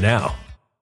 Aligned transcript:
now. 0.00 0.34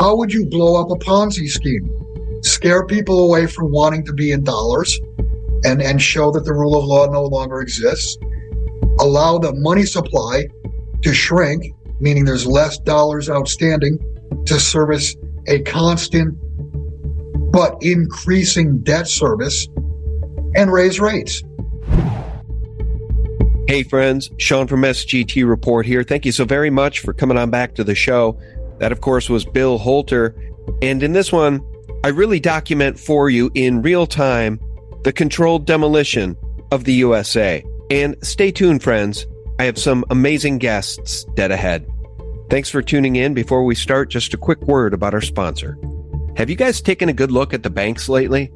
How 0.00 0.16
would 0.16 0.32
you 0.32 0.46
blow 0.46 0.80
up 0.80 0.90
a 0.90 0.94
Ponzi 0.94 1.46
scheme? 1.46 1.86
Scare 2.42 2.86
people 2.86 3.22
away 3.22 3.46
from 3.46 3.70
wanting 3.70 4.02
to 4.06 4.14
be 4.14 4.32
in 4.32 4.42
dollars 4.42 4.98
and, 5.62 5.82
and 5.82 6.00
show 6.00 6.30
that 6.30 6.46
the 6.46 6.54
rule 6.54 6.74
of 6.74 6.86
law 6.86 7.04
no 7.04 7.24
longer 7.24 7.60
exists. 7.60 8.16
Allow 8.98 9.36
the 9.36 9.52
money 9.52 9.84
supply 9.84 10.46
to 11.02 11.12
shrink, 11.12 11.74
meaning 12.00 12.24
there's 12.24 12.46
less 12.46 12.78
dollars 12.78 13.28
outstanding 13.28 13.98
to 14.46 14.58
service 14.58 15.14
a 15.48 15.60
constant 15.64 16.34
but 17.52 17.76
increasing 17.82 18.78
debt 18.78 19.06
service 19.06 19.68
and 20.56 20.72
raise 20.72 20.98
rates. 20.98 21.42
Hey, 23.68 23.82
friends, 23.82 24.30
Sean 24.38 24.66
from 24.66 24.80
SGT 24.80 25.46
Report 25.46 25.84
here. 25.84 26.02
Thank 26.04 26.24
you 26.24 26.32
so 26.32 26.46
very 26.46 26.70
much 26.70 27.00
for 27.00 27.12
coming 27.12 27.36
on 27.36 27.50
back 27.50 27.74
to 27.74 27.84
the 27.84 27.94
show. 27.94 28.38
That, 28.80 28.92
of 28.92 29.00
course, 29.00 29.30
was 29.30 29.44
Bill 29.44 29.78
Holter. 29.78 30.34
And 30.82 31.02
in 31.02 31.12
this 31.12 31.30
one, 31.30 31.64
I 32.02 32.08
really 32.08 32.40
document 32.40 32.98
for 32.98 33.30
you 33.30 33.50
in 33.54 33.82
real 33.82 34.06
time 34.06 34.58
the 35.04 35.12
controlled 35.12 35.66
demolition 35.66 36.36
of 36.72 36.84
the 36.84 36.94
USA. 36.94 37.64
And 37.90 38.16
stay 38.22 38.50
tuned, 38.50 38.82
friends. 38.82 39.26
I 39.58 39.64
have 39.64 39.78
some 39.78 40.04
amazing 40.10 40.58
guests 40.58 41.24
dead 41.34 41.50
ahead. 41.50 41.86
Thanks 42.48 42.70
for 42.70 42.82
tuning 42.82 43.16
in. 43.16 43.34
Before 43.34 43.64
we 43.64 43.74
start, 43.74 44.10
just 44.10 44.34
a 44.34 44.38
quick 44.38 44.60
word 44.62 44.94
about 44.94 45.14
our 45.14 45.20
sponsor. 45.20 45.78
Have 46.36 46.48
you 46.48 46.56
guys 46.56 46.80
taken 46.80 47.08
a 47.08 47.12
good 47.12 47.30
look 47.30 47.52
at 47.52 47.62
the 47.62 47.70
banks 47.70 48.08
lately? 48.08 48.50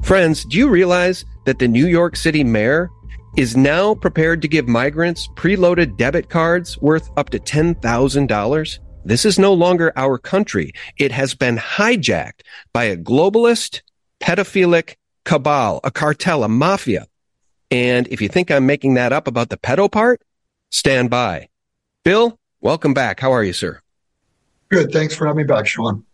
Friends, 0.02 0.44
do 0.44 0.58
you 0.58 0.68
realize 0.68 1.24
that 1.44 1.58
the 1.58 1.68
New 1.68 1.86
York 1.86 2.16
City 2.16 2.44
mayor 2.44 2.90
is 3.36 3.56
now 3.56 3.94
prepared 3.94 4.42
to 4.42 4.48
give 4.48 4.68
migrants 4.68 5.28
preloaded 5.34 5.96
debit 5.96 6.28
cards 6.28 6.80
worth 6.82 7.10
up 7.16 7.30
to 7.30 7.38
$10,000. 7.38 8.78
This 9.04 9.24
is 9.24 9.38
no 9.38 9.52
longer 9.54 9.92
our 9.96 10.18
country. 10.18 10.72
It 10.98 11.12
has 11.12 11.34
been 11.34 11.56
hijacked 11.56 12.42
by 12.72 12.84
a 12.84 12.96
globalist, 12.96 13.80
pedophilic 14.20 14.96
cabal, 15.24 15.80
a 15.82 15.90
cartel, 15.90 16.44
a 16.44 16.48
mafia. 16.48 17.06
And 17.70 18.06
if 18.08 18.20
you 18.20 18.28
think 18.28 18.50
I'm 18.50 18.66
making 18.66 18.94
that 18.94 19.12
up 19.12 19.26
about 19.26 19.48
the 19.48 19.56
pedo 19.56 19.90
part, 19.90 20.20
stand 20.70 21.08
by. 21.08 21.48
Bill, 22.04 22.38
welcome 22.60 22.92
back. 22.92 23.18
How 23.18 23.32
are 23.32 23.42
you, 23.42 23.54
sir? 23.54 23.80
Good. 24.68 24.92
Thanks 24.92 25.14
for 25.14 25.26
having 25.26 25.38
me 25.38 25.44
back, 25.44 25.66
Sean. 25.66 26.04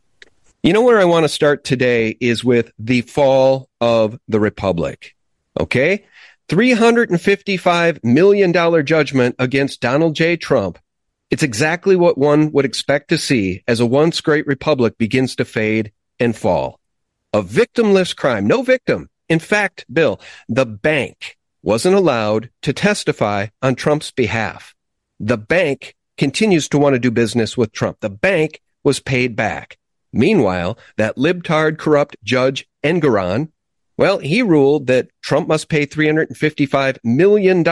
You 0.65 0.73
know 0.73 0.83
where 0.83 0.99
I 0.99 1.05
want 1.05 1.23
to 1.23 1.29
start 1.29 1.63
today 1.63 2.17
is 2.21 2.43
with 2.43 2.73
the 2.81 3.03
fall 3.03 3.71
of 3.81 4.19
the 4.27 4.41
Republic. 4.41 5.15
Okay. 5.59 6.05
$355 6.49 8.03
million 8.03 8.85
judgment 8.85 9.37
against 9.39 9.81
Donald 9.81 10.17
J. 10.17 10.37
Trump. 10.37 10.81
It's 11.31 11.45
exactly 11.45 11.95
what 11.95 12.19
one 12.19 12.51
would 12.51 12.65
expect 12.65 13.09
to 13.11 13.19
see 13.19 13.63
as 13.69 13.79
a 13.79 13.87
once 13.87 14.21
great 14.21 14.49
republic 14.49 14.99
begins 14.99 15.37
to 15.37 15.45
fade 15.45 15.93
and 16.19 16.35
fall. 16.35 16.81
A 17.33 17.41
victimless 17.41 18.17
crime, 18.17 18.49
no 18.49 18.63
victim. 18.63 19.11
In 19.29 19.39
fact, 19.39 19.85
Bill, 19.93 20.19
the 20.49 20.67
bank 20.67 21.39
wasn't 21.63 21.95
allowed 21.95 22.51
to 22.63 22.73
testify 22.73 23.47
on 23.63 23.77
Trump's 23.77 24.11
behalf. 24.11 24.75
The 25.21 25.39
bank 25.39 25.95
continues 26.17 26.69
to 26.71 26.79
want 26.79 26.95
to 26.95 26.99
do 26.99 27.13
business 27.13 27.57
with 27.57 27.71
Trump. 27.71 28.01
The 28.01 28.11
bank 28.11 28.61
was 28.83 28.99
paid 28.99 29.37
back. 29.37 29.79
Meanwhile, 30.13 30.79
that 30.97 31.17
libtard 31.17 31.79
corrupt 31.79 32.17
judge 32.25 32.67
Engoron 32.83 33.49
well, 33.99 34.19
he 34.19 34.43
ruled 34.43 34.87
that 34.87 35.09
Trump 35.23 35.49
must 35.49 35.69
pay 35.69 35.85
$355 35.85 36.99
million. 37.03 37.65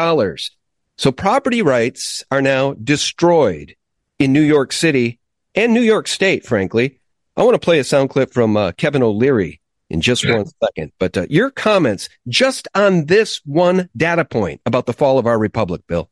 So 0.99 1.13
property 1.13 1.63
rights 1.63 2.25
are 2.33 2.43
now 2.43 2.75
destroyed 2.75 3.77
in 4.19 4.33
New 4.33 4.43
York 4.43 4.73
City 4.73 5.21
and 5.55 5.73
New 5.73 5.81
York 5.81 6.09
State, 6.09 6.45
frankly. 6.45 6.99
I 7.37 7.45
want 7.45 7.55
to 7.55 7.65
play 7.65 7.79
a 7.79 7.85
sound 7.85 8.11
clip 8.11 8.33
from 8.33 8.57
uh, 8.57 8.73
Kevin 8.73 9.05
O'Leary 9.05 9.61
in 9.89 10.01
just 10.01 10.25
yeah. 10.25 10.39
one 10.39 10.47
second. 10.65 10.91
But 10.99 11.17
uh, 11.17 11.27
your 11.31 11.51
comments 11.51 12.09
just 12.27 12.67
on 12.75 13.07
this 13.07 13.41
one 13.45 13.89
data 13.97 14.25
point 14.25 14.61
about 14.67 14.87
the 14.87 14.93
fall 14.93 15.19
of 15.19 15.27
our 15.27 15.39
republic, 15.39 15.83
Bill. 15.87 16.11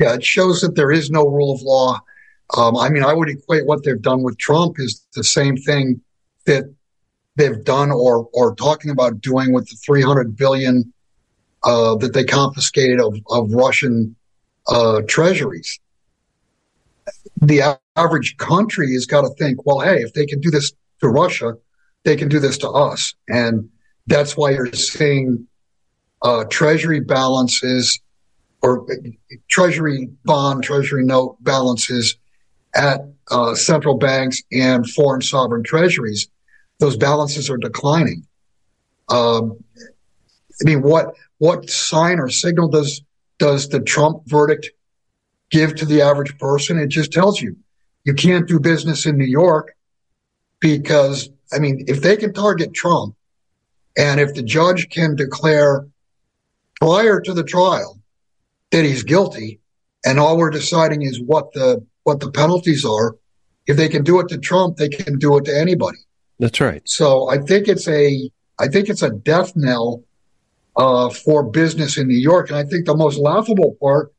Yeah, 0.00 0.14
it 0.14 0.24
shows 0.24 0.62
that 0.62 0.76
there 0.76 0.90
is 0.90 1.10
no 1.10 1.28
rule 1.28 1.52
of 1.52 1.60
law. 1.60 2.00
Um, 2.56 2.76
I 2.76 2.90
mean, 2.90 3.02
I 3.02 3.14
would 3.14 3.28
equate 3.28 3.66
what 3.66 3.84
they've 3.84 4.00
done 4.00 4.22
with 4.22 4.36
Trump 4.38 4.76
is 4.78 5.06
the 5.14 5.24
same 5.24 5.56
thing 5.56 6.00
that 6.46 6.64
they've 7.36 7.64
done 7.64 7.90
or 7.90 8.28
or 8.32 8.54
talking 8.54 8.90
about 8.90 9.20
doing 9.20 9.52
with 9.52 9.68
the 9.68 9.76
300 9.76 10.36
billion 10.36 10.92
uh, 11.62 11.94
that 11.96 12.12
they 12.12 12.24
confiscated 12.24 13.00
of, 13.00 13.16
of 13.28 13.52
Russian 13.52 14.14
uh, 14.68 15.00
treasuries. 15.08 15.80
The 17.40 17.78
average 17.96 18.36
country 18.36 18.92
has 18.92 19.06
got 19.06 19.22
to 19.22 19.30
think, 19.38 19.64
well, 19.64 19.80
hey, 19.80 20.02
if 20.02 20.12
they 20.12 20.26
can 20.26 20.40
do 20.40 20.50
this 20.50 20.72
to 21.00 21.08
Russia, 21.08 21.56
they 22.04 22.16
can 22.16 22.28
do 22.28 22.38
this 22.38 22.58
to 22.58 22.68
us, 22.68 23.14
and 23.28 23.68
that's 24.06 24.36
why 24.36 24.50
you're 24.50 24.72
seeing 24.72 25.46
uh, 26.22 26.44
treasury 26.50 27.00
balances 27.00 28.00
or 28.62 28.86
treasury 29.48 30.10
bond, 30.24 30.62
treasury 30.62 31.04
note 31.04 31.36
balances 31.40 32.16
at 32.74 33.00
uh, 33.30 33.54
central 33.54 33.96
banks 33.96 34.42
and 34.52 34.88
foreign 34.90 35.22
sovereign 35.22 35.62
treasuries 35.62 36.28
those 36.78 36.96
balances 36.96 37.50
are 37.50 37.56
declining. 37.56 38.26
Um, 39.08 39.62
I 40.60 40.64
mean, 40.64 40.82
what 40.82 41.14
what 41.38 41.70
sign 41.70 42.18
or 42.18 42.28
signal 42.28 42.68
does 42.68 43.02
does 43.38 43.68
the 43.68 43.80
Trump 43.80 44.22
verdict 44.26 44.70
give 45.50 45.74
to 45.76 45.84
the 45.84 46.02
average 46.02 46.38
person? 46.38 46.78
It 46.78 46.88
just 46.88 47.12
tells 47.12 47.40
you 47.40 47.56
you 48.04 48.14
can't 48.14 48.48
do 48.48 48.60
business 48.60 49.06
in 49.06 49.16
New 49.16 49.24
York 49.24 49.74
because, 50.60 51.28
I 51.52 51.58
mean, 51.58 51.84
if 51.88 52.02
they 52.02 52.16
can 52.16 52.32
target 52.32 52.74
Trump 52.74 53.16
and 53.96 54.20
if 54.20 54.34
the 54.34 54.42
judge 54.42 54.88
can 54.88 55.16
declare 55.16 55.86
prior 56.80 57.20
to 57.20 57.32
the 57.32 57.44
trial 57.44 57.98
that 58.70 58.84
he's 58.84 59.04
guilty 59.04 59.60
and 60.04 60.18
all 60.18 60.36
we're 60.36 60.50
deciding 60.50 61.02
is 61.02 61.20
what 61.20 61.52
the 61.52 61.84
what 62.04 62.20
the 62.20 62.30
penalties 62.30 62.84
are. 62.84 63.16
If 63.66 63.76
they 63.76 63.88
can 63.88 64.04
do 64.04 64.20
it 64.20 64.28
to 64.28 64.38
Trump 64.38 64.76
they 64.76 64.88
can 64.88 65.18
do 65.18 65.36
it 65.38 65.44
to 65.46 65.58
anybody. 65.58 65.98
That's 66.38 66.60
right. 66.60 66.82
So 66.84 67.28
i 67.28 67.38
think 67.38 67.68
it's 67.68 67.88
a 67.88 68.30
i 68.58 68.68
think 68.68 68.88
it's 68.88 69.02
a 69.02 69.10
death 69.10 69.52
knell 69.56 70.04
uh, 70.76 71.08
for 71.08 71.42
business 71.42 71.98
in 71.98 72.08
new 72.08 72.18
york. 72.18 72.50
And 72.50 72.58
i 72.58 72.64
think 72.64 72.86
the 72.86 72.96
most 72.96 73.18
laughable 73.18 73.76
part 73.80 74.12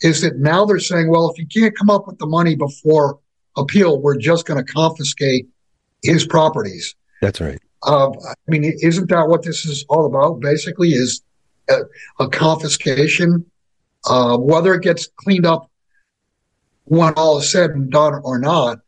is 0.00 0.20
that 0.22 0.38
now 0.38 0.64
they're 0.64 0.78
saying 0.78 1.08
well 1.10 1.30
if 1.30 1.38
you 1.38 1.46
can't 1.46 1.76
come 1.76 1.90
up 1.90 2.06
with 2.06 2.18
the 2.18 2.26
money 2.26 2.56
before 2.56 3.18
appeal 3.56 4.00
we're 4.00 4.16
just 4.16 4.46
going 4.46 4.64
to 4.64 4.72
confiscate 4.72 5.46
his 6.02 6.26
properties. 6.26 6.94
That's 7.20 7.40
right. 7.40 7.60
Uh, 7.82 8.10
i 8.10 8.34
mean 8.48 8.64
isn't 8.64 9.08
that 9.10 9.28
what 9.28 9.42
this 9.42 9.64
is 9.66 9.84
all 9.88 10.06
about? 10.06 10.40
Basically 10.40 10.90
is 10.90 11.22
a, 11.68 11.80
a 12.20 12.28
confiscation, 12.28 13.44
uh, 14.08 14.36
whether 14.38 14.74
it 14.74 14.82
gets 14.82 15.08
cleaned 15.16 15.46
up 15.46 15.70
when 16.88 17.14
all 17.14 17.38
is 17.38 17.50
said 17.50 17.70
and 17.70 17.90
done 17.90 18.20
or 18.24 18.38
not. 18.38 18.80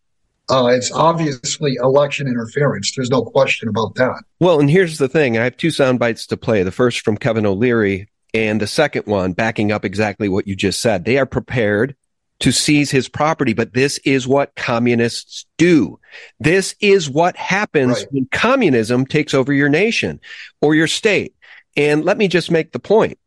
Uh, 0.49 0.67
it's 0.67 0.91
obviously 0.91 1.77
election 1.77 2.27
interference. 2.27 2.93
There's 2.97 3.11
no 3.11 3.23
question 3.23 3.69
about 3.69 3.95
that. 3.95 4.25
Well, 4.41 4.59
and 4.59 4.69
here's 4.69 4.99
the 4.99 5.09
thing: 5.09 5.39
I 5.39 5.45
have 5.45 5.57
two 5.57 5.71
sound 5.71 6.01
bites 6.01 6.27
to 6.27 6.37
play. 6.37 6.65
The 6.65 6.73
first 6.73 7.03
from 7.03 7.17
Kevin 7.17 7.47
O'Leary, 7.47 8.09
and 8.35 8.61
the 8.61 8.67
second 8.67 9.07
one 9.07 9.33
backing 9.33 9.71
up 9.71 9.85
exactly 9.85 10.29
what 10.29 10.49
you 10.49 10.57
just 10.57 10.81
said. 10.81 11.05
They 11.05 11.19
are 11.19 11.27
prepared 11.27 11.95
to 12.41 12.51
seize 12.51 12.91
his 12.91 13.09
property, 13.09 13.53
but 13.53 13.75
this 13.75 13.99
is 13.99 14.27
what 14.27 14.55
communists 14.57 15.47
do. 15.57 16.01
This 16.41 16.75
is 16.81 17.09
what 17.09 17.37
happens 17.37 17.99
right. 17.99 18.07
when 18.11 18.29
communism 18.33 19.07
takes 19.07 19.35
over 19.35 19.53
your 19.53 19.69
nation 19.69 20.21
or 20.61 20.75
your 20.75 20.89
state. 20.89 21.35
And 21.77 22.05
let 22.05 22.19
me 22.19 22.29
just 22.29 22.51
make 22.51 22.73
the 22.73 22.81
point. 22.81 23.19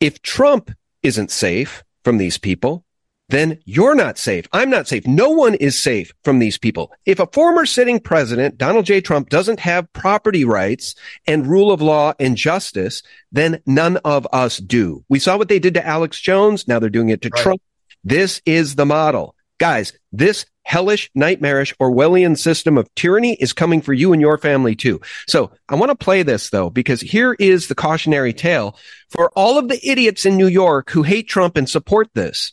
If 0.00 0.20
Trump 0.22 0.70
isn't 1.02 1.30
safe 1.30 1.84
from 2.04 2.18
these 2.18 2.38
people, 2.38 2.84
then 3.30 3.58
you're 3.64 3.94
not 3.94 4.18
safe. 4.18 4.46
I'm 4.52 4.70
not 4.70 4.88
safe. 4.88 5.06
No 5.06 5.30
one 5.30 5.54
is 5.54 5.78
safe 5.78 6.12
from 6.24 6.38
these 6.38 6.58
people. 6.58 6.92
If 7.06 7.20
a 7.20 7.28
former 7.32 7.64
sitting 7.64 8.00
president, 8.00 8.58
Donald 8.58 8.86
J. 8.86 9.00
Trump, 9.00 9.28
doesn't 9.28 9.60
have 9.60 9.92
property 9.92 10.44
rights 10.44 10.94
and 11.26 11.46
rule 11.46 11.72
of 11.72 11.80
law 11.80 12.12
and 12.18 12.36
justice, 12.36 13.02
then 13.32 13.62
none 13.66 13.96
of 13.98 14.26
us 14.32 14.58
do. 14.58 15.04
We 15.08 15.18
saw 15.18 15.36
what 15.36 15.48
they 15.48 15.58
did 15.58 15.74
to 15.74 15.86
Alex 15.86 16.20
Jones. 16.20 16.66
Now 16.66 16.78
they're 16.78 16.90
doing 16.90 17.10
it 17.10 17.22
to 17.22 17.30
right. 17.30 17.42
Trump. 17.42 17.62
This 18.02 18.42
is 18.44 18.74
the 18.74 18.86
model. 18.86 19.34
Guys, 19.58 19.92
this 20.10 20.46
hellish, 20.62 21.10
nightmarish, 21.14 21.74
Orwellian 21.80 22.38
system 22.38 22.78
of 22.78 22.92
tyranny 22.94 23.34
is 23.34 23.52
coming 23.52 23.82
for 23.82 23.92
you 23.92 24.12
and 24.12 24.20
your 24.20 24.38
family 24.38 24.74
too. 24.74 25.00
So 25.26 25.50
I 25.68 25.74
want 25.74 25.90
to 25.90 25.96
play 25.96 26.22
this 26.22 26.50
though, 26.50 26.70
because 26.70 27.00
here 27.00 27.36
is 27.38 27.68
the 27.68 27.74
cautionary 27.74 28.32
tale 28.32 28.78
for 29.10 29.30
all 29.36 29.58
of 29.58 29.68
the 29.68 29.80
idiots 29.86 30.24
in 30.24 30.36
New 30.36 30.46
York 30.46 30.90
who 30.90 31.02
hate 31.02 31.28
Trump 31.28 31.56
and 31.56 31.68
support 31.68 32.08
this. 32.14 32.52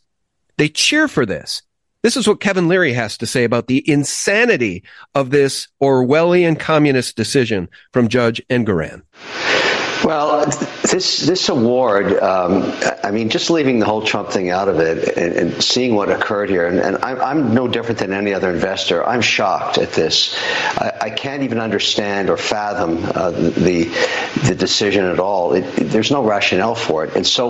They 0.57 0.69
cheer 0.69 1.07
for 1.07 1.25
this. 1.25 1.61
This 2.03 2.15
is 2.15 2.27
what 2.27 2.39
Kevin 2.39 2.67
Leary 2.67 2.93
has 2.93 3.17
to 3.17 3.25
say 3.25 3.43
about 3.43 3.67
the 3.67 3.87
insanity 3.89 4.83
of 5.13 5.29
this 5.29 5.67
Orwellian 5.81 6.59
communist 6.59 7.15
decision 7.15 7.69
from 7.91 8.07
Judge 8.07 8.41
Engoron. 8.49 9.01
Well, 10.03 10.45
this 10.91 11.25
this 11.25 11.49
award, 11.49 12.17
um, 12.19 12.71
I 13.03 13.11
mean, 13.11 13.29
just 13.29 13.49
leaving 13.49 13.79
the 13.79 13.85
whole 13.85 14.03
Trump 14.03 14.29
thing 14.29 14.49
out 14.49 14.67
of 14.67 14.79
it 14.79 15.17
and, 15.17 15.33
and 15.33 15.63
seeing 15.63 15.95
what 15.95 16.11
occurred 16.11 16.49
here, 16.49 16.67
and, 16.67 16.79
and 16.79 16.97
I'm, 16.97 17.19
I'm, 17.19 17.53
no 17.53 17.67
different 17.67 17.99
than 17.99 18.13
any 18.13 18.33
other 18.33 18.51
investor. 18.51 19.05
I'm 19.05 19.21
shocked 19.21 19.77
at 19.77 19.93
this. 19.93 20.37
I, 20.77 20.97
I 21.01 21.09
can't 21.09 21.43
even 21.43 21.59
understand 21.59 22.29
or 22.29 22.37
fathom 22.37 22.99
uh, 23.15 23.31
the 23.31 23.85
the 24.45 24.55
decision 24.55 25.05
at 25.05 25.19
all. 25.19 25.53
It, 25.53 25.63
there's 25.75 26.11
no 26.11 26.23
rationale 26.23 26.75
for 26.75 27.03
it. 27.03 27.15
And 27.15 27.25
so, 27.25 27.49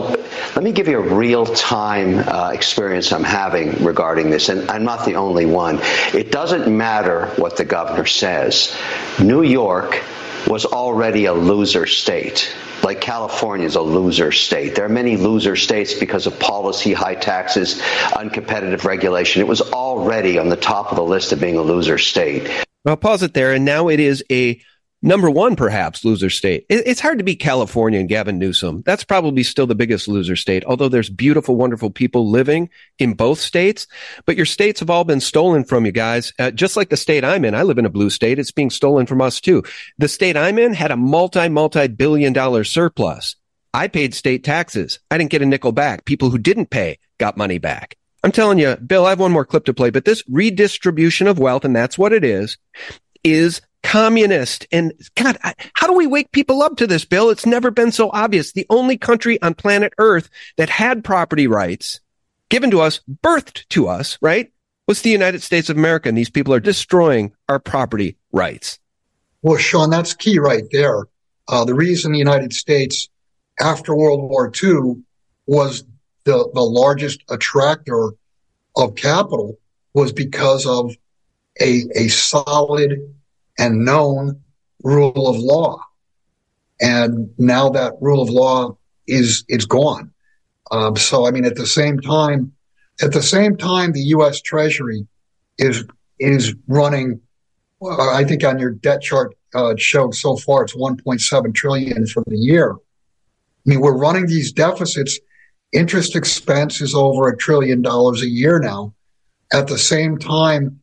let 0.56 0.64
me 0.64 0.72
give 0.72 0.88
you 0.88 1.00
a 1.00 1.16
real 1.16 1.46
time 1.46 2.20
uh, 2.20 2.52
experience 2.54 3.12
I'm 3.12 3.24
having 3.24 3.84
regarding 3.84 4.30
this, 4.30 4.50
and 4.50 4.70
I'm 4.72 4.86
not 4.86 5.06
the 5.06 5.16
only 5.16 5.46
one. 5.46 5.80
It 6.14 6.32
doesn't 6.32 6.76
matter 6.76 7.28
what 7.36 7.58
the 7.58 7.66
governor 7.66 8.06
says. 8.06 8.76
New 9.20 9.44
York 9.44 10.02
was 10.48 10.66
already 10.66 11.26
a 11.26 11.34
loser 11.34 11.86
state. 11.86 12.56
Like 12.84 13.02
California 13.02 13.66
is 13.66 13.76
a 13.76 13.82
loser 13.82 14.32
state. 14.32 14.76
There 14.76 14.86
are 14.86 14.90
many 14.90 15.18
loser 15.18 15.56
states 15.56 15.94
because 15.94 16.26
of 16.26 16.40
policy, 16.40 16.94
high 16.94 17.16
taxes, 17.16 17.82
uncompetitive 18.14 18.84
regulation. 18.86 19.42
It 19.42 19.48
was 19.48 19.62
already 19.62 20.40
on 20.40 20.50
the 20.50 20.56
top 20.56 20.92
of 20.92 20.96
the 20.96 21.04
list 21.04 21.32
of 21.32 21.40
being 21.40 21.58
a 21.58 21.62
loser 21.62 21.98
state. 21.98 22.50
I'll 22.86 22.96
pause 22.96 23.24
it 23.24 23.34
there. 23.34 23.54
And 23.54 23.66
now 23.66 23.90
it 23.90 24.00
is 24.00 24.24
a 24.32 24.62
number 25.08 25.30
one, 25.30 25.56
perhaps, 25.56 26.06
loser 26.06 26.30
state. 26.30 26.66
It's 26.70 27.00
hard 27.00 27.18
to 27.18 27.24
beat 27.24 27.40
California 27.40 28.00
and 28.00 28.10
Gavin 28.10 28.38
Newsom. 28.38 28.84
That's 28.86 29.04
probably 29.04 29.44
still 29.44 29.66
the 29.66 29.76
biggest 29.76 30.08
loser 30.08 30.36
state, 30.36 30.64
although 30.66 30.90
there's 30.90 31.10
beautiful, 31.10 31.56
wonderful 31.56 31.90
people 31.90 32.30
living 32.30 32.70
in 33.00 33.14
both 33.14 33.40
states. 33.40 33.88
But 34.26 34.36
your 34.36 34.46
states 34.46 34.80
have 34.82 34.90
all 34.90 35.04
been 35.04 35.22
stolen 35.22 35.64
from 35.64 35.86
you 35.86 35.92
guys. 35.92 36.34
Uh, 36.38 36.52
just 36.52 36.78
like 36.78 36.90
the 36.90 36.98
state 36.98 37.24
I'm 37.24 37.46
in. 37.46 37.56
I 37.56 37.64
live 37.64 37.78
in 37.78 37.86
a 37.86 37.90
blue 37.90 38.10
state. 38.10 38.40
It's 38.40 38.52
being 38.52 38.70
stolen 38.70 39.06
from 39.06 39.22
us 39.22 39.42
too. 39.42 39.64
The 39.98 40.08
state 40.08 40.38
I'm 40.38 40.60
in 40.60 40.74
had 40.74 40.92
a 40.92 40.98
multi, 40.98 41.50
multi 41.50 41.88
billion 41.88 42.34
dollar 42.34 42.64
surplus. 42.64 43.36
I 43.74 43.88
paid 43.88 44.14
state 44.14 44.44
taxes. 44.44 45.00
I 45.12 45.18
didn't 45.18 45.32
get 45.32 45.42
a 45.42 45.46
nickel 45.46 45.72
back. 45.72 46.06
People 46.06 46.30
who 46.30 46.38
didn't 46.38 46.70
pay 46.70 47.00
got 47.18 47.38
money 47.38 47.58
back. 47.58 47.96
I'm 48.24 48.32
telling 48.32 48.58
you, 48.58 48.76
Bill, 48.76 49.06
I 49.06 49.10
have 49.10 49.20
one 49.20 49.32
more 49.32 49.46
clip 49.46 49.66
to 49.66 49.74
play, 49.74 49.90
but 49.90 50.06
this 50.06 50.24
redistribution 50.28 51.28
of 51.28 51.40
wealth, 51.40 51.64
and 51.64 51.76
that's 51.76 51.98
what 51.98 52.12
it 52.12 52.24
is, 52.24 52.58
is 53.24 53.62
communist. 53.88 54.68
And 54.70 54.92
God, 55.16 55.38
how 55.74 55.88
do 55.88 55.94
we 55.94 56.08
wake 56.08 56.34
people 56.34 56.62
up 56.62 56.76
to 56.76 56.88
this, 56.88 57.06
Bill? 57.06 57.30
It's 57.30 57.46
never 57.46 57.72
been 57.72 57.94
so 57.94 58.10
obvious. 58.12 58.52
The 58.52 58.66
only 58.70 58.98
country 58.98 59.42
on 59.42 59.54
planet 59.54 59.94
Earth 59.98 60.30
that 60.58 60.70
had 60.70 61.06
property 61.06 61.48
rights 61.48 62.02
given 62.50 62.70
to 62.72 62.82
us, 62.82 63.00
birthed 63.24 63.66
to 63.70 63.88
us, 63.88 64.18
right, 64.22 64.52
was 64.88 65.02
the 65.02 65.10
United 65.10 65.42
States 65.42 65.70
of 65.70 65.78
America. 65.78 66.10
And 66.10 66.18
these 66.18 66.30
people 66.30 66.54
are 66.54 66.60
destroying 66.60 67.32
our 67.48 67.60
property 67.60 68.18
rights. 68.34 68.78
Well, 69.42 69.58
Sean, 69.58 69.90
that's 69.90 70.14
key 70.14 70.38
right 70.38 70.66
there. 70.74 71.08
Uh, 71.48 71.64
the 71.64 71.74
reason 71.74 72.12
the 72.12 72.18
United 72.18 72.52
States 72.52 73.08
after 73.58 73.96
World 73.96 74.30
War 74.30 74.52
II 74.62 75.02
was 75.46 75.86
the, 76.26 76.50
the 76.54 76.62
largest 76.62 77.24
attractor 77.30 78.10
of 78.76 78.96
capital 78.96 79.58
was 79.94 80.12
because 80.12 80.66
of 80.66 80.94
a, 81.62 81.86
a 81.96 82.10
solid 82.10 83.14
and 83.58 83.86
known 83.86 84.42
rule 84.84 85.28
of 85.28 85.38
law. 85.38 85.82
And 86.80 87.30
now 87.38 87.70
that 87.70 87.94
rule 88.02 88.22
of 88.22 88.30
law 88.30 88.78
is, 89.08 89.44
it's 89.48 89.66
gone. 89.66 90.12
Um, 90.72 90.96
so, 90.96 91.28
I 91.28 91.32
mean, 91.32 91.46
at 91.46 91.56
the 91.56 91.66
same 91.66 92.00
time, 92.00 92.54
at 93.02 93.14
the 93.14 93.22
same 93.22 93.58
time, 93.58 93.94
the 93.94 94.02
U.S. 94.02 94.42
Treasury 94.42 95.08
is, 95.58 95.86
is 96.20 96.56
running, 96.68 97.22
I 97.84 98.24
think 98.24 98.44
on 98.44 98.60
your 98.60 98.72
debt 98.72 99.02
chart, 99.02 99.36
uh, 99.54 99.76
showed 99.78 100.14
so 100.14 100.36
far 100.36 100.64
it's 100.64 100.76
1.7 100.76 101.56
trillion 101.56 102.06
for 102.08 102.24
the 102.28 102.38
year. 102.38 102.74
I 102.74 103.70
mean, 103.70 103.82
we're 103.82 103.98
running 103.98 104.28
these 104.28 104.52
deficits. 104.52 105.20
Interest 105.72 106.16
expense 106.16 106.82
is 106.82 106.94
over 106.94 107.28
a 107.28 107.38
trillion 107.38 107.82
dollars 107.82 108.22
a 108.22 108.30
year 108.30 108.60
now. 108.60 108.94
At 109.52 109.68
the 109.68 109.78
same 109.78 110.18
time 110.18 110.82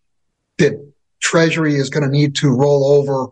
that 0.59 0.94
Treasury 1.25 1.77
is 1.77 1.89
going 1.89 2.05
to 2.05 2.11
need 2.11 2.35
to 2.37 2.51
roll 2.51 2.93
over 2.93 3.29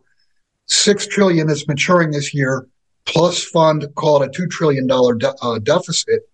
six 0.64 1.06
trillion 1.06 1.46
that's 1.46 1.68
maturing 1.68 2.10
this 2.10 2.32
year, 2.32 2.66
plus 3.04 3.44
fund 3.44 3.86
called 3.96 4.22
a 4.22 4.30
two 4.30 4.46
trillion 4.46 4.86
dollar 4.86 5.14
de- 5.14 5.34
uh, 5.42 5.58
deficit. 5.58 6.26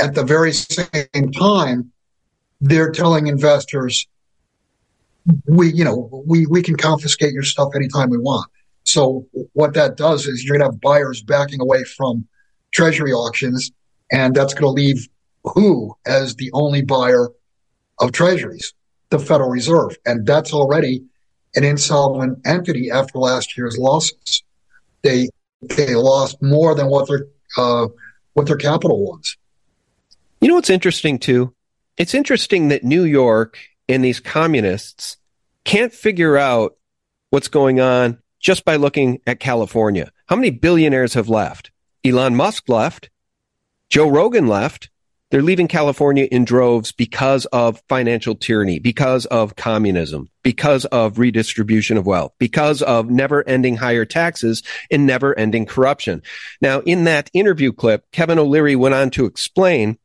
At 0.00 0.14
the 0.14 0.24
very 0.24 0.52
same 0.54 1.32
time, 1.32 1.92
they're 2.62 2.90
telling 2.90 3.26
investors, 3.26 4.08
"We, 5.46 5.70
you 5.70 5.84
know, 5.84 6.24
we 6.26 6.46
we 6.46 6.62
can 6.62 6.76
confiscate 6.76 7.34
your 7.34 7.42
stuff 7.42 7.68
anytime 7.76 8.08
we 8.08 8.16
want." 8.16 8.50
So 8.84 9.26
what 9.52 9.74
that 9.74 9.98
does 9.98 10.26
is 10.26 10.42
you're 10.42 10.56
going 10.56 10.66
to 10.66 10.72
have 10.72 10.80
buyers 10.80 11.22
backing 11.22 11.60
away 11.60 11.84
from 11.84 12.26
Treasury 12.70 13.12
auctions, 13.12 13.70
and 14.10 14.34
that's 14.34 14.54
going 14.54 14.74
to 14.74 14.82
leave 14.82 15.06
who 15.44 15.94
as 16.06 16.36
the 16.36 16.50
only 16.54 16.80
buyer 16.80 17.28
of 17.98 18.12
Treasuries 18.12 18.72
the 19.12 19.20
Federal 19.20 19.50
Reserve. 19.50 19.96
And 20.04 20.26
that's 20.26 20.52
already 20.52 21.04
an 21.54 21.64
insolvent 21.64 22.40
entity 22.44 22.90
after 22.90 23.18
last 23.18 23.56
year's 23.56 23.78
losses. 23.78 24.42
They 25.02 25.28
they 25.60 25.94
lost 25.94 26.42
more 26.42 26.74
than 26.74 26.88
what 26.88 27.08
their 27.08 27.26
uh, 27.56 27.88
what 28.32 28.46
their 28.46 28.56
capital 28.56 29.04
was. 29.04 29.36
You 30.40 30.48
know 30.48 30.54
what's 30.54 30.70
interesting 30.70 31.18
too? 31.18 31.54
It's 31.96 32.14
interesting 32.14 32.68
that 32.68 32.82
New 32.82 33.04
York 33.04 33.58
and 33.88 34.04
these 34.04 34.18
communists 34.18 35.18
can't 35.64 35.92
figure 35.92 36.36
out 36.36 36.76
what's 37.30 37.48
going 37.48 37.80
on 37.80 38.18
just 38.40 38.64
by 38.64 38.76
looking 38.76 39.20
at 39.26 39.38
California. 39.38 40.10
How 40.26 40.36
many 40.36 40.50
billionaires 40.50 41.14
have 41.14 41.28
left? 41.28 41.70
Elon 42.04 42.34
Musk 42.34 42.68
left. 42.68 43.10
Joe 43.88 44.08
Rogan 44.08 44.48
left. 44.48 44.90
They're 45.32 45.40
leaving 45.40 45.66
California 45.66 46.28
in 46.30 46.44
droves 46.44 46.92
because 46.92 47.46
of 47.46 47.82
financial 47.88 48.34
tyranny, 48.34 48.78
because 48.78 49.24
of 49.24 49.56
communism, 49.56 50.28
because 50.42 50.84
of 50.84 51.18
redistribution 51.18 51.96
of 51.96 52.04
wealth, 52.04 52.34
because 52.38 52.82
of 52.82 53.08
never 53.08 53.42
ending 53.48 53.76
higher 53.76 54.04
taxes 54.04 54.62
and 54.90 55.06
never 55.06 55.36
ending 55.38 55.64
corruption. 55.64 56.22
Now, 56.60 56.80
in 56.80 57.04
that 57.04 57.30
interview 57.32 57.72
clip, 57.72 58.04
Kevin 58.12 58.38
O'Leary 58.38 58.76
went 58.76 58.94
on 58.94 59.08
to 59.12 59.24
explain 59.24 59.96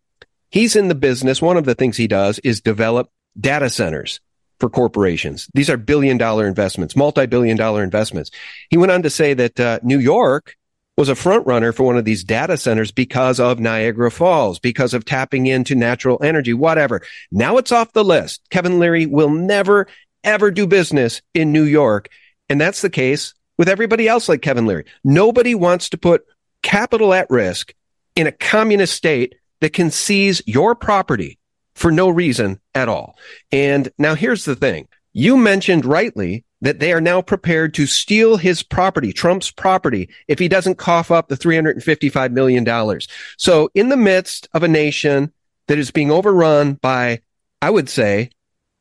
he's 0.50 0.77
in 0.77 0.88
the 0.88 0.96
business. 0.96 1.41
One 1.41 1.57
of 1.57 1.65
the 1.65 1.75
things 1.75 1.98
he 1.98 2.07
does 2.07 2.39
is 2.39 2.62
develop 2.62 3.12
data 3.38 3.69
centers 3.69 4.22
for 4.62 4.69
corporations. 4.69 5.50
These 5.53 5.69
are 5.69 5.75
billion 5.75 6.17
dollar 6.17 6.48
investments, 6.48 6.96
multi 6.96 7.25
billion 7.25 7.57
dollar 7.57 7.84
investments. 7.84 8.31
He 8.69 8.77
went 8.77 8.93
on 8.93 9.03
to 9.03 9.10
say 9.10 9.34
that 9.34 9.60
uh, 9.60 9.79
New 9.84 10.00
York 10.00 10.55
was 10.98 11.10
a 11.10 11.16
front 11.16 11.46
runner 11.46 11.72
for 11.72 11.84
one 11.84 11.98
of 11.98 12.06
these 12.06 12.24
data 12.24 12.58
centers 12.58 12.92
because 12.92 13.39
of 13.39 13.60
Niagara 13.60 14.10
Falls, 14.10 14.58
because 14.58 14.96
of 14.96 15.06
tapping 15.06 15.46
into 15.46 15.75
natural 15.75 16.18
energy, 16.24 16.54
whatever. 16.54 17.01
Now 17.32 17.58
it's 17.58 17.72
off 17.72 17.94
the 17.94 18.04
list. 18.04 18.42
Kevin 18.50 18.80
Leary 18.80 19.06
will 19.06 19.30
never, 19.30 19.88
ever 20.24 20.50
do 20.50 20.66
business 20.66 21.22
in 21.36 21.51
New 21.51 21.63
York. 21.63 22.10
And 22.50 22.60
that's 22.60 22.82
the 22.82 22.89
case 22.89 23.36
with 23.58 23.70
everybody 23.70 24.08
else 24.08 24.27
like 24.27 24.42
Kevin 24.42 24.66
Leary. 24.66 24.86
Nobody 25.04 25.54
wants 25.54 25.89
to 25.89 25.98
put 25.98 26.25
capital 26.63 27.13
at 27.13 27.30
risk 27.30 27.74
in 28.16 28.25
a 28.25 28.32
communist 28.32 28.96
state 28.96 29.36
that 29.62 29.74
can 29.74 29.92
seize 29.92 30.42
your 30.48 30.74
property 30.74 31.38
for 31.75 31.92
no 31.92 32.10
reason 32.10 32.60
at 32.74 32.89
all. 32.89 33.16
And 33.51 33.92
now 34.00 34.16
here's 34.16 34.46
the 34.46 34.56
thing. 34.56 34.88
You 35.13 35.38
mentioned 35.38 35.86
rightly 35.86 36.44
that 36.62 36.80
they 36.80 36.92
are 36.92 37.02
now 37.02 37.22
prepared 37.22 37.74
to 37.76 37.86
steal 37.86 38.38
his 38.38 38.64
property, 38.64 39.14
Trump's 39.14 39.52
property, 39.52 40.10
if 40.28 40.40
he 40.40 40.48
doesn't 40.48 40.76
cough 40.76 41.12
up 41.12 41.28
the 41.28 41.38
$355 41.38 42.32
million. 42.32 43.00
So 43.38 43.70
in 43.76 43.90
the 43.90 43.98
midst 43.98 44.48
of 44.54 44.64
a 44.64 44.68
nation 44.68 45.32
that 45.68 45.78
is 45.78 45.92
being 45.92 46.12
overrun 46.12 46.74
by, 46.74 47.22
I 47.62 47.70
would 47.70 47.90
say, 47.90 48.32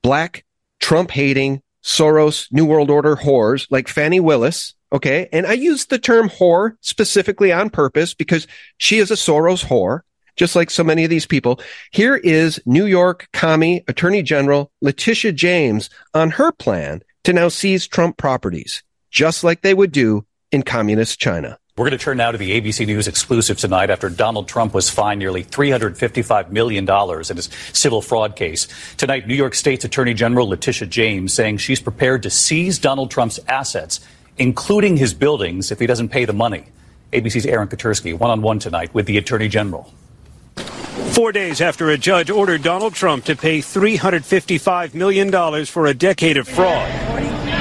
black 0.02 0.44
Trump 0.80 1.10
hating 1.10 1.62
Soros 1.82 2.48
New 2.50 2.64
World 2.64 2.90
Order 2.90 3.16
whores 3.16 3.66
like 3.70 3.88
Fani 3.88 4.20
Willis. 4.20 4.74
Okay. 4.92 5.28
And 5.32 5.46
I 5.46 5.52
use 5.52 5.86
the 5.86 5.98
term 5.98 6.28
whore 6.28 6.76
specifically 6.80 7.52
on 7.52 7.70
purpose 7.70 8.14
because 8.14 8.46
she 8.78 8.98
is 8.98 9.10
a 9.10 9.14
Soros 9.14 9.64
whore 9.64 10.00
just 10.36 10.54
like 10.54 10.70
so 10.70 10.84
many 10.84 11.02
of 11.02 11.10
these 11.10 11.26
people. 11.26 11.60
Here 11.90 12.16
is 12.16 12.60
New 12.66 12.86
York 12.86 13.28
commie 13.32 13.82
Attorney 13.88 14.22
General 14.22 14.70
Letitia 14.80 15.32
James 15.32 15.90
on 16.14 16.30
her 16.30 16.52
plan 16.52 17.02
to 17.26 17.32
now 17.32 17.48
seize 17.48 17.88
Trump 17.88 18.16
properties, 18.16 18.84
just 19.10 19.42
like 19.42 19.62
they 19.62 19.74
would 19.74 19.90
do 19.90 20.24
in 20.52 20.62
communist 20.62 21.18
China. 21.18 21.58
We're 21.76 21.86
going 21.86 21.98
to 21.98 22.04
turn 22.04 22.18
now 22.18 22.30
to 22.30 22.38
the 22.38 22.52
ABC 22.52 22.86
News 22.86 23.08
exclusive 23.08 23.58
tonight 23.58 23.90
after 23.90 24.08
Donald 24.08 24.46
Trump 24.46 24.72
was 24.72 24.88
fined 24.88 25.18
nearly 25.18 25.42
$355 25.42 26.50
million 26.50 26.88
in 26.88 27.36
his 27.36 27.50
civil 27.72 28.00
fraud 28.00 28.36
case. 28.36 28.68
Tonight, 28.96 29.26
New 29.26 29.34
York 29.34 29.56
State's 29.56 29.84
Attorney 29.84 30.14
General 30.14 30.50
Letitia 30.50 30.86
James 30.86 31.32
saying 31.32 31.56
she's 31.56 31.80
prepared 31.80 32.22
to 32.22 32.30
seize 32.30 32.78
Donald 32.78 33.10
Trump's 33.10 33.40
assets, 33.48 33.98
including 34.38 34.96
his 34.96 35.12
buildings, 35.12 35.72
if 35.72 35.80
he 35.80 35.86
doesn't 35.88 36.10
pay 36.10 36.26
the 36.26 36.32
money. 36.32 36.66
ABC's 37.12 37.44
Aaron 37.44 37.66
Katersky, 37.66 38.16
one 38.16 38.30
on 38.30 38.40
one 38.40 38.60
tonight 38.60 38.94
with 38.94 39.06
the 39.06 39.18
Attorney 39.18 39.48
General. 39.48 39.92
Four 41.16 41.32
days 41.32 41.62
after 41.62 41.88
a 41.88 41.96
judge 41.96 42.28
ordered 42.28 42.62
Donald 42.62 42.92
Trump 42.92 43.24
to 43.24 43.34
pay 43.34 43.60
$355 43.60 44.92
million 44.92 45.64
for 45.64 45.86
a 45.86 45.94
decade 45.94 46.36
of 46.36 46.46
fraud, 46.46 46.92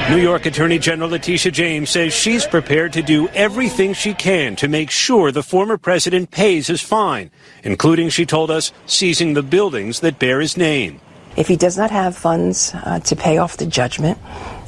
New 0.10 0.18
York 0.18 0.46
Attorney 0.46 0.78
General 0.78 1.12
Letitia 1.12 1.54
James 1.54 1.90
says 1.90 2.14
she's 2.14 2.46
prepared 2.46 2.92
to 2.92 3.02
do 3.02 3.30
everything 3.30 3.94
she 3.94 4.14
can 4.14 4.58
to 4.58 4.68
make 4.68 4.92
sure 4.92 5.32
the 5.32 5.42
former 5.42 5.78
president 5.78 6.32
pays 6.32 6.68
his 6.68 6.82
fine, 6.82 7.32
including, 7.64 8.10
she 8.10 8.26
told 8.26 8.52
us, 8.52 8.74
seizing 8.88 9.36
the 9.36 9.42
buildings 9.42 10.02
that 10.02 10.20
bear 10.20 10.42
his 10.42 10.58
name. 10.58 11.00
If 11.38 11.48
he 11.48 11.56
does 11.56 11.78
not 11.78 11.92
have 11.92 12.18
funds 12.18 12.74
uh, 12.74 13.00
to 13.06 13.16
pay 13.16 13.38
off 13.38 13.56
the 13.56 13.66
judgment, 13.66 14.18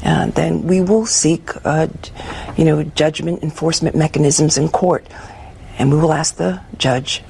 uh, 0.06 0.27
then 0.27 0.63
we 0.63 0.79
will 0.79 1.06
seek, 1.06 1.50
uh, 1.65 1.89
you 2.56 2.63
know, 2.63 2.84
judgment 2.84 3.44
enforcement 3.44 3.98
mechanisms 3.98 4.58
in 4.58 4.70
court, 4.70 5.06
and 5.77 5.91
we 5.91 6.00
will 6.00 6.13
ask 6.13 6.38
the 6.38 6.62
judge 6.77 7.22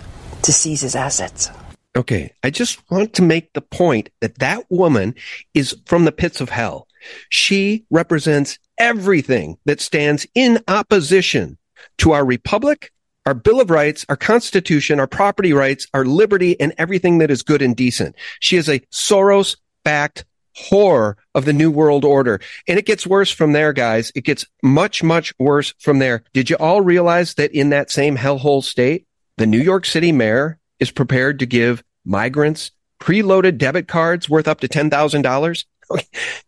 to 0.47 0.53
seize 0.53 0.81
his 0.81 0.95
assets. 0.95 1.51
Okay, 1.95 2.31
I 2.43 2.49
just 2.49 2.79
want 2.89 3.13
to 3.13 3.21
make 3.21 3.53
the 3.53 3.61
point 3.61 4.09
that 4.21 4.39
that 4.39 4.63
woman 4.69 5.13
is 5.53 5.75
from 5.85 6.05
the 6.05 6.11
pits 6.11 6.41
of 6.41 6.49
hell. 6.49 6.87
She 7.29 7.85
represents 7.89 8.57
everything 8.77 9.57
that 9.65 9.81
stands 9.81 10.25
in 10.35 10.59
opposition 10.67 11.57
to 11.99 12.13
our 12.13 12.23
republic, 12.23 12.91
our 13.25 13.33
Bill 13.33 13.59
of 13.59 13.69
Rights, 13.69 14.05
our 14.09 14.15
Constitution, 14.15 14.99
our 14.99 15.07
property 15.07 15.53
rights, 15.53 15.87
our 15.93 16.05
liberty, 16.05 16.59
and 16.59 16.73
everything 16.77 17.17
that 17.17 17.31
is 17.31 17.43
good 17.43 17.61
and 17.61 17.75
decent. 17.75 18.15
She 18.39 18.55
is 18.57 18.69
a 18.69 18.79
Soros 18.91 19.57
backed 19.83 20.23
whore 20.57 21.15
of 21.35 21.45
the 21.45 21.53
New 21.53 21.71
World 21.71 22.05
Order. 22.05 22.39
And 22.67 22.79
it 22.79 22.85
gets 22.85 23.05
worse 23.05 23.31
from 23.31 23.53
there, 23.53 23.73
guys. 23.73 24.11
It 24.15 24.23
gets 24.23 24.45
much, 24.63 25.03
much 25.03 25.33
worse 25.39 25.73
from 25.79 25.99
there. 25.99 26.23
Did 26.33 26.49
you 26.49 26.55
all 26.57 26.81
realize 26.81 27.33
that 27.35 27.51
in 27.51 27.69
that 27.69 27.91
same 27.91 28.17
hellhole 28.17 28.63
state, 28.63 29.06
the 29.37 29.47
New 29.47 29.61
York 29.61 29.85
City 29.85 30.11
mayor 30.11 30.59
is 30.79 30.91
prepared 30.91 31.39
to 31.39 31.45
give 31.45 31.83
migrants 32.03 32.71
preloaded 32.99 33.57
debit 33.57 33.87
cards 33.87 34.29
worth 34.29 34.47
up 34.47 34.59
to 34.61 34.67
$10,000. 34.67 35.65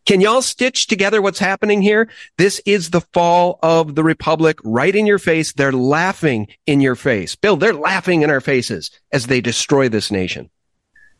Can 0.06 0.22
y'all 0.22 0.42
stitch 0.42 0.88
together 0.88 1.22
what's 1.22 1.40
happening 1.40 1.82
here? 1.82 2.10
This 2.38 2.60
is 2.66 2.90
the 2.90 3.02
fall 3.02 3.60
of 3.62 3.96
the 3.96 4.04
republic 4.04 4.58
right 4.64 4.96
in 4.96 5.06
your 5.06 5.20
face. 5.20 5.54
They're 5.54 5.72
laughing 5.72 6.48
in 6.66 6.82
your 6.82 6.96
face. 6.96 7.36
Bill, 7.36 7.56
they're 7.56 7.74
laughing 7.74 8.24
in 8.24 8.30
our 8.30 8.42
faces 8.42 8.92
as 9.14 9.28
they 9.28 9.40
destroy 9.40 9.88
this 9.88 10.12
nation. 10.12 10.50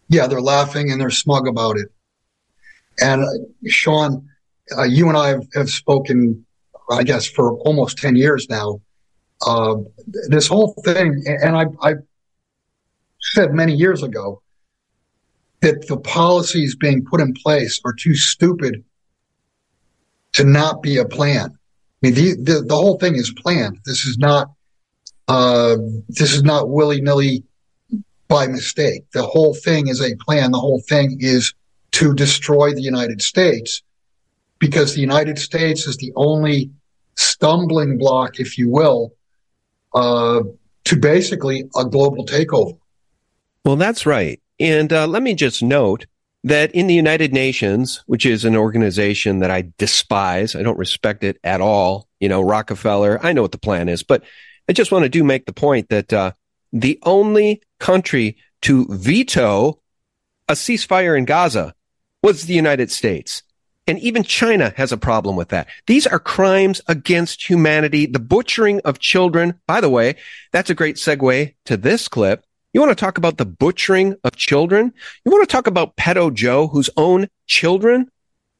Yeah, 0.10 0.28
they're 0.28 0.42
laughing 0.42 0.92
and 0.92 1.00
they're 1.00 1.12
smug 1.12 1.48
about 1.48 1.78
it. 1.78 1.88
And 3.00 3.24
uh, 3.24 3.28
Sean, 3.68 4.28
uh, 4.76 4.84
you 4.84 5.08
and 5.08 5.18
I 5.18 5.30
have, 5.30 5.48
have 5.54 5.70
spoken, 5.70 6.46
I 6.90 7.04
guess, 7.04 7.28
for 7.28 7.54
almost 7.60 8.00
10 8.00 8.16
years 8.16 8.50
now 8.50 8.82
uh, 9.46 9.76
this 10.28 10.48
whole 10.48 10.74
thing, 10.84 11.24
and 11.26 11.56
I, 11.56 11.66
I 11.82 11.94
said 13.22 13.54
many 13.54 13.74
years 13.74 14.04
ago 14.04 14.42
that 15.62 15.88
the 15.88 15.98
policies 15.98 16.76
being 16.76 17.06
put 17.06 17.22
in 17.22 17.34
place 17.34 17.80
are 17.86 17.94
too 17.94 18.16
stupid 18.16 18.84
to 20.34 20.44
not 20.44 20.82
be 20.82 20.98
a 20.98 21.06
plan. 21.06 21.52
I 21.52 22.08
mean, 22.08 22.14
the, 22.14 22.36
the, 22.36 22.62
the 22.68 22.76
whole 22.76 22.98
thing 22.98 23.16
is 23.16 23.34
planned. 23.34 23.80
This 23.86 24.06
is 24.06 24.18
not, 24.18 24.52
uh, 25.28 25.76
this 26.08 26.34
is 26.34 26.44
not 26.44 26.70
willy 26.70 27.02
nilly 27.02 27.44
by 28.28 28.48
mistake. 28.48 29.04
The 29.12 29.24
whole 29.24 29.54
thing 29.54 29.88
is 29.88 30.02
a 30.02 30.16
plan. 30.16 30.52
The 30.52 30.60
whole 30.60 30.82
thing 30.88 31.18
is 31.20 31.54
to 31.92 32.14
destroy 32.14 32.74
the 32.74 32.82
United 32.82 33.22
States 33.22 33.82
because 34.60 34.94
the 34.94 35.02
United 35.02 35.40
States 35.40 35.88
is 35.88 35.98
the 35.98 36.14
only 36.16 36.70
stumbling 37.16 37.98
block, 37.98 38.40
if 38.40 38.58
you 38.58 38.70
will, 38.70 39.14
uh, 39.94 40.42
to 40.86 40.96
basically 40.96 41.70
a 41.76 41.86
global 41.86 42.26
takeover. 42.26 42.78
Well, 43.66 43.76
that's 43.76 44.06
right. 44.06 44.42
And 44.60 44.92
uh, 44.92 45.08
let 45.08 45.24
me 45.24 45.36
just 45.36 45.62
note 45.62 46.06
that 46.44 46.72
in 46.72 46.88
the 46.88 46.94
United 46.94 47.34
Nations, 47.34 48.04
which 48.06 48.26
is 48.26 48.46
an 48.46 48.56
organization 48.56 49.40
that 49.40 49.52
I 49.52 49.72
despise, 49.78 50.56
I 50.56 50.64
don't 50.64 50.78
respect 50.78 51.24
it 51.24 51.38
at 51.44 51.62
all. 51.62 52.08
You 52.20 52.30
know, 52.30 52.42
Rockefeller, 52.42 53.20
I 53.22 53.34
know 53.34 53.42
what 53.42 53.52
the 53.52 53.58
plan 53.58 53.90
is, 53.90 54.04
but 54.04 54.24
I 54.68 54.74
just 54.74 54.92
want 54.92 55.04
to 55.04 55.10
do 55.10 55.24
make 55.24 55.46
the 55.46 55.54
point 55.54 55.90
that 55.90 56.14
uh, 56.14 56.32
the 56.72 57.00
only 57.04 57.62
country 57.80 58.38
to 58.62 58.86
veto 58.90 59.82
a 60.48 60.54
ceasefire 60.54 61.18
in 61.18 61.26
Gaza 61.26 61.74
was 62.24 62.44
the 62.44 62.54
United 62.54 62.92
States. 62.92 63.44
And 63.90 63.98
even 64.02 64.22
China 64.22 64.72
has 64.78 64.92
a 64.92 64.98
problem 64.98 65.36
with 65.36 65.50
that. 65.50 65.68
These 65.88 66.06
are 66.06 66.20
crimes 66.20 66.80
against 66.88 67.50
humanity. 67.50 68.06
The 68.06 68.20
butchering 68.20 68.82
of 68.82 69.00
children. 69.00 69.60
By 69.66 69.82
the 69.82 69.90
way, 69.90 70.16
that's 70.52 70.70
a 70.70 70.76
great 70.76 70.98
segue 70.98 71.56
to 71.66 71.76
this 71.76 72.08
clip. 72.08 72.46
You 72.72 72.82
want 72.82 72.96
to 72.96 73.04
talk 73.04 73.18
about 73.18 73.40
the 73.40 73.48
butchering 73.48 74.16
of 74.24 74.36
children? 74.36 74.94
You 75.26 75.32
want 75.32 75.50
to 75.50 75.52
talk 75.52 75.66
about 75.66 75.96
pedo 75.96 76.32
Joe, 76.32 76.68
whose 76.68 76.92
own 76.98 77.30
children 77.48 78.12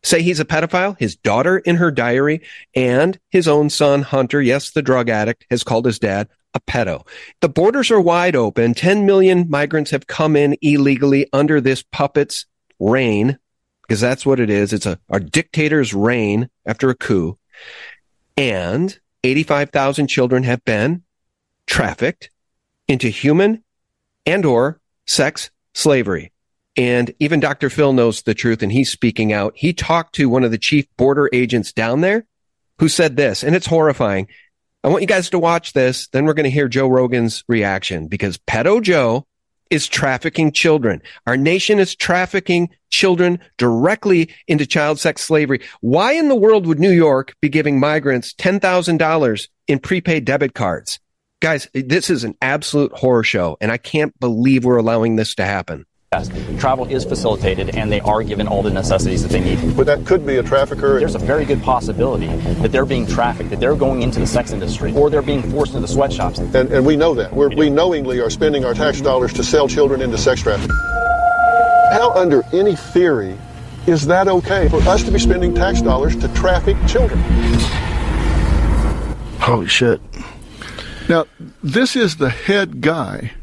say 0.02 0.24
he's 0.24 0.40
a 0.40 0.46
pedophile? 0.46 0.98
His 0.98 1.16
daughter 1.16 1.60
in 1.60 1.76
her 1.76 1.92
diary 1.92 2.42
and 2.74 3.20
his 3.30 3.48
own 3.48 3.70
son, 3.70 4.02
Hunter, 4.02 4.42
yes, 4.42 4.72
the 4.72 4.82
drug 4.82 5.10
addict, 5.10 5.46
has 5.52 5.64
called 5.64 5.86
his 5.86 6.00
dad 6.00 6.28
a 6.56 6.60
pedo. 6.60 7.06
The 7.42 7.50
borders 7.50 7.92
are 7.92 8.02
wide 8.02 8.36
open. 8.36 8.74
10 8.74 9.06
million 9.06 9.48
migrants 9.48 9.92
have 9.92 10.08
come 10.08 10.36
in 10.36 10.58
illegally 10.64 11.28
under 11.32 11.62
this 11.62 11.84
puppet's 11.84 12.48
reign 12.80 13.38
because 13.90 14.00
that's 14.00 14.24
what 14.24 14.40
it 14.40 14.52
is. 14.52 14.72
It's 14.72 14.86
a, 14.86 15.00
a 15.10 15.20
dictator's 15.20 15.96
reign 15.96 16.52
after 16.64 16.92
a 16.92 16.96
coup. 16.96 17.40
And 18.38 18.98
85,000 19.24 20.06
children 20.06 20.44
have 20.44 20.64
been 20.64 21.02
trafficked 21.66 22.30
into 22.88 23.10
human 23.10 23.64
and 24.28 24.46
or 24.46 24.80
sex 25.08 25.50
slavery. 25.74 26.32
And 26.78 27.16
even 27.18 27.40
Dr. 27.40 27.72
Phil 27.72 27.92
knows 27.92 28.22
the 28.22 28.36
truth 28.36 28.62
and 28.62 28.72
he's 28.72 28.92
speaking 28.92 29.34
out. 29.34 29.54
He 29.56 29.74
talked 29.74 30.14
to 30.16 30.30
one 30.30 30.44
of 30.44 30.52
the 30.52 30.60
chief 30.60 30.86
border 30.96 31.28
agents 31.34 31.74
down 31.74 32.02
there 32.02 32.28
who 32.78 32.90
said 32.90 33.18
this, 33.18 33.44
and 33.44 33.56
it's 33.56 33.66
horrifying. 33.66 34.28
I 34.84 34.90
want 34.90 35.02
you 35.02 35.08
guys 35.08 35.32
to 35.32 35.40
watch 35.40 35.74
this. 35.74 36.08
Then 36.10 36.26
we're 36.26 36.36
going 36.36 36.44
to 36.44 36.52
hear 36.52 36.68
Joe 36.68 36.88
Rogan's 36.88 37.44
reaction 37.48 38.08
because 38.08 38.38
Pedo 38.38 38.84
Joe 38.84 39.26
is 39.70 39.88
trafficking 39.88 40.52
children. 40.52 41.02
Our 41.28 41.38
nation 41.38 41.80
is 41.80 41.96
trafficking 41.96 42.70
children 42.90 43.40
directly 43.58 44.34
into 44.48 44.66
child 44.66 45.00
sex 45.00 45.22
slavery. 45.22 45.62
Why 45.82 46.14
in 46.14 46.28
the 46.28 46.36
world 46.36 46.66
would 46.66 46.80
New 46.80 46.92
York 46.92 47.36
be 47.42 47.50
giving 47.50 47.80
migrants 47.80 48.34
$10,000 48.34 49.48
in 49.68 49.80
prepaid 49.80 50.26
debit 50.26 50.54
cards? 50.54 51.00
Guys, 51.42 51.70
this 51.74 52.10
is 52.10 52.24
an 52.24 52.36
absolute 52.42 52.92
horror 52.92 53.24
show, 53.24 53.58
and 53.62 53.72
I 53.72 53.78
can't 53.78 54.18
believe 54.20 54.66
we're 54.66 54.78
allowing 54.78 55.16
this 55.16 55.36
to 55.36 55.46
happen. 55.46 55.86
Yes, 56.12 56.28
travel 56.60 56.86
is 56.86 57.06
facilitated 57.06 57.76
and 57.76 57.92
they 57.92 58.00
are 58.00 58.24
given 58.24 58.48
all 58.48 58.64
the 58.64 58.72
necessities 58.72 59.22
that 59.22 59.32
they 59.32 59.42
need. 59.42 59.78
But 59.78 59.86
that 59.86 60.08
could 60.08 60.26
be 60.26 60.38
a 60.38 60.42
trafficker. 60.42 60.98
There's 60.98 61.14
a 61.14 61.20
very 61.20 61.46
good 61.46 61.62
possibility 61.62 62.26
that 62.26 62.72
they're 62.72 62.88
being 62.88 63.06
trafficked, 63.06 63.52
that 63.52 63.60
they're 63.60 63.76
going 63.76 64.02
into 64.02 64.20
the 64.20 64.26
sex 64.26 64.50
industry, 64.52 64.92
or 64.96 65.12
they're 65.12 65.22
being 65.22 65.44
forced 65.52 65.76
into 65.76 65.86
the 65.86 65.94
sweatshops. 65.94 66.40
And, 66.40 66.56
and 66.56 66.84
we 66.84 66.96
know 66.96 67.14
that. 67.14 67.32
We're, 67.32 67.50
we 67.50 67.70
knowingly 67.70 68.20
are 68.22 68.32
spending 68.32 68.66
our 68.66 68.74
tax 68.74 69.02
dollars 69.02 69.34
to 69.34 69.44
sell 69.44 69.68
children 69.68 70.02
into 70.02 70.18
sex 70.18 70.42
trafficking. 70.42 70.76
How, 71.92 72.12
under 72.16 72.42
any 72.54 72.76
theory, 72.76 73.38
is 73.86 74.08
that 74.08 74.28
okay 74.28 74.68
for 74.68 74.82
us 74.90 75.04
to 75.04 75.12
be 75.12 75.20
spending 75.20 75.54
tax 75.54 75.80
dollars 75.80 76.16
to 76.16 76.28
traffic 76.30 76.76
children? 76.88 77.20
Holy 79.42 79.68
shit. 79.68 80.02
Now, 81.08 81.28
this 81.62 81.96
is 81.96 82.18
the 82.18 82.32
head 82.32 82.82
guy 82.82 83.34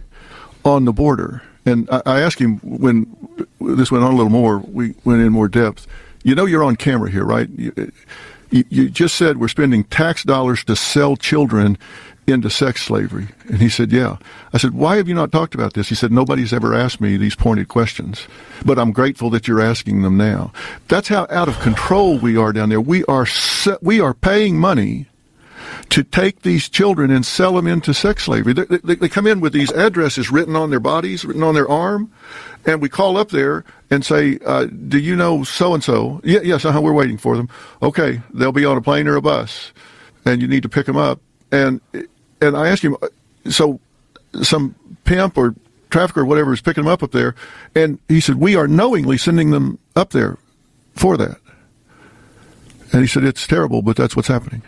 on 0.65 0.85
the 0.85 0.93
border 0.93 1.43
and 1.67 1.89
I, 1.91 2.03
I 2.07 2.21
asked 2.21 2.39
him 2.39 2.59
when 2.61 3.15
this 3.61 3.91
went 3.91 4.05
on 4.05 4.13
a 4.13 4.17
little 4.17 4.31
more, 4.31 4.59
we 4.59 4.95
went 5.05 5.21
in 5.21 5.33
more 5.33 5.49
depth. 5.49 5.87
You 6.23 6.35
know, 6.35 6.47
you're 6.47 6.65
on 6.65 6.77
camera 6.77 7.11
here, 7.11 7.25
right? 7.25 7.49
You, 7.51 7.95
you, 8.51 8.89
just 8.89 9.17
said 9.17 9.39
we're 9.39 9.49
spending 9.49 9.85
tax 9.85 10.23
dollars 10.23 10.65
to 10.65 10.77
sell 10.77 11.17
children 11.17 11.77
into 12.27 12.51
sex 12.51 12.83
slavery. 12.83 13.29
And 13.49 13.59
he 13.61 13.69
said, 13.69 13.93
Yeah. 13.93 14.17
I 14.53 14.59
said, 14.59 14.75
Why 14.75 14.97
have 14.97 15.09
you 15.09 15.15
not 15.15 15.33
talked 15.33 15.55
about 15.55 15.75
this? 15.75 15.89
He 15.89 15.95
said, 15.95 16.13
Nobody's 16.13 16.53
ever 16.53 16.75
asked 16.75 17.01
me 17.01 17.17
these 17.17 17.37
pointed 17.37 17.69
questions, 17.69 18.27
but 18.65 18.79
I'm 18.79 18.93
grateful 18.93 19.31
that 19.31 19.47
you're 19.47 19.61
asking 19.61 20.03
them 20.03 20.17
now. 20.17 20.53
That's 20.89 21.09
how 21.09 21.27
out 21.31 21.49
of 21.49 21.59
control 21.61 22.19
we 22.19 22.37
are 22.37 22.53
down 22.53 22.69
there. 22.69 22.81
We 22.81 23.05
are, 23.05 23.27
se- 23.27 23.79
we 23.83 24.01
are 24.01 24.15
paying 24.15 24.59
money 24.59 25.07
to 25.91 26.03
take 26.03 26.43
these 26.43 26.69
children 26.69 27.11
and 27.11 27.25
sell 27.25 27.55
them 27.55 27.67
into 27.67 27.95
sex 27.95 28.25
slavery. 28.25 28.53
They, 28.53 28.65
they, 28.65 28.95
they, 28.95 29.09
come 29.09 29.27
in 29.27 29.41
with 29.41 29.53
these 29.53 29.73
addresses 29.73 30.31
written 30.31 30.57
on 30.57 30.71
their 30.71 30.81
bodies, 30.81 31.25
written 31.25 31.43
on 31.43 31.55
their 31.55 31.69
arm, 31.69 32.13
and 32.65 32.83
we 32.83 32.89
call 32.89 33.17
up 33.17 33.31
there 33.31 33.65
and 33.91 34.05
say, 34.05 34.39
uh, 34.45 34.65
"Do 34.65 34.99
you 34.99 35.17
know 35.17 35.45
so 35.45 35.75
and 35.75 35.83
so?" 35.83 36.21
Yes, 36.25 36.65
uh-huh, 36.65 36.81
we're 36.81 36.93
waiting 36.93 37.19
for 37.19 37.37
them. 37.37 37.49
Okay, 37.83 38.21
they'll 38.35 38.53
be 38.53 38.65
on 38.65 38.77
a 38.77 38.83
plane 38.83 39.07
or 39.07 39.17
a 39.17 39.23
bus, 39.23 39.73
and 40.25 40.43
you 40.43 40.49
need 40.49 40.63
to 40.65 40.69
pick 40.69 40.87
them 40.87 40.97
up. 40.97 41.21
And 41.53 41.81
and 42.41 42.57
I 42.57 42.69
asked 42.69 42.83
him, 42.83 42.97
so 43.49 43.81
some 44.43 44.75
pimp 45.05 45.39
or 45.39 45.55
trafficker 45.91 46.21
or 46.21 46.25
whatever 46.25 46.53
is 46.53 46.61
picking 46.61 46.85
them 46.85 46.93
up 46.93 47.03
up 47.03 47.13
there, 47.13 47.35
and 47.75 47.99
he 48.09 48.21
said, 48.21 48.37
"We 48.37 48.57
are 48.57 48.69
knowingly 48.69 49.17
sending 49.17 49.51
them 49.51 49.79
up 49.95 50.11
there 50.11 50.37
for 50.95 51.17
that." 51.17 51.39
And 52.93 53.03
he 53.03 53.07
said, 53.07 53.25
"It's 53.25 53.47
terrible, 53.47 53.83
but 53.83 53.97
that's 53.97 54.17
what's 54.17 54.29
happening." 54.29 54.63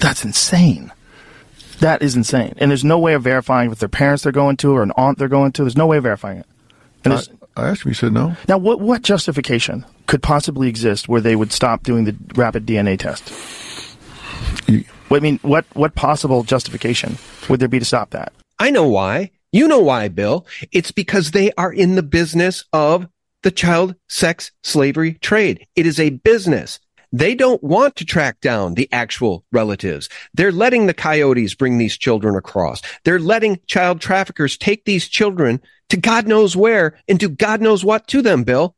That's 0.00 0.24
insane. 0.24 0.92
That 1.80 2.02
is 2.02 2.16
insane. 2.16 2.54
And 2.58 2.70
there's 2.70 2.84
no 2.84 2.98
way 2.98 3.14
of 3.14 3.22
verifying 3.22 3.70
if 3.70 3.78
their 3.78 3.88
parents 3.88 4.22
they're 4.22 4.32
going 4.32 4.56
to 4.58 4.72
or 4.72 4.82
an 4.82 4.92
aunt 4.96 5.18
they're 5.18 5.28
going 5.28 5.52
to. 5.52 5.62
There's 5.62 5.76
no 5.76 5.86
way 5.86 5.96
of 5.96 6.02
verifying 6.02 6.38
it. 6.38 6.46
And 7.04 7.14
I, 7.14 7.22
I 7.56 7.68
asked 7.68 7.84
him. 7.84 7.90
He 7.90 7.94
said 7.94 8.12
no. 8.12 8.36
Now, 8.48 8.58
what 8.58 8.80
what 8.80 9.02
justification 9.02 9.86
could 10.06 10.22
possibly 10.22 10.68
exist 10.68 11.08
where 11.08 11.20
they 11.20 11.36
would 11.36 11.52
stop 11.52 11.82
doing 11.82 12.04
the 12.04 12.16
rapid 12.34 12.66
DNA 12.66 12.98
test? 12.98 13.32
You, 14.68 14.84
I 15.10 15.20
mean, 15.20 15.38
what 15.42 15.64
what 15.74 15.94
possible 15.94 16.42
justification 16.42 17.16
would 17.48 17.60
there 17.60 17.68
be 17.68 17.78
to 17.78 17.84
stop 17.84 18.10
that? 18.10 18.32
I 18.58 18.70
know 18.70 18.88
why. 18.88 19.30
You 19.52 19.66
know 19.66 19.80
why, 19.80 20.08
Bill. 20.08 20.46
It's 20.70 20.92
because 20.92 21.30
they 21.30 21.50
are 21.52 21.72
in 21.72 21.94
the 21.94 22.02
business 22.02 22.64
of 22.72 23.08
the 23.42 23.50
child 23.50 23.94
sex 24.08 24.52
slavery 24.62 25.14
trade. 25.14 25.66
It 25.74 25.86
is 25.86 25.98
a 25.98 26.10
business. 26.10 26.78
They 27.12 27.34
don't 27.34 27.62
want 27.62 27.96
to 27.96 28.04
track 28.04 28.40
down 28.40 28.74
the 28.74 28.88
actual 28.92 29.44
relatives. 29.50 30.08
They're 30.34 30.52
letting 30.52 30.86
the 30.86 30.94
coyotes 30.94 31.54
bring 31.54 31.78
these 31.78 31.98
children 31.98 32.36
across. 32.36 32.82
They're 33.04 33.18
letting 33.18 33.60
child 33.66 34.00
traffickers 34.00 34.56
take 34.56 34.84
these 34.84 35.08
children 35.08 35.60
to 35.88 35.96
God 35.96 36.28
knows 36.28 36.56
where 36.56 36.98
and 37.08 37.18
do 37.18 37.28
God 37.28 37.60
knows 37.60 37.84
what 37.84 38.06
to 38.08 38.22
them, 38.22 38.44
Bill. 38.44 38.76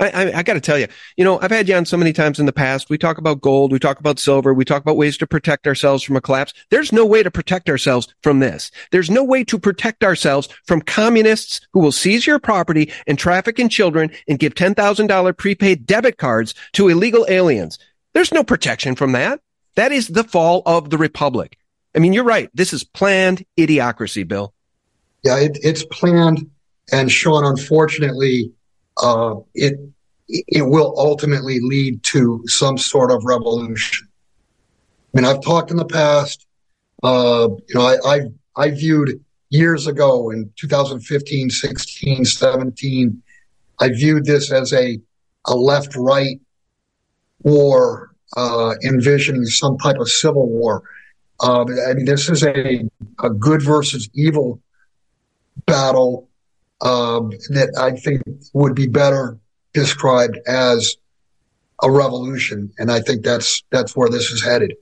I, 0.00 0.10
I, 0.10 0.38
I 0.38 0.42
got 0.42 0.54
to 0.54 0.60
tell 0.60 0.78
you, 0.78 0.86
you 1.16 1.24
know, 1.24 1.40
I've 1.40 1.50
had 1.50 1.68
you 1.68 1.74
on 1.74 1.84
so 1.84 1.96
many 1.96 2.12
times 2.12 2.38
in 2.38 2.46
the 2.46 2.52
past. 2.52 2.88
We 2.88 2.98
talk 2.98 3.18
about 3.18 3.40
gold. 3.40 3.72
We 3.72 3.78
talk 3.78 3.98
about 3.98 4.18
silver. 4.18 4.54
We 4.54 4.64
talk 4.64 4.82
about 4.82 4.96
ways 4.96 5.16
to 5.18 5.26
protect 5.26 5.66
ourselves 5.66 6.02
from 6.02 6.16
a 6.16 6.20
collapse. 6.20 6.52
There's 6.70 6.92
no 6.92 7.04
way 7.04 7.22
to 7.22 7.30
protect 7.30 7.68
ourselves 7.68 8.08
from 8.22 8.38
this. 8.38 8.70
There's 8.90 9.10
no 9.10 9.24
way 9.24 9.44
to 9.44 9.58
protect 9.58 10.04
ourselves 10.04 10.48
from 10.64 10.82
communists 10.82 11.60
who 11.72 11.80
will 11.80 11.92
seize 11.92 12.26
your 12.26 12.38
property 12.38 12.92
and 13.06 13.18
traffic 13.18 13.58
in 13.58 13.68
children 13.68 14.10
and 14.28 14.38
give 14.38 14.54
$10,000 14.54 15.36
prepaid 15.36 15.86
debit 15.86 16.18
cards 16.18 16.54
to 16.72 16.88
illegal 16.88 17.26
aliens. 17.28 17.78
There's 18.14 18.32
no 18.32 18.44
protection 18.44 18.94
from 18.94 19.12
that. 19.12 19.40
That 19.74 19.92
is 19.92 20.08
the 20.08 20.24
fall 20.24 20.62
of 20.66 20.90
the 20.90 20.98
republic. 20.98 21.58
I 21.94 22.00
mean, 22.00 22.12
you're 22.12 22.24
right. 22.24 22.50
This 22.54 22.72
is 22.72 22.84
planned 22.84 23.44
idiocracy, 23.56 24.26
Bill. 24.26 24.52
Yeah, 25.24 25.38
it, 25.38 25.58
it's 25.62 25.84
planned. 25.84 26.50
And 26.92 27.10
Sean, 27.10 27.44
unfortunately, 27.44 28.52
uh, 29.02 29.36
it 29.54 29.78
it 30.28 30.62
will 30.66 30.94
ultimately 30.98 31.58
lead 31.60 32.02
to 32.02 32.42
some 32.46 32.76
sort 32.76 33.10
of 33.10 33.24
revolution. 33.24 34.06
I 35.14 35.20
mean, 35.20 35.24
I've 35.24 35.42
talked 35.42 35.70
in 35.70 35.78
the 35.78 35.86
past. 35.86 36.46
Uh, 37.02 37.48
you 37.68 37.74
know, 37.74 37.82
I, 37.82 37.96
I 38.04 38.20
I 38.56 38.70
viewed 38.70 39.24
years 39.50 39.86
ago 39.86 40.30
in 40.30 40.50
2015, 40.56 41.48
16, 41.48 42.24
17. 42.24 43.22
I 43.80 43.88
viewed 43.88 44.24
this 44.24 44.52
as 44.52 44.72
a 44.72 45.00
a 45.46 45.54
left 45.54 45.94
right 45.96 46.40
war, 47.40 48.10
uh, 48.36 48.74
envisioning 48.84 49.44
some 49.44 49.78
type 49.78 49.96
of 49.96 50.08
civil 50.08 50.48
war. 50.48 50.82
Uh, 51.40 51.64
I 51.88 51.94
mean, 51.94 52.04
this 52.04 52.28
is 52.28 52.42
a, 52.42 52.84
a 53.22 53.30
good 53.30 53.62
versus 53.62 54.10
evil 54.12 54.60
battle 55.66 56.27
um, 56.80 57.30
that 57.50 57.74
I 57.78 57.92
think 57.92 58.22
would 58.52 58.74
be 58.74 58.86
better 58.86 59.38
described 59.74 60.38
as 60.46 60.96
a 61.82 61.90
revolution, 61.90 62.72
and 62.78 62.90
I 62.90 63.00
think 63.00 63.24
that's 63.24 63.62
that's 63.70 63.96
where 63.96 64.08
this 64.08 64.30
is 64.30 64.42
headed. 64.42 64.74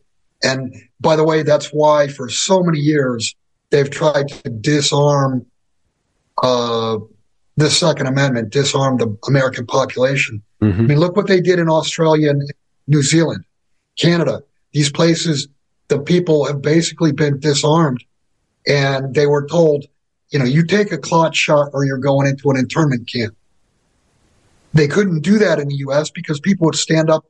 And 0.42 0.74
by 1.00 1.16
the 1.16 1.24
way, 1.24 1.42
that's 1.42 1.68
why 1.68 2.08
for 2.08 2.28
so 2.28 2.62
many 2.62 2.78
years 2.78 3.34
they've 3.70 3.90
tried 3.90 4.28
to 4.28 4.50
disarm 4.50 5.46
uh, 6.42 6.98
the 7.56 7.70
Second 7.70 8.06
Amendment, 8.06 8.50
disarm 8.50 8.98
the 8.98 9.16
American 9.26 9.66
population. 9.66 10.42
Mm-hmm. 10.62 10.80
I 10.80 10.84
mean, 10.84 10.98
look 10.98 11.16
what 11.16 11.26
they 11.26 11.40
did 11.40 11.58
in 11.58 11.68
Australia 11.68 12.30
and 12.30 12.42
New 12.86 13.02
Zealand, 13.02 13.44
Canada. 13.98 14.42
These 14.72 14.90
places, 14.90 15.48
the 15.88 15.98
people 15.98 16.44
have 16.44 16.60
basically 16.60 17.12
been 17.12 17.40
disarmed, 17.40 18.04
and 18.66 19.14
they 19.14 19.26
were 19.26 19.46
told 19.46 19.86
you 20.30 20.38
know, 20.38 20.44
you 20.44 20.64
take 20.64 20.92
a 20.92 20.98
clot 20.98 21.34
shot 21.34 21.70
or 21.72 21.84
you're 21.84 21.98
going 21.98 22.26
into 22.26 22.50
an 22.50 22.56
internment 22.56 23.10
camp. 23.10 23.36
They 24.74 24.88
couldn't 24.88 25.20
do 25.20 25.38
that 25.38 25.58
in 25.58 25.68
the 25.68 25.76
U.S. 25.76 26.10
because 26.10 26.40
people 26.40 26.66
would 26.66 26.74
stand 26.74 27.08
up 27.10 27.24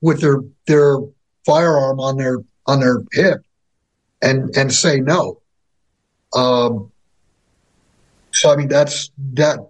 with 0.00 0.20
their 0.20 0.38
their 0.66 0.98
firearm 1.44 2.00
on 2.00 2.16
their 2.16 2.38
on 2.66 2.80
their 2.80 3.02
hip 3.12 3.42
and 4.22 4.54
and 4.56 4.72
say 4.72 5.00
no. 5.00 5.40
Um, 6.34 6.90
so 8.32 8.52
I 8.52 8.56
mean 8.56 8.68
that's 8.68 9.10
that. 9.34 9.60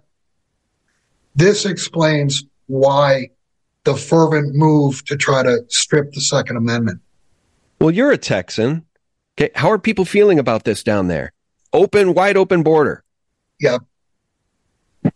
This 1.35 1.65
explains 1.65 2.43
why 2.67 3.29
the 3.83 3.95
fervent 3.95 4.55
move 4.55 5.05
to 5.05 5.15
try 5.15 5.43
to 5.43 5.63
strip 5.69 6.11
the 6.13 6.21
Second 6.21 6.57
Amendment. 6.57 7.01
Well, 7.79 7.91
you're 7.91 8.11
a 8.11 8.17
Texan. 8.17 8.85
Okay, 9.39 9.51
how 9.55 9.71
are 9.71 9.79
people 9.79 10.03
feeling 10.03 10.37
about 10.37 10.65
this 10.65 10.83
down 10.83 11.07
there? 11.07 11.31
Open, 11.73 12.13
wide 12.13 12.37
open 12.37 12.63
border. 12.63 13.03
Yeah. 13.59 13.77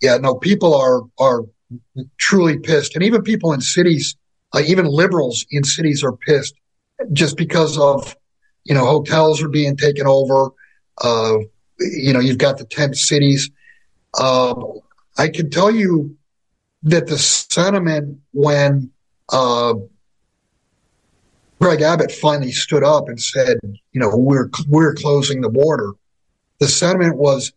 Yeah, 0.02 0.18
no, 0.18 0.36
people 0.36 0.76
are, 0.76 1.02
are 1.20 1.44
truly 2.18 2.60
pissed. 2.60 2.96
And 2.96 3.04
even 3.04 3.22
people 3.22 3.54
in 3.54 3.62
cities, 3.62 4.16
uh, 4.54 4.62
even 4.66 4.86
liberals 4.86 5.46
in 5.52 5.64
cities 5.64 6.04
are 6.04 6.14
pissed 6.14 6.56
just 7.12 7.38
because 7.38 7.78
of, 7.78 8.16
you 8.64 8.74
know, 8.74 8.86
hotels 8.86 9.42
are 9.42 9.50
being 9.50 9.76
taken 9.76 10.08
over. 10.08 10.52
Uh, 11.02 11.38
you 11.80 12.14
know, 12.14 12.20
you've 12.20 12.38
got 12.38 12.58
the 12.58 12.66
tent 12.66 12.96
cities. 12.96 13.50
Um, 14.20 14.80
I 15.18 15.28
can 15.28 15.50
tell 15.50 15.72
you 15.72 16.16
that 16.84 17.08
the 17.08 17.18
sentiment 17.18 18.20
when, 18.32 18.92
uh, 19.32 19.74
Greg 21.60 21.82
Abbott 21.82 22.12
finally 22.12 22.52
stood 22.52 22.84
up 22.84 23.08
and 23.08 23.22
said, 23.22 23.58
you 23.64 24.00
know, 24.00 24.16
we're, 24.16 24.50
we're 24.68 24.94
closing 24.94 25.42
the 25.42 25.50
border 25.50 25.94
the 26.64 26.70
sentiment 26.70 27.18
was, 27.18 27.52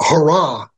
hurrah. 0.00 0.68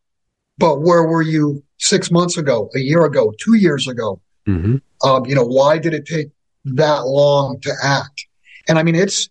But 0.58 0.82
where 0.82 1.04
were 1.04 1.22
you 1.22 1.62
six 1.78 2.10
months 2.10 2.36
ago, 2.36 2.68
a 2.74 2.80
year 2.80 3.04
ago, 3.04 3.32
two 3.40 3.54
years 3.54 3.86
ago? 3.88 4.20
Mm-hmm. 4.46 4.76
Um, 5.08 5.26
you 5.26 5.34
know, 5.34 5.44
why 5.44 5.78
did 5.78 5.94
it 5.94 6.06
take 6.06 6.30
that 6.76 7.06
long 7.06 7.60
to 7.60 7.72
act. 7.82 8.26
And 8.68 8.78
I 8.78 8.82
mean, 8.82 8.94
it's 8.94 9.28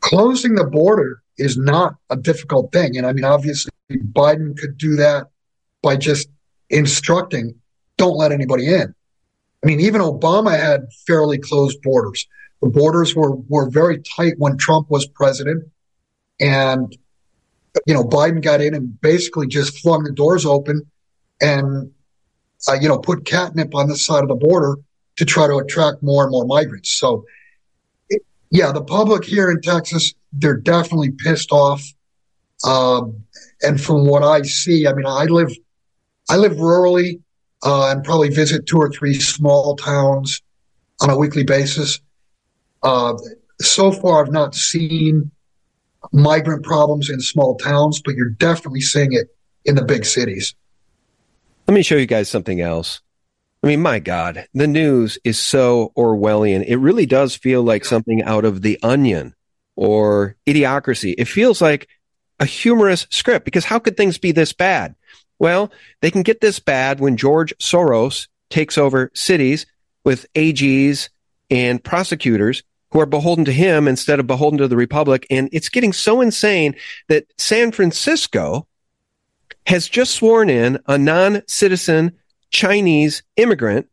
closing 0.00 0.54
the 0.54 0.64
border 0.64 1.22
is 1.38 1.56
not 1.56 1.94
a 2.10 2.16
difficult 2.16 2.72
thing. 2.72 2.96
And 2.96 3.06
I 3.06 3.12
mean, 3.12 3.24
obviously, 3.24 3.70
Biden 3.90 4.56
could 4.58 4.76
do 4.76 4.96
that 4.96 5.28
by 5.82 5.96
just 5.96 6.28
instructing, 6.68 7.54
don't 7.96 8.16
let 8.16 8.32
anybody 8.32 8.72
in. 8.72 8.94
I 9.62 9.66
mean, 9.66 9.80
even 9.80 10.00
Obama 10.00 10.58
had 10.58 10.88
fairly 11.06 11.38
closed 11.38 11.80
borders. 11.82 12.26
The 12.62 12.68
borders 12.68 13.14
were, 13.14 13.36
were 13.36 13.70
very 13.70 14.00
tight 14.02 14.34
when 14.38 14.56
Trump 14.56 14.90
was 14.90 15.06
president. 15.06 15.64
And, 16.40 16.96
you 17.86 17.94
know, 17.94 18.02
Biden 18.02 18.42
got 18.42 18.60
in 18.60 18.74
and 18.74 19.00
basically 19.00 19.46
just 19.46 19.78
flung 19.78 20.04
the 20.04 20.12
doors 20.12 20.46
open 20.46 20.90
and, 21.40 21.92
uh, 22.68 22.76
you 22.80 22.88
know, 22.88 22.98
put 22.98 23.24
catnip 23.24 23.74
on 23.74 23.88
this 23.88 24.04
side 24.04 24.22
of 24.22 24.28
the 24.28 24.34
border 24.34 24.76
to 25.16 25.24
try 25.24 25.46
to 25.46 25.56
attract 25.56 26.02
more 26.02 26.24
and 26.24 26.32
more 26.32 26.46
migrants. 26.46 26.90
So, 26.90 27.24
it, 28.08 28.22
yeah, 28.50 28.72
the 28.72 28.82
public 28.82 29.24
here 29.24 29.50
in 29.50 29.60
Texas, 29.60 30.14
they're 30.32 30.56
definitely 30.56 31.10
pissed 31.10 31.52
off. 31.52 31.82
Um, 32.64 33.24
and 33.62 33.80
from 33.80 34.06
what 34.06 34.22
I 34.22 34.42
see, 34.42 34.86
I 34.86 34.92
mean, 34.92 35.06
I 35.06 35.24
live, 35.24 35.52
I 36.28 36.36
live 36.36 36.52
rurally, 36.52 37.20
uh, 37.62 37.90
and 37.90 38.02
probably 38.04 38.30
visit 38.30 38.66
two 38.66 38.78
or 38.78 38.90
three 38.90 39.14
small 39.14 39.76
towns 39.76 40.40
on 41.00 41.10
a 41.10 41.16
weekly 41.16 41.44
basis. 41.44 42.00
Uh, 42.82 43.14
so 43.60 43.92
far, 43.92 44.24
I've 44.24 44.32
not 44.32 44.54
seen 44.54 45.30
migrant 46.12 46.64
problems 46.64 47.10
in 47.10 47.20
small 47.20 47.56
towns, 47.56 48.00
but 48.02 48.14
you're 48.14 48.30
definitely 48.30 48.80
seeing 48.80 49.12
it 49.12 49.28
in 49.64 49.74
the 49.74 49.84
big 49.84 50.04
cities. 50.04 50.54
Let 51.66 51.74
me 51.74 51.82
show 51.82 51.96
you 51.96 52.06
guys 52.06 52.28
something 52.28 52.60
else. 52.60 53.00
I 53.62 53.66
mean, 53.66 53.82
my 53.82 53.98
God, 53.98 54.46
the 54.54 54.66
news 54.66 55.18
is 55.22 55.38
so 55.38 55.92
Orwellian. 55.96 56.64
It 56.66 56.78
really 56.78 57.04
does 57.04 57.36
feel 57.36 57.62
like 57.62 57.84
something 57.84 58.22
out 58.22 58.44
of 58.44 58.62
The 58.62 58.78
Onion 58.82 59.34
or 59.76 60.36
Idiocracy. 60.46 61.14
It 61.18 61.26
feels 61.26 61.60
like 61.60 61.88
a 62.38 62.46
humorous 62.46 63.06
script 63.10 63.44
because 63.44 63.66
how 63.66 63.78
could 63.78 63.96
things 63.98 64.16
be 64.16 64.32
this 64.32 64.54
bad? 64.54 64.94
Well, 65.38 65.70
they 66.00 66.10
can 66.10 66.22
get 66.22 66.40
this 66.40 66.58
bad 66.58 67.00
when 67.00 67.18
George 67.18 67.54
Soros 67.58 68.28
takes 68.48 68.78
over 68.78 69.10
cities 69.14 69.66
with 70.04 70.26
AGs 70.34 71.10
and 71.50 71.82
prosecutors 71.84 72.62
who 72.92 73.00
are 73.00 73.06
beholden 73.06 73.44
to 73.44 73.52
him 73.52 73.86
instead 73.86 74.20
of 74.20 74.26
beholden 74.26 74.58
to 74.58 74.68
the 74.68 74.76
republic. 74.76 75.26
And 75.30 75.48
it's 75.52 75.68
getting 75.68 75.92
so 75.92 76.20
insane 76.20 76.74
that 77.08 77.26
San 77.38 77.72
Francisco 77.72 78.66
has 79.66 79.88
just 79.88 80.14
sworn 80.14 80.50
in 80.50 80.78
a 80.86 80.98
non-citizen 80.98 82.12
Chinese 82.50 83.22
immigrant 83.36 83.88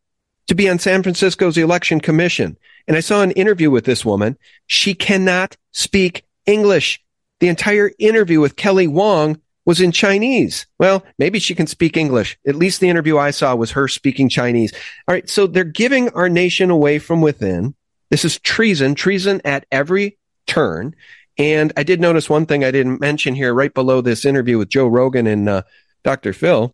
to 0.47 0.55
be 0.55 0.69
on 0.69 0.79
San 0.79 1.03
Francisco's 1.03 1.57
election 1.57 1.99
commission. 1.99 2.57
And 2.87 2.95
I 2.95 3.01
saw 3.01 3.21
an 3.21 3.31
interview 3.31 3.69
with 3.69 3.85
this 3.85 4.05
woman. 4.05 4.37
She 4.65 4.93
cannot 4.93 5.57
speak 5.73 6.25
English. 6.45 7.03
The 7.39 7.49
entire 7.49 7.91
interview 7.99 8.39
with 8.39 8.55
Kelly 8.55 8.87
Wong 8.87 9.39
was 9.65 9.81
in 9.81 9.91
Chinese. 9.91 10.65
Well, 10.79 11.03
maybe 11.19 11.39
she 11.39 11.53
can 11.53 11.67
speak 11.67 11.97
English. 11.97 12.39
At 12.47 12.55
least 12.55 12.79
the 12.79 12.87
interview 12.87 13.17
I 13.17 13.31
saw 13.31 13.53
was 13.53 13.71
her 13.71 13.89
speaking 13.89 14.29
Chinese. 14.29 14.73
All 15.07 15.13
right. 15.13 15.29
So 15.29 15.45
they're 15.45 15.65
giving 15.65 16.09
our 16.11 16.29
nation 16.29 16.69
away 16.69 16.99
from 16.99 17.21
within. 17.21 17.75
This 18.09 18.25
is 18.25 18.39
treason, 18.39 18.95
treason 18.95 19.41
at 19.43 19.65
every 19.71 20.17
turn. 20.45 20.95
And 21.37 21.71
I 21.77 21.83
did 21.83 22.01
notice 22.01 22.29
one 22.29 22.45
thing 22.45 22.63
I 22.63 22.71
didn't 22.71 22.99
mention 22.99 23.35
here 23.35 23.53
right 23.53 23.73
below 23.73 24.01
this 24.01 24.25
interview 24.25 24.57
with 24.57 24.69
Joe 24.69 24.87
Rogan 24.87 25.27
and 25.27 25.47
uh, 25.47 25.61
Dr. 26.03 26.33
Phil, 26.33 26.73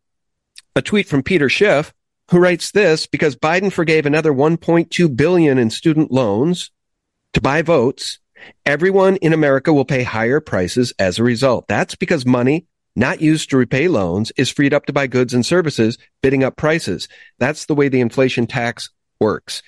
a 0.75 0.81
tweet 0.81 1.07
from 1.07 1.23
Peter 1.23 1.49
Schiff, 1.49 1.93
who 2.31 2.39
writes 2.39 2.71
this 2.71 3.05
because 3.05 3.35
Biden 3.35 3.71
forgave 3.71 4.05
another 4.05 4.31
1.2 4.31 5.15
billion 5.15 5.57
in 5.57 5.69
student 5.69 6.11
loans 6.11 6.71
to 7.33 7.41
buy 7.41 7.61
votes. 7.61 8.19
Everyone 8.65 9.17
in 9.17 9.33
America 9.33 9.73
will 9.73 9.85
pay 9.85 10.03
higher 10.03 10.39
prices 10.39 10.93
as 10.97 11.19
a 11.19 11.23
result. 11.23 11.67
That's 11.67 11.95
because 11.95 12.25
money 12.25 12.67
not 12.95 13.21
used 13.21 13.49
to 13.49 13.57
repay 13.57 13.87
loans 13.87 14.31
is 14.37 14.49
freed 14.49 14.73
up 14.73 14.85
to 14.85 14.93
buy 14.93 15.07
goods 15.07 15.33
and 15.33 15.45
services, 15.45 15.97
bidding 16.21 16.43
up 16.43 16.55
prices. 16.55 17.07
That's 17.39 17.65
the 17.65 17.75
way 17.75 17.89
the 17.89 18.01
inflation 18.01 18.47
tax 18.47 18.89
works. 19.19 19.63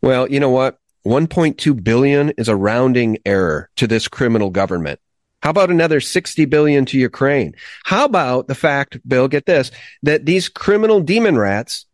Well, 0.00 0.30
you 0.30 0.38
know 0.38 0.50
what? 0.50 0.78
1.2 1.06 1.84
billion 1.84 2.30
is 2.30 2.48
a 2.48 2.56
rounding 2.56 3.18
error 3.26 3.70
to 3.76 3.86
this 3.86 4.08
criminal 4.08 4.50
government. 4.50 5.00
How 5.42 5.50
about 5.50 5.70
another 5.70 6.00
60 6.00 6.46
billion 6.46 6.86
to 6.86 6.98
Ukraine? 6.98 7.54
How 7.84 8.06
about 8.06 8.48
the 8.48 8.54
fact, 8.54 9.06
Bill, 9.06 9.28
get 9.28 9.44
this, 9.44 9.70
that 10.02 10.24
these 10.24 10.48
criminal 10.48 11.00
demon 11.00 11.36
rats 11.36 11.84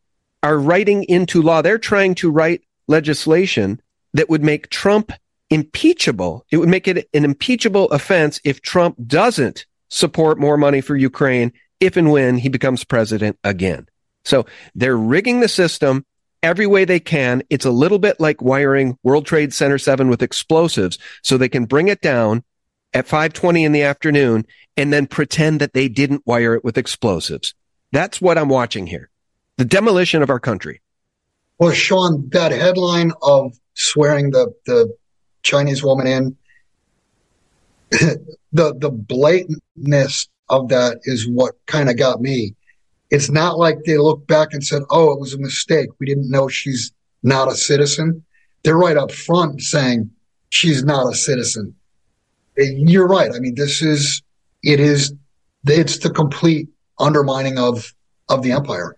are 0.43 0.59
writing 0.59 1.05
into 1.05 1.43
law. 1.43 1.63
They're 1.63 1.79
trying 1.79 2.15
to 2.17 2.31
write 2.31 2.63
legislation 2.89 3.81
that 4.15 4.31
would 4.31 4.43
make 4.43 4.71
Trump 4.71 5.13
impeachable. 5.51 6.47
It 6.51 6.59
would 6.59 6.69
make 6.69 6.89
it 6.89 7.09
an 7.13 7.25
impeachable 7.25 7.91
offense 7.91 8.41
if 8.45 8.63
Trump 8.63 8.97
doesn't 9.07 9.67
support 9.89 10.39
more 10.39 10.57
money 10.57 10.81
for 10.81 10.97
Ukraine 10.97 11.53
if 11.81 11.97
and 11.97 12.13
when 12.13 12.39
he 12.39 12.49
becomes 12.49 12.85
president 12.85 13.39
again. 13.43 13.89
So 14.25 14.47
they're 14.75 14.97
rigging 14.97 15.41
the 15.41 15.49
system 15.49 16.05
every 16.43 16.67
way 16.67 16.85
they 16.85 17.01
can. 17.01 17.43
It's 17.51 17.65
a 17.65 17.71
little 17.71 17.99
bit 17.99 18.21
like 18.21 18.43
wiring 18.43 18.99
World 19.03 19.27
Trade 19.27 19.53
Center 19.53 19.79
7 19.79 20.09
with 20.09 20.23
explosives 20.23 20.99
so 21.23 21.37
they 21.37 21.49
can 21.49 21.65
bring 21.65 21.89
it 21.89 22.01
down 22.01 22.45
at 22.93 23.07
520 23.07 23.65
in 23.65 23.73
the 23.73 23.83
afternoon 23.83 24.47
and 24.77 24.93
then 24.93 25.07
pretend 25.07 25.61
that 25.61 25.75
they 25.75 25.89
didn't 25.89 26.27
wire 26.27 26.55
it 26.55 26.65
with 26.65 26.79
explosives. 26.79 27.55
That's 27.93 28.21
what 28.21 28.39
I'm 28.39 28.49
watching 28.49 28.87
here. 28.87 29.11
The 29.57 29.65
demolition 29.65 30.23
of 30.23 30.31
our 30.31 30.41
country. 30.41 30.81
Well, 31.59 31.73
Sean, 31.73 32.29
that 32.31 32.53
headline 32.53 33.13
of 33.23 33.53
swearing 33.75 34.31
the, 34.31 34.53
the 34.67 34.97
Chinese 35.43 35.83
woman 35.83 36.07
in, 36.07 36.37
the, 38.53 38.75
the 38.75 38.91
blatantness 38.91 40.29
of 40.49 40.69
that 40.71 41.01
is 41.05 41.29
what 41.29 41.55
kind 41.67 41.91
of 41.91 41.99
got 41.99 42.21
me. 42.21 42.55
It's 43.11 43.31
not 43.31 43.59
like 43.59 43.85
they 43.85 43.99
looked 43.99 44.27
back 44.27 44.53
and 44.53 44.63
said, 44.63 44.83
oh, 44.91 45.13
it 45.13 45.21
was 45.21 45.35
a 45.35 45.39
mistake. 45.39 45.89
We 45.99 46.07
didn't 46.07 46.31
know 46.31 46.49
she's 46.49 46.93
not 47.23 47.51
a 47.51 47.57
citizen. 47.57 48.25
They're 48.63 48.79
right 48.79 48.97
up 48.97 49.11
front 49.11 49.61
saying 49.61 50.11
she's 50.51 50.85
not 50.85 51.13
a 51.13 51.15
citizen. 51.17 51.75
You're 52.57 53.09
right. 53.09 53.31
I 53.35 53.39
mean, 53.41 53.55
this 53.55 53.83
is, 53.83 54.23
it 54.63 54.81
is, 54.81 55.13
it's 55.67 55.99
the 55.99 56.11
complete 56.11 56.69
undermining 56.99 57.59
of, 57.59 57.93
of 58.29 58.43
the 58.43 58.53
empire. 58.53 58.97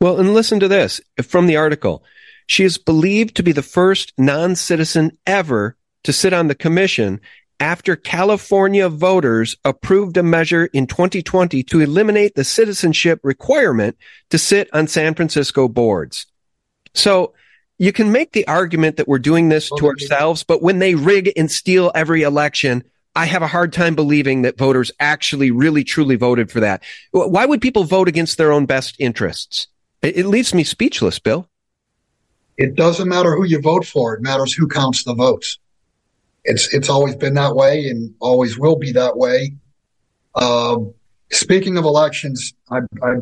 Well, 0.00 0.18
and 0.18 0.32
listen 0.32 0.60
to 0.60 0.68
this 0.68 1.00
from 1.22 1.46
the 1.46 1.56
article. 1.56 2.04
She 2.46 2.64
is 2.64 2.78
believed 2.78 3.36
to 3.36 3.42
be 3.42 3.52
the 3.52 3.62
first 3.62 4.12
non-citizen 4.16 5.16
ever 5.26 5.76
to 6.04 6.12
sit 6.12 6.32
on 6.32 6.48
the 6.48 6.54
commission 6.54 7.20
after 7.60 7.94
California 7.94 8.88
voters 8.88 9.56
approved 9.64 10.16
a 10.16 10.22
measure 10.22 10.66
in 10.72 10.86
2020 10.86 11.62
to 11.62 11.80
eliminate 11.80 12.34
the 12.34 12.44
citizenship 12.44 13.20
requirement 13.22 13.96
to 14.30 14.38
sit 14.38 14.68
on 14.72 14.88
San 14.88 15.14
Francisco 15.14 15.68
boards. 15.68 16.26
So 16.94 17.34
you 17.78 17.92
can 17.92 18.10
make 18.10 18.32
the 18.32 18.46
argument 18.48 18.96
that 18.96 19.06
we're 19.06 19.18
doing 19.18 19.50
this 19.50 19.70
to 19.76 19.86
ourselves, 19.86 20.42
but 20.42 20.62
when 20.62 20.78
they 20.78 20.94
rig 20.94 21.32
and 21.36 21.50
steal 21.50 21.92
every 21.94 22.22
election, 22.22 22.82
I 23.14 23.26
have 23.26 23.42
a 23.42 23.46
hard 23.46 23.72
time 23.72 23.94
believing 23.94 24.42
that 24.42 24.58
voters 24.58 24.90
actually 24.98 25.50
really 25.50 25.84
truly 25.84 26.16
voted 26.16 26.50
for 26.50 26.60
that. 26.60 26.82
Why 27.12 27.44
would 27.44 27.60
people 27.60 27.84
vote 27.84 28.08
against 28.08 28.38
their 28.38 28.52
own 28.52 28.66
best 28.66 28.96
interests? 28.98 29.66
It 30.02 30.26
leaves 30.26 30.54
me 30.54 30.64
speechless, 30.64 31.18
Bill. 31.18 31.46
It 32.56 32.74
doesn't 32.74 33.08
matter 33.08 33.34
who 33.34 33.44
you 33.44 33.60
vote 33.60 33.86
for. 33.86 34.14
It 34.14 34.22
matters 34.22 34.52
who 34.52 34.68
counts 34.68 35.04
the 35.04 35.14
votes. 35.14 35.58
It's 36.44 36.72
it's 36.72 36.88
always 36.88 37.16
been 37.16 37.34
that 37.34 37.54
way 37.54 37.88
and 37.88 38.14
always 38.20 38.58
will 38.58 38.76
be 38.76 38.92
that 38.92 39.16
way. 39.16 39.54
Um, 40.34 40.94
speaking 41.30 41.76
of 41.76 41.84
elections, 41.84 42.54
I, 42.70 42.80
I 43.02 43.16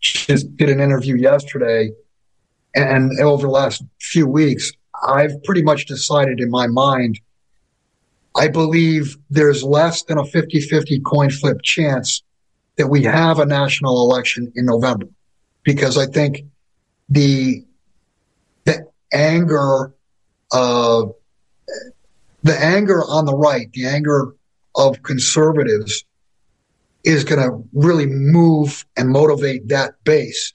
just 0.00 0.56
did 0.56 0.68
an 0.68 0.80
interview 0.80 1.16
yesterday, 1.16 1.92
and 2.74 3.18
over 3.20 3.46
the 3.46 3.52
last 3.52 3.82
few 4.00 4.26
weeks, 4.26 4.72
I've 5.06 5.42
pretty 5.44 5.62
much 5.62 5.86
decided 5.86 6.40
in 6.40 6.50
my 6.50 6.66
mind. 6.66 7.20
I 8.36 8.48
believe 8.48 9.16
there's 9.30 9.64
less 9.64 10.02
than 10.04 10.18
a 10.18 10.24
50 10.24 10.60
50 10.60 11.00
coin 11.00 11.30
flip 11.30 11.62
chance 11.62 12.22
that 12.76 12.86
we 12.86 13.02
have 13.02 13.38
a 13.38 13.46
national 13.46 14.10
election 14.10 14.52
in 14.54 14.64
November 14.64 15.06
because 15.64 15.98
I 15.98 16.06
think 16.06 16.44
the 17.08 17.64
the 18.64 18.86
anger 19.12 19.92
uh, 20.52 21.06
the 22.42 22.58
anger 22.58 23.02
on 23.04 23.24
the 23.24 23.34
right, 23.34 23.70
the 23.72 23.86
anger 23.86 24.34
of 24.74 25.02
conservatives 25.02 26.04
is 27.04 27.24
going 27.24 27.40
to 27.40 27.68
really 27.72 28.06
move 28.06 28.84
and 28.96 29.08
motivate 29.08 29.68
that 29.68 29.94
base. 30.04 30.52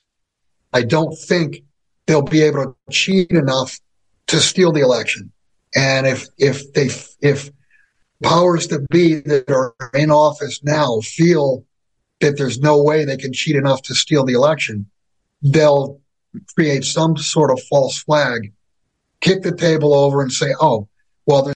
I 0.72 0.84
don't 0.84 1.16
think 1.16 1.64
they'll 2.06 2.22
be 2.22 2.42
able 2.44 2.66
to 2.66 2.76
cheat 2.92 3.32
enough 3.32 3.80
to 4.28 4.40
steal 4.40 4.72
the 4.72 4.82
election. 4.82 5.32
And 5.76 6.06
if, 6.06 6.28
if 6.38 6.74
they, 6.74 6.90
if 7.22 7.50
powers 8.22 8.68
that 8.68 8.88
be 8.90 9.16
that 9.16 9.50
are 9.50 9.76
in 9.94 10.12
office 10.12 10.64
now 10.64 11.00
feel 11.02 11.66
that 12.22 12.38
there's 12.38 12.60
no 12.60 12.82
way 12.82 13.06
they 13.06 13.18
can 13.18 13.34
cheat 13.34 13.56
enough 13.56 13.82
to 13.84 13.96
steal 13.96 14.24
the 14.24 14.34
election, 14.34 14.90
they'll 15.42 16.00
create 16.56 16.84
some 16.84 17.18
sort 17.18 17.52
of 17.52 17.62
false 17.64 18.02
flag 18.02 18.54
kick 19.24 19.42
the 19.42 19.56
table 19.56 19.94
over 19.94 20.22
and 20.22 20.32
say, 20.32 20.54
oh, 20.60 20.88
well, 21.26 21.44
there's 21.44 21.56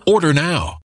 Order 0.11 0.33
now. 0.33 0.80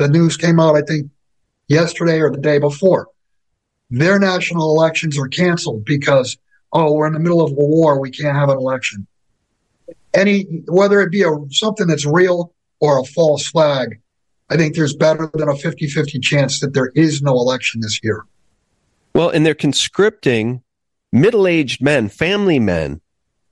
The 0.00 0.08
news 0.08 0.38
came 0.38 0.58
out, 0.58 0.76
I 0.76 0.80
think, 0.80 1.10
yesterday 1.68 2.20
or 2.20 2.30
the 2.30 2.40
day 2.40 2.58
before. 2.58 3.08
Their 3.90 4.18
national 4.18 4.74
elections 4.74 5.18
are 5.18 5.28
canceled 5.28 5.84
because, 5.84 6.38
oh, 6.72 6.94
we're 6.94 7.06
in 7.06 7.12
the 7.12 7.18
middle 7.18 7.42
of 7.42 7.50
a 7.50 7.54
war. 7.54 8.00
We 8.00 8.10
can't 8.10 8.34
have 8.34 8.48
an 8.48 8.56
election. 8.56 9.06
Any, 10.14 10.44
whether 10.68 11.02
it 11.02 11.10
be 11.10 11.22
a, 11.22 11.30
something 11.50 11.86
that's 11.86 12.06
real 12.06 12.54
or 12.80 12.98
a 12.98 13.04
false 13.04 13.46
flag, 13.46 14.00
I 14.48 14.56
think 14.56 14.74
there's 14.74 14.96
better 14.96 15.30
than 15.34 15.50
a 15.50 15.54
50 15.54 15.86
50 15.88 16.18
chance 16.20 16.60
that 16.60 16.72
there 16.72 16.92
is 16.94 17.20
no 17.20 17.32
election 17.32 17.82
this 17.82 18.00
year. 18.02 18.24
Well, 19.14 19.28
and 19.28 19.44
they're 19.44 19.54
conscripting 19.54 20.62
middle 21.12 21.46
aged 21.46 21.82
men, 21.82 22.08
family 22.08 22.58
men. 22.58 23.02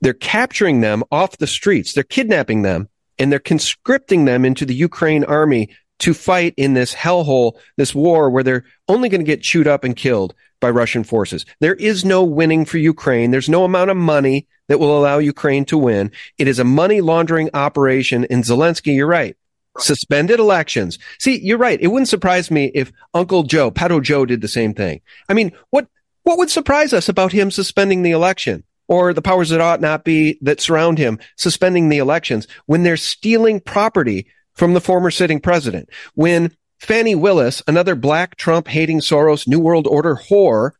They're 0.01 0.13
capturing 0.13 0.81
them 0.81 1.03
off 1.11 1.37
the 1.37 1.45
streets. 1.45 1.93
They're 1.93 2.03
kidnapping 2.03 2.63
them 2.63 2.89
and 3.19 3.31
they're 3.31 3.37
conscripting 3.37 4.25
them 4.25 4.45
into 4.45 4.65
the 4.65 4.73
Ukraine 4.73 5.23
army 5.25 5.69
to 5.99 6.13
fight 6.13 6.53
in 6.57 6.73
this 6.73 6.93
hellhole, 6.93 7.57
this 7.77 7.93
war 7.93 8.29
where 8.29 8.43
they're 8.43 8.65
only 8.87 9.09
going 9.09 9.21
to 9.21 9.25
get 9.25 9.41
chewed 9.41 9.67
up 9.67 9.83
and 9.83 9.95
killed 9.95 10.33
by 10.59 10.69
Russian 10.69 11.03
forces. 11.03 11.45
There 11.59 11.75
is 11.75 12.03
no 12.03 12.23
winning 12.23 12.65
for 12.65 12.77
Ukraine. 12.77 13.31
There's 13.31 13.49
no 13.49 13.63
amount 13.63 13.91
of 13.91 13.97
money 13.97 14.47
that 14.67 14.79
will 14.79 14.97
allow 14.97 15.17
Ukraine 15.17 15.65
to 15.65 15.77
win. 15.77 16.11
It 16.37 16.47
is 16.47 16.59
a 16.59 16.63
money 16.63 17.01
laundering 17.01 17.49
operation. 17.53 18.25
And 18.29 18.43
Zelensky, 18.43 18.95
you're 18.95 19.07
right. 19.07 19.35
Suspended 19.77 20.39
elections. 20.39 20.99
See, 21.19 21.39
you're 21.39 21.57
right. 21.57 21.79
It 21.79 21.87
wouldn't 21.87 22.09
surprise 22.09 22.51
me 22.51 22.71
if 22.73 22.91
Uncle 23.13 23.43
Joe, 23.43 23.71
Pedo 23.71 24.01
Joe 24.01 24.25
did 24.25 24.41
the 24.41 24.47
same 24.47 24.73
thing. 24.73 25.01
I 25.29 25.33
mean, 25.33 25.51
what, 25.69 25.87
what 26.23 26.37
would 26.37 26.49
surprise 26.49 26.93
us 26.93 27.07
about 27.07 27.31
him 27.31 27.51
suspending 27.51 28.01
the 28.01 28.11
election? 28.11 28.63
or 28.89 29.13
the 29.13 29.21
powers 29.21 29.49
that 29.49 29.61
ought 29.61 29.79
not 29.79 30.03
be 30.03 30.37
that 30.41 30.59
surround 30.59 30.97
him 30.97 31.19
suspending 31.37 31.87
the 31.87 31.99
elections 31.99 32.47
when 32.65 32.83
they're 32.83 32.97
stealing 32.97 33.59
property 33.61 34.27
from 34.59 34.73
the 34.73 34.81
former 34.81 35.09
sitting 35.09 35.39
president. 35.39 35.89
When 36.15 36.53
Fani 36.79 37.15
Willis, 37.15 37.63
another 37.65 37.95
black 37.95 38.35
Trump 38.35 38.67
hating 38.67 38.99
Soros 38.99 39.47
New 39.47 39.59
World 39.59 39.87
Order 39.87 40.15
whore, 40.15 40.71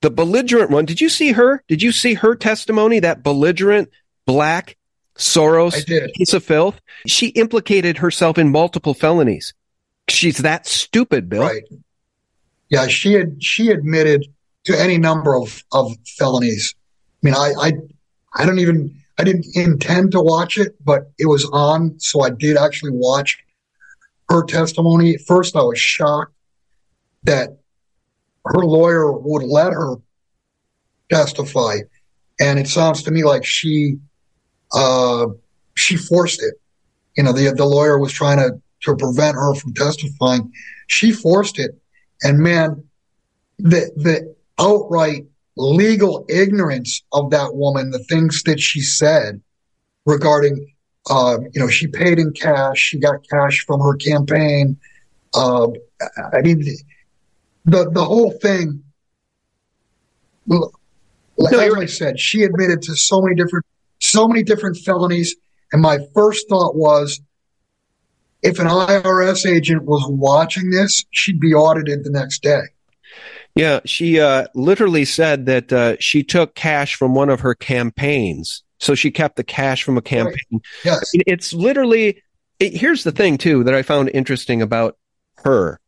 the 0.00 0.10
belligerent 0.10 0.70
one, 0.70 0.84
did 0.84 1.00
you 1.00 1.08
see 1.08 1.30
her? 1.32 1.62
Did 1.68 1.80
you 1.80 1.92
see 1.92 2.14
her 2.14 2.34
testimony? 2.34 2.98
That 2.98 3.22
belligerent 3.22 3.88
black 4.26 4.76
Soros 5.16 5.86
piece 6.14 6.34
of 6.34 6.42
filth? 6.42 6.80
She 7.06 7.28
implicated 7.28 7.98
herself 7.98 8.36
in 8.36 8.50
multiple 8.50 8.94
felonies. 8.94 9.54
She's 10.08 10.38
that 10.38 10.66
stupid, 10.66 11.28
Bill. 11.28 11.42
Right. 11.42 11.62
Yeah, 12.68 12.88
she 12.88 13.12
had 13.12 13.40
she 13.40 13.70
admitted 13.70 14.26
to 14.64 14.76
any 14.76 14.98
number 14.98 15.36
of, 15.36 15.62
of 15.70 15.92
felonies. 16.04 16.74
I 17.22 17.26
mean, 17.26 17.34
I, 17.34 17.52
I 17.60 17.72
I 18.34 18.44
don't 18.44 18.58
even 18.58 18.99
I 19.20 19.22
didn't 19.22 19.54
intend 19.54 20.12
to 20.12 20.20
watch 20.22 20.56
it, 20.56 20.82
but 20.82 21.10
it 21.18 21.26
was 21.26 21.44
on, 21.52 22.00
so 22.00 22.22
I 22.22 22.30
did 22.30 22.56
actually 22.56 22.92
watch 22.92 23.36
her 24.30 24.42
testimony. 24.44 25.16
At 25.16 25.20
first, 25.26 25.54
I 25.54 25.60
was 25.60 25.78
shocked 25.78 26.32
that 27.24 27.58
her 28.46 28.64
lawyer 28.64 29.12
would 29.12 29.42
let 29.42 29.74
her 29.74 29.96
testify, 31.10 31.80
and 32.40 32.58
it 32.58 32.66
sounds 32.66 33.02
to 33.02 33.10
me 33.10 33.22
like 33.22 33.44
she 33.44 33.98
uh, 34.72 35.26
she 35.74 35.98
forced 35.98 36.42
it. 36.42 36.54
You 37.14 37.24
know, 37.24 37.34
the 37.34 37.52
the 37.54 37.66
lawyer 37.66 37.98
was 37.98 38.14
trying 38.14 38.38
to 38.38 38.58
to 38.84 38.96
prevent 38.96 39.34
her 39.34 39.54
from 39.54 39.74
testifying. 39.74 40.50
She 40.86 41.12
forced 41.12 41.58
it, 41.58 41.78
And 42.22 42.38
man, 42.38 42.84
the 43.58 43.92
the 43.96 44.34
outright 44.58 45.26
legal 45.60 46.24
ignorance 46.28 47.02
of 47.12 47.30
that 47.30 47.54
woman, 47.54 47.90
the 47.90 48.04
things 48.04 48.42
that 48.44 48.60
she 48.60 48.80
said 48.80 49.40
regarding, 50.06 50.72
uh, 51.08 51.38
you 51.52 51.60
know, 51.60 51.68
she 51.68 51.86
paid 51.86 52.18
in 52.18 52.32
cash, 52.32 52.78
she 52.78 52.98
got 52.98 53.16
cash 53.28 53.64
from 53.66 53.80
her 53.80 53.94
campaign. 53.96 54.78
Uh, 55.34 55.68
I 56.32 56.40
mean, 56.42 56.64
the 57.64 57.90
the 57.90 58.04
whole 58.04 58.32
thing. 58.32 58.82
Like 61.36 61.52
no, 61.52 61.74
I 61.74 61.86
said, 61.86 62.18
she 62.18 62.42
admitted 62.42 62.82
to 62.82 62.96
so 62.96 63.22
many 63.22 63.36
different 63.36 63.64
so 64.00 64.26
many 64.26 64.42
different 64.42 64.76
felonies, 64.78 65.36
and 65.72 65.80
my 65.80 65.98
first 66.14 66.48
thought 66.48 66.74
was, 66.74 67.20
if 68.42 68.58
an 68.58 68.66
IRS 68.66 69.46
agent 69.46 69.84
was 69.84 70.04
watching 70.08 70.70
this, 70.70 71.04
she'd 71.10 71.38
be 71.38 71.54
audited 71.54 72.04
the 72.04 72.10
next 72.10 72.42
day. 72.42 72.62
Yeah, 73.60 73.80
she 73.84 74.18
uh, 74.20 74.46
literally 74.54 75.04
said 75.04 75.46
that 75.46 75.72
uh, 75.72 75.96
she 76.00 76.22
took 76.22 76.54
cash 76.54 76.94
from 76.94 77.14
one 77.14 77.28
of 77.28 77.40
her 77.40 77.54
campaigns. 77.54 78.62
So 78.78 78.94
she 78.94 79.10
kept 79.10 79.36
the 79.36 79.44
cash 79.44 79.82
from 79.82 79.98
a 79.98 80.02
campaign. 80.02 80.36
Right. 80.50 80.62
Yes. 80.84 81.10
It's 81.12 81.52
literally, 81.52 82.22
it, 82.58 82.74
here's 82.74 83.04
the 83.04 83.12
thing, 83.12 83.36
too, 83.36 83.64
that 83.64 83.74
I 83.74 83.82
found 83.82 84.10
interesting 84.14 84.62
about 84.62 84.96
her 85.44 85.78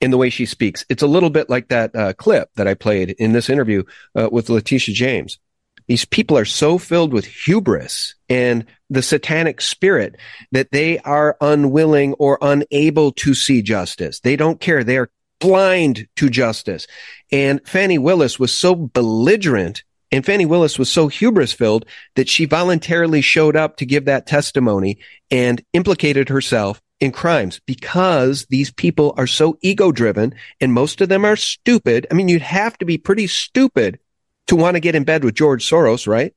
in 0.00 0.10
the 0.10 0.18
way 0.18 0.30
she 0.30 0.44
speaks. 0.44 0.84
It's 0.88 1.04
a 1.04 1.06
little 1.06 1.30
bit 1.30 1.48
like 1.48 1.68
that 1.68 1.94
uh, 1.94 2.12
clip 2.14 2.50
that 2.56 2.66
I 2.66 2.74
played 2.74 3.10
in 3.10 3.32
this 3.32 3.48
interview 3.48 3.84
uh, 4.16 4.28
with 4.32 4.48
Letitia 4.48 4.94
James. 4.94 5.38
These 5.86 6.04
people 6.04 6.36
are 6.36 6.44
so 6.44 6.78
filled 6.78 7.12
with 7.12 7.26
hubris 7.26 8.16
and 8.28 8.66
the 8.90 9.02
satanic 9.02 9.60
spirit 9.60 10.16
that 10.50 10.72
they 10.72 10.98
are 10.98 11.36
unwilling 11.40 12.14
or 12.14 12.38
unable 12.42 13.12
to 13.12 13.34
see 13.34 13.62
justice. 13.62 14.18
They 14.18 14.34
don't 14.34 14.58
care. 14.58 14.82
They 14.82 14.96
are 14.96 15.10
blind 15.40 16.08
to 16.16 16.30
justice. 16.30 16.86
And 17.30 17.60
Fani 17.66 17.98
Willis 17.98 18.38
was 18.38 18.52
so 18.52 18.74
belligerent 18.74 19.82
and 20.12 20.24
Fani 20.24 20.46
Willis 20.46 20.78
was 20.78 20.90
so 20.90 21.08
hubris 21.08 21.52
filled 21.52 21.84
that 22.14 22.28
she 22.28 22.44
voluntarily 22.44 23.20
showed 23.20 23.56
up 23.56 23.76
to 23.76 23.86
give 23.86 24.04
that 24.04 24.26
testimony 24.26 24.98
and 25.30 25.62
implicated 25.72 26.28
herself 26.28 26.80
in 27.00 27.12
crimes 27.12 27.60
because 27.66 28.46
these 28.46 28.70
people 28.70 29.14
are 29.16 29.26
so 29.26 29.58
ego 29.62 29.92
driven 29.92 30.34
and 30.60 30.72
most 30.72 31.00
of 31.00 31.08
them 31.08 31.24
are 31.24 31.36
stupid. 31.36 32.06
I 32.10 32.14
mean, 32.14 32.28
you'd 32.28 32.42
have 32.42 32.78
to 32.78 32.84
be 32.84 32.98
pretty 32.98 33.26
stupid 33.26 33.98
to 34.46 34.56
want 34.56 34.76
to 34.76 34.80
get 34.80 34.94
in 34.94 35.04
bed 35.04 35.24
with 35.24 35.34
George 35.34 35.68
Soros, 35.68 36.06
right? 36.06 36.32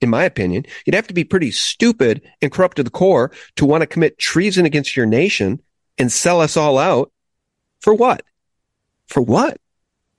In 0.00 0.08
my 0.08 0.24
opinion, 0.24 0.64
you'd 0.86 0.94
have 0.94 1.08
to 1.08 1.14
be 1.14 1.24
pretty 1.24 1.50
stupid 1.50 2.22
and 2.40 2.50
corrupt 2.50 2.78
to 2.78 2.82
the 2.82 2.90
core 2.90 3.32
to 3.56 3.66
want 3.66 3.82
to 3.82 3.86
commit 3.86 4.18
treason 4.18 4.64
against 4.64 4.96
your 4.96 5.04
nation 5.04 5.60
and 5.98 6.10
sell 6.10 6.40
us 6.40 6.56
all 6.56 6.78
out 6.78 7.12
for 7.80 7.92
what? 7.92 8.22
For 9.10 9.20
what? 9.20 9.58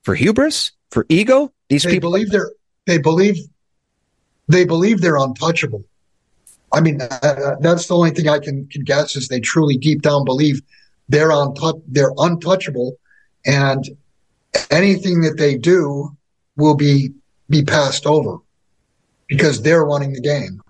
For 0.03 0.13
hubris? 0.13 0.73
For 0.91 1.05
ego? 1.07 1.53
These 1.69 1.83
they 1.83 1.91
people 1.91 2.11
believe 2.11 2.29
they're 2.29 2.51
they 2.85 2.97
believe 2.97 3.37
they 4.47 4.65
believe 4.65 4.99
they're 4.99 5.17
untouchable. 5.17 5.85
I 6.73 6.81
mean, 6.81 7.01
uh, 7.01 7.55
that's 7.61 7.87
the 7.87 7.95
only 7.95 8.11
thing 8.11 8.27
I 8.27 8.39
can, 8.39 8.67
can 8.67 8.83
guess 8.83 9.15
is 9.15 9.27
they 9.27 9.39
truly 9.39 9.77
deep 9.77 10.01
down 10.01 10.25
believe 10.25 10.61
they're 11.09 11.31
on 11.31 11.55
they're 11.87 12.13
untouchable, 12.17 12.97
and 13.45 13.83
anything 14.69 15.21
that 15.21 15.37
they 15.37 15.57
do 15.57 16.15
will 16.57 16.75
be 16.75 17.11
be 17.49 17.63
passed 17.63 18.05
over 18.05 18.37
because 19.27 19.61
they're 19.61 19.85
running 19.85 20.11
the 20.11 20.21
game. 20.21 20.61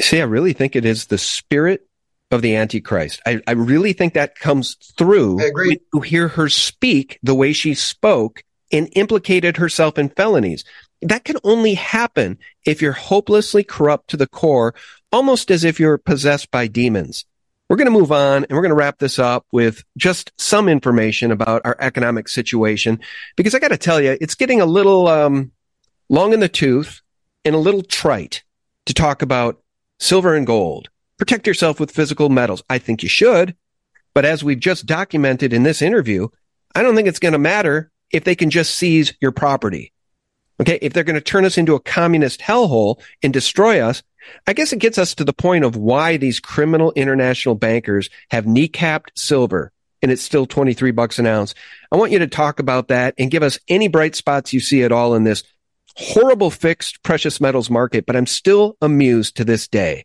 See, 0.00 0.20
I 0.20 0.24
really 0.24 0.52
think 0.52 0.76
it 0.76 0.84
is 0.84 1.06
the 1.06 1.18
spirit 1.18 1.86
of 2.32 2.42
the 2.42 2.56
Antichrist. 2.56 3.20
I, 3.26 3.40
I 3.46 3.52
really 3.52 3.92
think 3.92 4.14
that 4.14 4.36
comes 4.36 4.76
through 4.96 5.36
when 5.36 5.78
you 5.92 6.00
hear 6.00 6.28
her 6.28 6.48
speak 6.48 7.18
the 7.22 7.34
way 7.34 7.52
she 7.52 7.74
spoke 7.74 8.42
and 8.72 8.88
implicated 8.96 9.58
herself 9.58 9.98
in 9.98 10.08
felonies. 10.08 10.64
That 11.02 11.24
can 11.24 11.36
only 11.44 11.74
happen 11.74 12.38
if 12.64 12.80
you're 12.80 12.92
hopelessly 12.92 13.64
corrupt 13.64 14.08
to 14.08 14.16
the 14.16 14.26
core, 14.26 14.74
almost 15.12 15.50
as 15.50 15.62
if 15.62 15.78
you're 15.78 15.98
possessed 15.98 16.50
by 16.50 16.68
demons. 16.68 17.26
We're 17.68 17.76
going 17.76 17.92
to 17.92 17.98
move 17.98 18.12
on 18.12 18.44
and 18.44 18.52
we're 18.52 18.62
going 18.62 18.70
to 18.70 18.76
wrap 18.76 18.98
this 18.98 19.18
up 19.18 19.46
with 19.52 19.82
just 19.96 20.32
some 20.38 20.68
information 20.68 21.32
about 21.32 21.62
our 21.64 21.76
economic 21.80 22.28
situation 22.28 23.00
because 23.36 23.54
I 23.54 23.58
got 23.58 23.68
to 23.68 23.78
tell 23.78 24.00
you, 24.00 24.16
it's 24.20 24.34
getting 24.34 24.60
a 24.60 24.66
little 24.66 25.06
um, 25.08 25.52
long 26.08 26.32
in 26.32 26.40
the 26.40 26.48
tooth 26.48 27.02
and 27.44 27.54
a 27.54 27.58
little 27.58 27.82
trite 27.82 28.42
to 28.86 28.94
talk 28.94 29.22
about 29.22 29.62
silver 29.98 30.34
and 30.34 30.46
gold 30.46 30.88
Protect 31.22 31.46
yourself 31.46 31.78
with 31.78 31.92
physical 31.92 32.30
metals. 32.30 32.64
I 32.68 32.78
think 32.78 33.04
you 33.04 33.08
should. 33.08 33.54
But 34.12 34.24
as 34.24 34.42
we've 34.42 34.58
just 34.58 34.86
documented 34.86 35.52
in 35.52 35.62
this 35.62 35.80
interview, 35.80 36.26
I 36.74 36.82
don't 36.82 36.96
think 36.96 37.06
it's 37.06 37.20
going 37.20 37.30
to 37.30 37.38
matter 37.38 37.92
if 38.10 38.24
they 38.24 38.34
can 38.34 38.50
just 38.50 38.74
seize 38.74 39.14
your 39.20 39.30
property. 39.30 39.92
Okay. 40.60 40.80
If 40.82 40.92
they're 40.92 41.04
going 41.04 41.14
to 41.14 41.20
turn 41.20 41.44
us 41.44 41.56
into 41.56 41.76
a 41.76 41.80
communist 41.80 42.40
hellhole 42.40 43.00
and 43.22 43.32
destroy 43.32 43.80
us, 43.80 44.02
I 44.48 44.52
guess 44.52 44.72
it 44.72 44.80
gets 44.80 44.98
us 44.98 45.14
to 45.14 45.22
the 45.22 45.32
point 45.32 45.64
of 45.64 45.76
why 45.76 46.16
these 46.16 46.40
criminal 46.40 46.90
international 46.96 47.54
bankers 47.54 48.10
have 48.32 48.44
kneecapped 48.44 49.10
silver 49.14 49.70
and 50.02 50.10
it's 50.10 50.22
still 50.22 50.44
23 50.44 50.90
bucks 50.90 51.20
an 51.20 51.26
ounce. 51.26 51.54
I 51.92 51.98
want 51.98 52.10
you 52.10 52.18
to 52.18 52.26
talk 52.26 52.58
about 52.58 52.88
that 52.88 53.14
and 53.16 53.30
give 53.30 53.44
us 53.44 53.60
any 53.68 53.86
bright 53.86 54.16
spots 54.16 54.52
you 54.52 54.58
see 54.58 54.82
at 54.82 54.90
all 54.90 55.14
in 55.14 55.22
this 55.22 55.44
horrible 55.94 56.50
fixed 56.50 57.04
precious 57.04 57.40
metals 57.40 57.70
market. 57.70 58.06
But 58.06 58.16
I'm 58.16 58.26
still 58.26 58.76
amused 58.80 59.36
to 59.36 59.44
this 59.44 59.68
day 59.68 60.04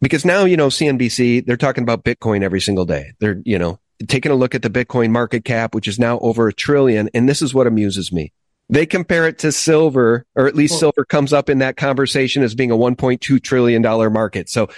because 0.00 0.24
now, 0.24 0.44
you 0.44 0.56
know, 0.56 0.68
CNBC, 0.68 1.46
they're 1.46 1.56
talking 1.56 1.82
about 1.82 2.04
Bitcoin 2.04 2.42
every 2.42 2.60
single 2.60 2.84
day. 2.84 3.12
They're, 3.18 3.40
you 3.44 3.58
know, 3.58 3.78
taking 4.08 4.32
a 4.32 4.34
look 4.36 4.54
at 4.54 4.62
the 4.62 4.70
Bitcoin 4.70 5.10
market 5.10 5.44
cap, 5.44 5.74
which 5.74 5.88
is 5.88 5.98
now 5.98 6.18
over 6.18 6.48
a 6.48 6.52
trillion. 6.52 7.08
And 7.14 7.28
this 7.28 7.42
is 7.42 7.54
what 7.54 7.66
amuses 7.66 8.12
me. 8.12 8.32
They 8.68 8.84
compare 8.84 9.28
it 9.28 9.38
to 9.38 9.52
silver, 9.52 10.26
or 10.34 10.48
at 10.48 10.56
least 10.56 10.78
silver 10.78 11.04
comes 11.04 11.32
up 11.32 11.48
in 11.48 11.58
that 11.58 11.76
conversation 11.76 12.42
as 12.42 12.54
being 12.54 12.72
a 12.72 12.76
$1.2 12.76 13.42
trillion 13.42 13.82
market. 14.12 14.48
So 14.48 14.68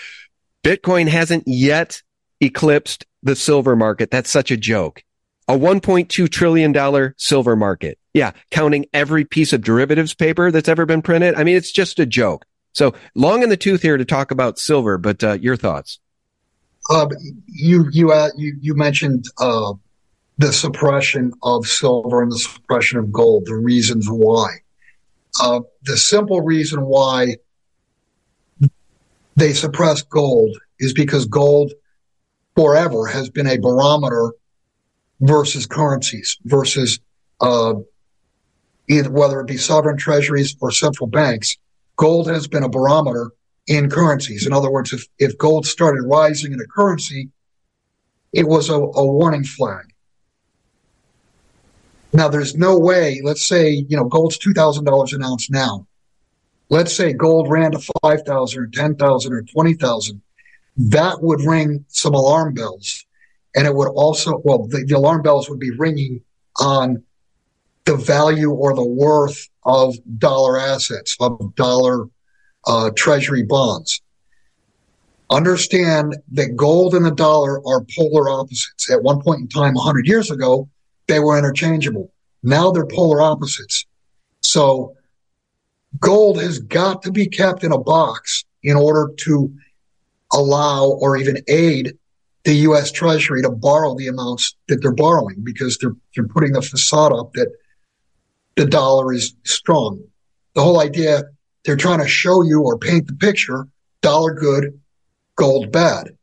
Bitcoin 0.63 1.09
hasn't 1.09 1.45
yet 1.47 2.03
eclipsed 2.41 3.07
the 3.23 3.35
silver 3.35 3.75
market. 3.75 4.11
That's 4.11 4.31
such 4.31 4.51
a 4.51 4.57
joke. 4.57 5.03
A 5.49 5.57
$1.2 5.57 6.31
trillion 6.31 7.15
silver 7.17 7.57
market. 7.57 7.99
Yeah. 8.13 8.33
Counting 8.51 8.87
every 8.93 9.25
piece 9.25 9.55
of 9.55 9.63
derivatives 9.63 10.15
paper 10.15 10.51
that's 10.51 10.69
ever 10.69 10.85
been 10.85 11.01
printed. 11.01 11.35
I 11.37 11.45
mean, 11.45 11.57
it's 11.57 11.73
just 11.73 11.99
a 11.99 12.07
joke. 12.07 12.45
So 12.73 12.95
long 13.15 13.43
in 13.43 13.49
the 13.49 13.57
tooth 13.57 13.83
here 13.83 13.97
to 13.97 14.05
talk 14.05 14.31
about 14.31 14.59
silver, 14.59 14.99
but 14.99 15.23
uh, 15.23 15.33
your 15.35 15.57
thoughts? 15.57 15.99
Uh, 16.91 17.09
you 17.47 17.89
you 17.91 18.13
uh, 18.13 18.31
you 18.37 18.57
you 18.61 18.75
mentioned 18.75 19.27
uh, 19.39 19.75
the 20.39 20.53
suppression 20.53 21.33
of 21.43 21.67
silver 21.67 22.23
and 22.23 22.33
the 22.33 22.39
suppression 22.39 22.99
of 22.99 23.13
gold. 23.13 23.45
The 23.47 23.57
reasons 23.57 24.07
why. 24.09 24.49
Uh, 25.41 25.61
the 25.83 25.97
simple 25.97 26.41
reason 26.41 26.81
why 26.85 27.37
they 29.37 29.53
suppress 29.53 30.03
gold 30.03 30.57
is 30.81 30.93
because 30.93 31.27
gold 31.27 31.73
forever 32.57 33.07
has 33.07 33.31
been 33.31 33.47
a 33.47 33.59
barometer 33.59 34.33
versus 35.21 35.67
currencies 35.67 36.39
versus 36.45 36.99
uh, 37.41 37.75
either 38.89 39.11
whether 39.11 39.41
it 39.41 39.47
be 39.47 39.57
sovereign 39.57 39.97
treasuries 39.97 40.57
or 40.61 40.71
central 40.71 41.07
banks 41.07 41.57
gold 41.99 42.29
has 42.29 42.47
been 42.47 42.63
a 42.63 42.69
barometer 42.69 43.33
in 43.67 43.91
currencies. 43.91 44.47
In 44.47 44.55
other 44.55 44.71
words, 44.71 44.95
if, 44.95 45.07
if 45.19 45.37
gold 45.37 45.67
started 45.67 46.03
rising 46.05 46.53
in 46.53 46.61
a 46.61 46.67
currency, 46.67 47.29
it 48.33 48.49
was 48.49 48.71
a, 48.71 48.75
a 48.75 49.07
warning 49.07 49.45
flag. 49.45 49.85
Now, 52.15 52.29
there's 52.29 52.57
no 52.57 52.79
way, 52.79 53.21
let's 53.23 53.47
say, 53.47 53.71
you 53.71 53.97
know, 53.97 54.05
gold's 54.05 54.39
$2,000 54.39 55.13
an 55.13 55.23
ounce 55.23 55.51
now. 55.51 55.87
Let's 56.71 56.95
say 56.95 57.13
gold 57.13 57.51
ran 57.51 57.73
to 57.73 57.81
5,000 58.03 58.63
or 58.63 58.67
10,000 58.67 59.33
or 59.33 59.43
20,000. 59.43 60.23
That 60.79 61.21
would 61.21 61.43
ring 61.43 61.85
some 61.89 62.15
alarm 62.15 62.55
bells. 62.55 63.05
And 63.55 63.67
it 63.67 63.75
would 63.75 63.89
also, 63.89 64.41
well, 64.45 64.67
the, 64.67 64.85
the 64.87 64.97
alarm 64.97 65.23
bells 65.23 65.51
would 65.51 65.59
be 65.59 65.73
ringing 65.73 66.23
on 66.61 67.03
the 67.89 67.97
value 67.97 68.51
or 68.51 68.75
the 68.75 68.85
worth 68.85 69.49
of 69.65 69.97
dollar 70.19 70.59
assets, 70.59 71.17
of 71.21 71.55
dollar 71.55 72.05
uh, 72.67 72.91
treasury 72.95 73.43
bonds. 73.43 74.03
Understand 75.31 76.17
that 76.33 76.55
gold 76.55 76.95
and 76.95 77.07
the 77.07 77.11
dollar 77.11 77.67
are 77.67 77.87
polar 77.97 78.29
opposites. 78.29 78.91
At 78.91 79.03
one 79.03 79.23
point 79.23 79.41
in 79.41 79.49
time, 79.49 79.73
100 79.73 80.07
years 80.07 80.31
ago, 80.31 80.69
they 81.07 81.19
were 81.19 81.39
interchangeable. 81.39 82.13
Now 82.43 82.71
they're 82.71 82.87
polar 82.87 83.23
opposites. 83.23 83.87
So 84.43 84.95
gold 85.99 86.41
has 86.43 86.59
got 86.59 87.03
to 87.03 87.11
be 87.11 87.27
kept 87.27 87.65
in 87.65 87.73
a 87.73 87.79
box 87.79 88.45
in 88.63 88.77
order 88.77 89.11
to 89.25 89.51
allow 90.35 90.89
or 91.01 91.17
even 91.17 91.39
aid 91.49 91.97
the 92.45 92.55
U.S. 92.55 92.93
Treasury 92.93 93.41
to 93.43 93.51
borrow 93.51 93.95
the 93.95 94.09
amounts 94.09 94.55
that 94.69 94.83
they're 94.83 94.93
borrowing 94.93 95.37
because 95.43 95.79
they're, 95.79 95.97
they're 96.15 96.29
putting 96.29 96.53
the 96.53 96.61
facade 96.61 97.13
up 97.13 97.33
that 97.33 97.51
the 98.59 98.67
dollar 98.67 99.13
is 99.13 99.35
strong. 99.45 100.03
The 100.55 100.63
whole 100.63 100.81
idea 100.81 101.23
they're 101.65 101.77
trying 101.77 102.01
to 102.01 102.09
show 102.09 102.43
you 102.43 102.63
or 102.63 102.77
paint 102.77 103.07
the 103.07 103.15
picture 103.15 103.69
dollar 104.03 104.35
good, 104.35 104.81
gold 105.37 105.71
bad. 105.71 106.17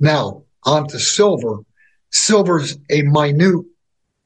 Now, 0.00 0.44
on 0.64 0.88
to 0.88 0.98
silver. 0.98 1.58
Silver's 2.10 2.78
a 2.90 3.02
minute 3.02 3.64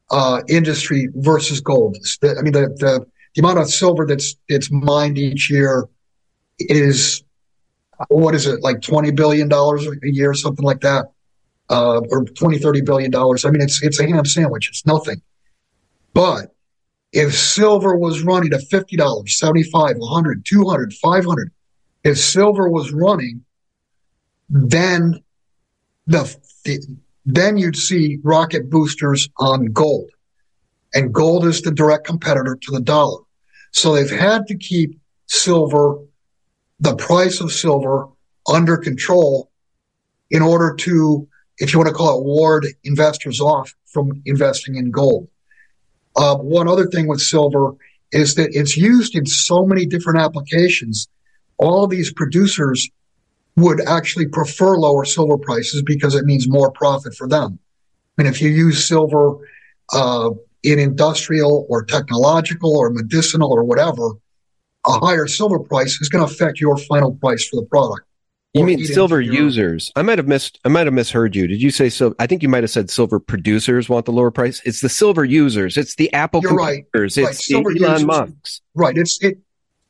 uh, 0.09 0.41
industry 0.47 1.09
versus 1.13 1.59
gold. 1.61 1.97
I 2.23 2.41
mean, 2.41 2.53
the, 2.53 2.69
the, 2.77 3.05
the 3.35 3.41
amount 3.41 3.59
of 3.59 3.69
silver 3.69 4.05
that's 4.05 4.35
it's 4.47 4.71
mined 4.71 5.17
each 5.17 5.49
year 5.49 5.87
is 6.59 7.23
what 8.07 8.33
is 8.33 8.47
it 8.47 8.61
like 8.61 8.81
20 8.81 9.11
billion 9.11 9.47
dollars 9.47 9.85
a 9.87 9.93
year 10.03 10.33
something 10.33 10.65
like 10.65 10.81
that 10.81 11.05
uh, 11.69 12.01
or 12.09 12.25
20 12.25 12.57
30 12.57 12.81
billion 12.81 13.11
dollars 13.11 13.45
i 13.45 13.49
mean 13.49 13.61
it's 13.61 13.81
it's 13.83 13.99
a 13.99 14.07
ham 14.07 14.25
sandwich 14.25 14.69
it's 14.69 14.85
nothing 14.85 15.21
but 16.13 16.53
if 17.11 17.37
silver 17.37 17.95
was 17.95 18.21
running 18.21 18.53
at 18.53 18.61
$50 18.61 19.29
75 19.29 19.97
100 19.97 20.45
200 20.45 20.93
500 20.93 21.51
if 22.03 22.17
silver 22.17 22.69
was 22.69 22.91
running 22.91 23.43
then 24.49 25.21
the, 26.07 26.35
the 26.65 26.79
then 27.25 27.57
you'd 27.57 27.75
see 27.75 28.19
rocket 28.23 28.69
boosters 28.69 29.29
on 29.37 29.65
gold 29.65 30.09
and 30.93 31.13
gold 31.13 31.45
is 31.45 31.61
the 31.61 31.71
direct 31.71 32.05
competitor 32.05 32.57
to 32.61 32.71
the 32.71 32.81
dollar 32.81 33.21
so 33.71 33.93
they've 33.93 34.09
had 34.09 34.47
to 34.47 34.55
keep 34.57 34.99
silver 35.27 35.99
the 36.81 36.95
price 36.95 37.39
of 37.39 37.51
silver 37.51 38.07
under 38.51 38.75
control 38.75 39.51
in 40.31 40.41
order 40.41 40.73
to, 40.75 41.27
if 41.59 41.71
you 41.71 41.79
want 41.79 41.89
to 41.89 41.93
call 41.93 42.19
it, 42.19 42.25
ward 42.25 42.65
investors 42.83 43.39
off 43.39 43.73
from 43.85 44.21
investing 44.25 44.75
in 44.75 44.89
gold. 44.89 45.27
Uh, 46.15 46.35
one 46.37 46.67
other 46.67 46.87
thing 46.87 47.07
with 47.07 47.21
silver 47.21 47.73
is 48.11 48.35
that 48.35 48.49
it's 48.53 48.75
used 48.75 49.15
in 49.15 49.25
so 49.25 49.65
many 49.65 49.85
different 49.85 50.19
applications. 50.19 51.07
All 51.57 51.87
these 51.87 52.11
producers 52.11 52.89
would 53.55 53.81
actually 53.81 54.27
prefer 54.27 54.77
lower 54.77 55.05
silver 55.05 55.37
prices 55.37 55.81
because 55.81 56.15
it 56.15 56.25
means 56.25 56.47
more 56.47 56.71
profit 56.71 57.13
for 57.13 57.27
them. 57.27 57.59
I 58.17 58.23
mean, 58.23 58.31
if 58.31 58.41
you 58.41 58.49
use 58.49 58.85
silver 58.87 59.37
uh, 59.93 60.31
in 60.63 60.79
industrial 60.79 61.65
or 61.69 61.83
technological 61.83 62.77
or 62.77 62.89
medicinal 62.89 63.51
or 63.51 63.63
whatever, 63.63 64.11
a 64.85 64.91
higher 65.05 65.27
silver 65.27 65.59
price 65.59 66.01
is 66.01 66.09
going 66.09 66.25
to 66.25 66.31
affect 66.31 66.59
your 66.59 66.77
final 66.77 67.13
price 67.15 67.47
for 67.47 67.57
the 67.57 67.67
product. 67.67 68.05
You 68.53 68.65
mean 68.65 68.83
silver 68.85 69.21
users? 69.21 69.91
I 69.95 70.01
might 70.01 70.17
have 70.17 70.27
missed. 70.27 70.59
I 70.65 70.69
might 70.69 70.85
have 70.85 70.93
misheard 70.93 71.35
you. 71.37 71.47
Did 71.47 71.61
you 71.61 71.71
say 71.71 71.87
so? 71.87 72.13
I 72.19 72.27
think 72.27 72.43
you 72.43 72.49
might 72.49 72.63
have 72.63 72.69
said 72.69 72.89
silver 72.89 73.17
producers 73.17 73.87
want 73.87 74.05
the 74.05 74.11
lower 74.11 74.29
price. 74.31 74.61
It's 74.65 74.81
the 74.81 74.89
silver 74.89 75.23
users. 75.23 75.77
It's 75.77 75.95
the 75.95 76.11
Apple 76.13 76.41
You're 76.41 76.55
right. 76.55 76.85
Right. 76.93 77.03
It's 77.05 77.15
the 77.15 77.33
Silver 77.33 77.71
Elon. 77.71 78.05
Musk's. 78.05 78.61
Right. 78.75 78.97
It's 78.97 79.23
it. 79.23 79.37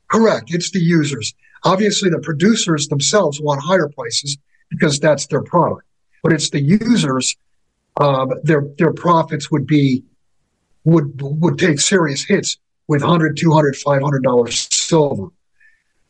Correct. 0.10 0.54
It's 0.54 0.70
the 0.70 0.80
users. 0.80 1.34
Obviously, 1.64 2.12
the 2.12 2.20
producers 2.20 2.88
themselves 2.88 3.42
want 3.42 3.64
higher 3.64 3.90
prices 3.90 4.38
because 4.70 5.00
that's 5.00 5.26
their 5.28 5.42
product. 5.42 5.88
But 6.22 6.34
it's 6.34 6.52
the 6.52 6.62
users. 6.62 7.36
Um, 7.98 8.32
their 8.44 8.64
their 8.78 8.94
profits 8.94 9.50
would 9.50 9.66
be 9.66 10.04
would 10.84 11.20
would 11.20 11.58
take 11.58 11.80
serious 11.80 12.24
hits 12.24 12.58
with 12.88 13.02
100 13.02 13.38
200 13.38 13.76
500 13.76 14.24
dollars 14.24 14.68
silver 14.72 15.28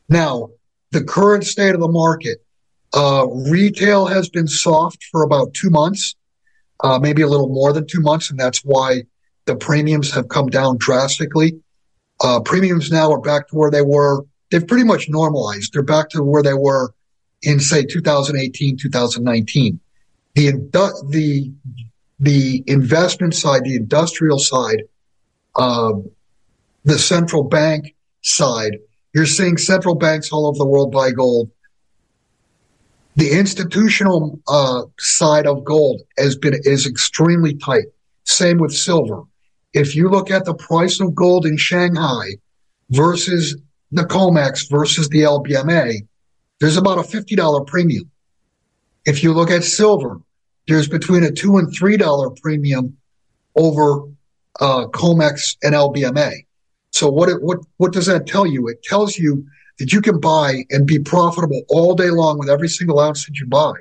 now 0.09 0.49
the 0.91 1.03
current 1.03 1.45
state 1.45 1.73
of 1.73 1.81
the 1.81 1.87
market 1.87 2.43
uh, 2.93 3.25
retail 3.49 4.05
has 4.05 4.29
been 4.29 4.47
soft 4.47 5.03
for 5.11 5.23
about 5.23 5.53
two 5.53 5.69
months 5.69 6.15
uh, 6.83 6.99
maybe 6.99 7.21
a 7.21 7.27
little 7.27 7.49
more 7.49 7.73
than 7.73 7.85
two 7.87 8.01
months 8.01 8.29
and 8.29 8.39
that's 8.39 8.59
why 8.59 9.03
the 9.45 9.55
premiums 9.55 10.11
have 10.13 10.27
come 10.29 10.47
down 10.47 10.77
drastically. 10.77 11.59
Uh, 12.23 12.39
premiums 12.39 12.91
now 12.91 13.11
are 13.11 13.21
back 13.21 13.47
to 13.47 13.55
where 13.55 13.71
they 13.71 13.81
were. 13.81 14.23
They've 14.49 14.65
pretty 14.65 14.83
much 14.83 15.09
normalized. 15.09 15.73
They're 15.73 15.81
back 15.81 16.09
to 16.09 16.23
where 16.23 16.43
they 16.43 16.53
were 16.53 16.93
in 17.41 17.59
say 17.59 17.83
2018 17.83 18.77
2019 18.77 19.79
the 20.35 20.51
the 21.09 21.51
the 22.19 22.63
investment 22.67 23.33
side, 23.33 23.63
the 23.63 23.75
industrial 23.75 24.37
side, 24.37 24.83
uh, 25.55 25.93
the 26.83 26.99
central 26.99 27.43
bank 27.43 27.95
side, 28.21 28.77
you're 29.13 29.25
seeing 29.25 29.57
central 29.57 29.95
banks 29.95 30.31
all 30.31 30.47
over 30.47 30.57
the 30.57 30.65
world 30.65 30.91
buy 30.91 31.11
gold. 31.11 31.49
The 33.15 33.37
institutional 33.37 34.39
uh, 34.47 34.83
side 34.99 35.45
of 35.45 35.65
gold 35.65 36.01
has 36.17 36.37
been 36.37 36.55
is 36.63 36.87
extremely 36.87 37.55
tight. 37.55 37.85
Same 38.23 38.57
with 38.57 38.73
silver. 38.73 39.23
If 39.73 39.95
you 39.95 40.09
look 40.09 40.31
at 40.31 40.45
the 40.45 40.53
price 40.53 40.99
of 41.01 41.13
gold 41.13 41.45
in 41.45 41.57
Shanghai 41.57 42.37
versus 42.89 43.57
the 43.91 44.03
COMEX 44.03 44.69
versus 44.69 45.09
the 45.09 45.21
LBMA, 45.21 46.07
there's 46.59 46.77
about 46.77 46.99
a 46.99 47.03
fifty 47.03 47.35
dollar 47.35 47.65
premium. 47.65 48.09
If 49.05 49.23
you 49.23 49.33
look 49.33 49.51
at 49.51 49.63
silver, 49.63 50.21
there's 50.67 50.87
between 50.87 51.23
a 51.23 51.31
two 51.31 51.57
and 51.57 51.73
three 51.73 51.97
dollar 51.97 52.29
premium 52.29 52.95
over 53.55 54.03
uh, 54.59 54.87
COMEX 54.87 55.57
and 55.63 55.75
LBMA. 55.75 56.45
So 56.91 57.09
what 57.09 57.29
it, 57.29 57.41
what 57.41 57.59
what 57.77 57.93
does 57.93 58.05
that 58.05 58.27
tell 58.27 58.45
you? 58.45 58.67
It 58.67 58.83
tells 58.83 59.17
you 59.17 59.45
that 59.79 59.91
you 59.91 60.01
can 60.01 60.19
buy 60.19 60.65
and 60.69 60.85
be 60.85 60.99
profitable 60.99 61.61
all 61.69 61.95
day 61.95 62.09
long 62.09 62.37
with 62.37 62.49
every 62.49 62.69
single 62.69 62.99
ounce 62.99 63.25
that 63.25 63.39
you 63.39 63.47
buy. 63.47 63.73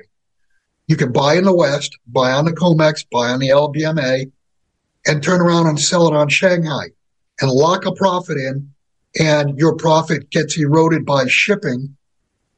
You 0.87 0.95
can 0.95 1.11
buy 1.11 1.35
in 1.35 1.43
the 1.43 1.55
West, 1.55 1.97
buy 2.07 2.31
on 2.31 2.45
the 2.45 2.51
COMEX, 2.51 3.05
buy 3.11 3.29
on 3.29 3.39
the 3.39 3.49
LBMA, 3.49 4.31
and 5.05 5.23
turn 5.23 5.41
around 5.41 5.67
and 5.67 5.79
sell 5.79 6.07
it 6.07 6.15
on 6.15 6.29
Shanghai 6.29 6.87
and 7.39 7.51
lock 7.51 7.85
a 7.85 7.91
profit 7.91 8.37
in, 8.37 8.71
and 9.19 9.57
your 9.57 9.75
profit 9.75 10.29
gets 10.29 10.57
eroded 10.57 11.05
by 11.05 11.25
shipping, 11.27 11.95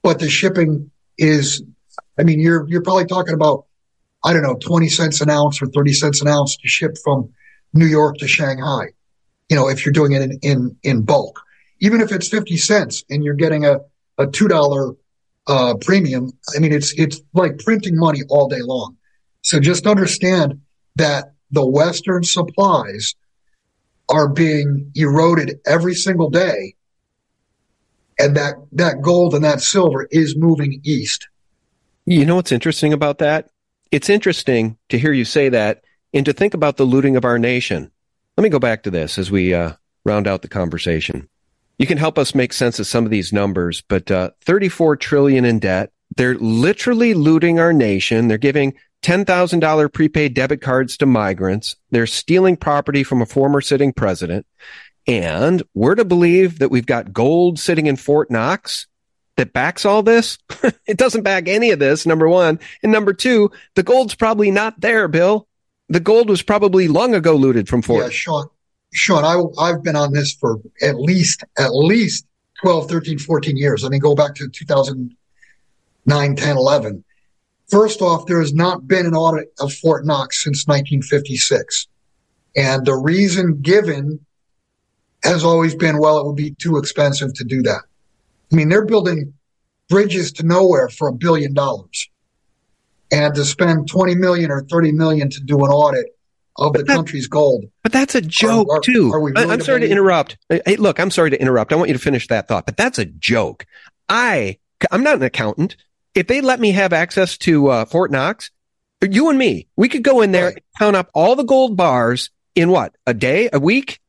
but 0.01 0.19
the 0.19 0.29
shipping 0.29 0.91
is, 1.17 1.63
I 2.17 2.23
mean, 2.23 2.39
you're 2.39 2.67
you're 2.67 2.81
probably 2.81 3.05
talking 3.05 3.33
about 3.33 3.65
I 4.25 4.31
don't 4.31 4.43
know, 4.43 4.55
20 4.55 4.87
cents 4.87 5.19
an 5.19 5.29
ounce 5.29 5.61
or 5.61 5.67
30 5.67 5.93
cents 5.93 6.21
an 6.21 6.29
ounce 6.29 6.55
to 6.57 6.67
ship 6.67 6.95
from 7.03 7.33
New 7.73 7.85
York 7.85 8.17
to 8.19 8.27
Shanghai. 8.27 8.87
You 9.49 9.55
know, 9.55 9.69
if 9.69 9.85
you're 9.85 9.93
doing 9.93 10.13
it 10.13 10.21
in, 10.21 10.39
in, 10.41 10.77
in 10.83 11.01
bulk, 11.01 11.39
even 11.79 12.01
if 12.01 12.11
it's 12.11 12.29
50 12.29 12.57
cents 12.57 13.03
and 13.09 13.23
you're 13.23 13.33
getting 13.33 13.65
a, 13.65 13.79
a 14.17 14.25
$2 14.25 14.95
uh, 15.47 15.73
premium, 15.81 16.31
I 16.55 16.59
mean, 16.59 16.71
it's, 16.71 16.93
it's 16.97 17.21
like 17.33 17.59
printing 17.59 17.97
money 17.97 18.21
all 18.29 18.47
day 18.47 18.61
long. 18.61 18.97
So 19.41 19.59
just 19.59 19.85
understand 19.85 20.61
that 20.95 21.33
the 21.51 21.65
Western 21.65 22.23
supplies 22.23 23.15
are 24.09 24.29
being 24.29 24.91
eroded 24.95 25.59
every 25.65 25.95
single 25.95 26.29
day. 26.29 26.75
And 28.19 28.37
that, 28.37 28.55
that 28.73 29.01
gold 29.01 29.33
and 29.33 29.43
that 29.43 29.61
silver 29.61 30.07
is 30.11 30.35
moving 30.37 30.79
east. 30.83 31.27
You 32.05 32.25
know 32.25 32.35
what's 32.35 32.51
interesting 32.51 32.93
about 32.93 33.19
that? 33.19 33.49
It's 33.91 34.09
interesting 34.09 34.77
to 34.89 34.97
hear 34.97 35.13
you 35.13 35.25
say 35.25 35.49
that 35.49 35.83
and 36.13 36.25
to 36.25 36.33
think 36.33 36.53
about 36.53 36.77
the 36.77 36.85
looting 36.85 37.15
of 37.15 37.25
our 37.25 37.39
nation. 37.39 37.91
Let 38.37 38.43
me 38.43 38.49
go 38.49 38.59
back 38.59 38.83
to 38.83 38.91
this 38.91 39.17
as 39.17 39.29
we 39.29 39.53
uh, 39.53 39.73
round 40.05 40.27
out 40.27 40.41
the 40.41 40.47
conversation. 40.47 41.29
You 41.77 41.87
can 41.87 41.97
help 41.97 42.17
us 42.17 42.35
make 42.35 42.53
sense 42.53 42.79
of 42.79 42.87
some 42.87 43.05
of 43.05 43.11
these 43.11 43.33
numbers, 43.33 43.83
but 43.87 44.09
uh, 44.09 44.31
34 44.41 44.95
trillion 44.97 45.45
in 45.45 45.59
debt. 45.59 45.91
They're 46.15 46.35
literally 46.35 47.13
looting 47.13 47.59
our 47.59 47.73
nation. 47.73 48.27
They're 48.27 48.37
giving 48.37 48.75
$10,000 49.03 49.93
prepaid 49.93 50.33
debit 50.33 50.61
cards 50.61 50.97
to 50.97 51.05
migrants. 51.05 51.75
They're 51.91 52.07
stealing 52.07 52.55
property 52.55 53.03
from 53.03 53.21
a 53.21 53.25
former 53.25 53.61
sitting 53.61 53.91
president. 53.91 54.45
And 55.07 55.61
we're 55.73 55.95
to 55.95 56.05
believe 56.05 56.59
that 56.59 56.71
we've 56.71 56.85
got 56.85 57.11
gold 57.11 57.59
sitting 57.59 57.87
in 57.87 57.97
Fort 57.97 58.31
Knox 58.31 58.87
that 59.35 59.53
backs 59.53 59.85
all 59.85 60.03
this. 60.03 60.37
it 60.87 60.97
doesn't 60.97 61.23
back 61.23 61.47
any 61.47 61.71
of 61.71 61.79
this, 61.79 62.05
number 62.05 62.29
one. 62.29 62.59
And 62.81 62.91
number 62.91 63.13
two, 63.13 63.51
the 63.75 63.83
gold's 63.83 64.15
probably 64.15 64.51
not 64.51 64.79
there, 64.79 65.07
Bill. 65.07 65.47
The 65.93 65.99
gold 65.99 66.27
was 66.27 66.41
probably 66.41 66.87
long 66.87 67.13
ago 67.13 67.35
looted 67.35 67.69
from 67.69 67.83
Fort. 67.83 68.05
Yeah, 68.05 68.09
Sean, 68.09 68.47
Sean, 68.93 69.23
I, 69.23 69.61
I've 69.61 69.83
been 69.83 69.95
on 69.95 70.11
this 70.11 70.33
for 70.33 70.59
at 70.81 70.95
least, 70.95 71.43
at 71.59 71.69
least 71.75 72.25
12, 72.63 72.89
13, 72.89 73.19
14 73.19 73.55
years. 73.55 73.85
I 73.85 73.89
mean, 73.89 73.99
go 73.99 74.15
back 74.15 74.33
to 74.35 74.49
2009, 74.49 76.35
10, 76.35 76.57
11. 76.57 77.03
First 77.69 78.01
off, 78.01 78.25
there 78.25 78.39
has 78.39 78.55
not 78.55 78.87
been 78.87 79.05
an 79.05 79.13
audit 79.13 79.53
of 79.59 79.71
Fort 79.71 80.03
Knox 80.03 80.43
since 80.43 80.65
1956. 80.65 81.87
And 82.55 82.83
the 82.87 82.95
reason 82.95 83.61
given 83.61 84.19
has 85.23 85.43
always 85.43 85.75
been, 85.75 85.99
well, 85.99 86.17
it 86.17 86.25
would 86.25 86.35
be 86.35 86.55
too 86.55 86.77
expensive 86.77 87.35
to 87.35 87.43
do 87.43 87.61
that. 87.61 87.81
I 88.51 88.55
mean, 88.55 88.69
they're 88.69 88.83
building 88.83 89.31
bridges 89.89 90.31
to 90.33 90.43
nowhere 90.43 90.89
for 90.89 91.07
a 91.07 91.13
billion 91.13 91.53
dollars. 91.53 92.09
And 93.13 93.33
to 93.35 93.45
spend 93.45 93.87
20 93.87 94.15
million 94.15 94.51
or 94.51 94.63
30 94.63 94.91
million 94.91 95.29
to 95.29 95.39
do 95.41 95.57
an 95.63 95.71
audit 95.71 96.07
of 96.57 96.73
the 96.73 96.83
country's 96.83 97.27
gold. 97.27 97.65
But 97.81 97.91
that's 97.91 98.15
a 98.15 98.21
joke 98.21 98.67
Are- 98.69 98.77
are- 98.77 98.81
too. 98.81 99.11
are 99.11 99.21
really 99.21 99.51
I'm 99.51 99.59
to 99.59 99.63
sorry 99.63 99.81
to 99.81 99.89
interrupt. 99.89 100.37
Hey, 100.49 100.75
look, 100.75 100.99
I'm 100.99 101.11
sorry 101.11 101.31
to 101.31 101.41
interrupt. 101.41 101.73
I 101.73 101.75
want 101.75 101.89
you 101.89 101.93
to 101.95 101.99
finish 101.99 102.27
that 102.27 102.47
thought, 102.47 102.65
but 102.65 102.77
that's 102.77 102.99
a 102.99 103.05
joke. 103.05 103.65
I, 104.09 104.57
I'm 104.91 105.03
not 105.03 105.15
an 105.15 105.23
accountant. 105.23 105.75
If 106.13 106.27
they 106.27 106.41
let 106.41 106.59
me 106.59 106.71
have 106.71 106.93
access 106.93 107.37
to 107.39 107.69
uh, 107.69 107.85
Fort 107.85 108.11
Knox, 108.11 108.51
you 109.01 109.29
and 109.29 109.37
me, 109.39 109.67
we 109.75 109.89
could 109.89 110.03
go 110.03 110.21
in 110.21 110.31
there 110.31 110.49
and 110.49 110.61
count 110.77 110.95
up 110.95 111.09
all 111.13 111.35
the 111.35 111.43
gold 111.43 111.75
bars 111.75 112.29
in 112.55 112.69
what 112.69 112.95
a 113.07 113.13
day, 113.13 113.49
a 113.51 113.59
week. 113.59 113.99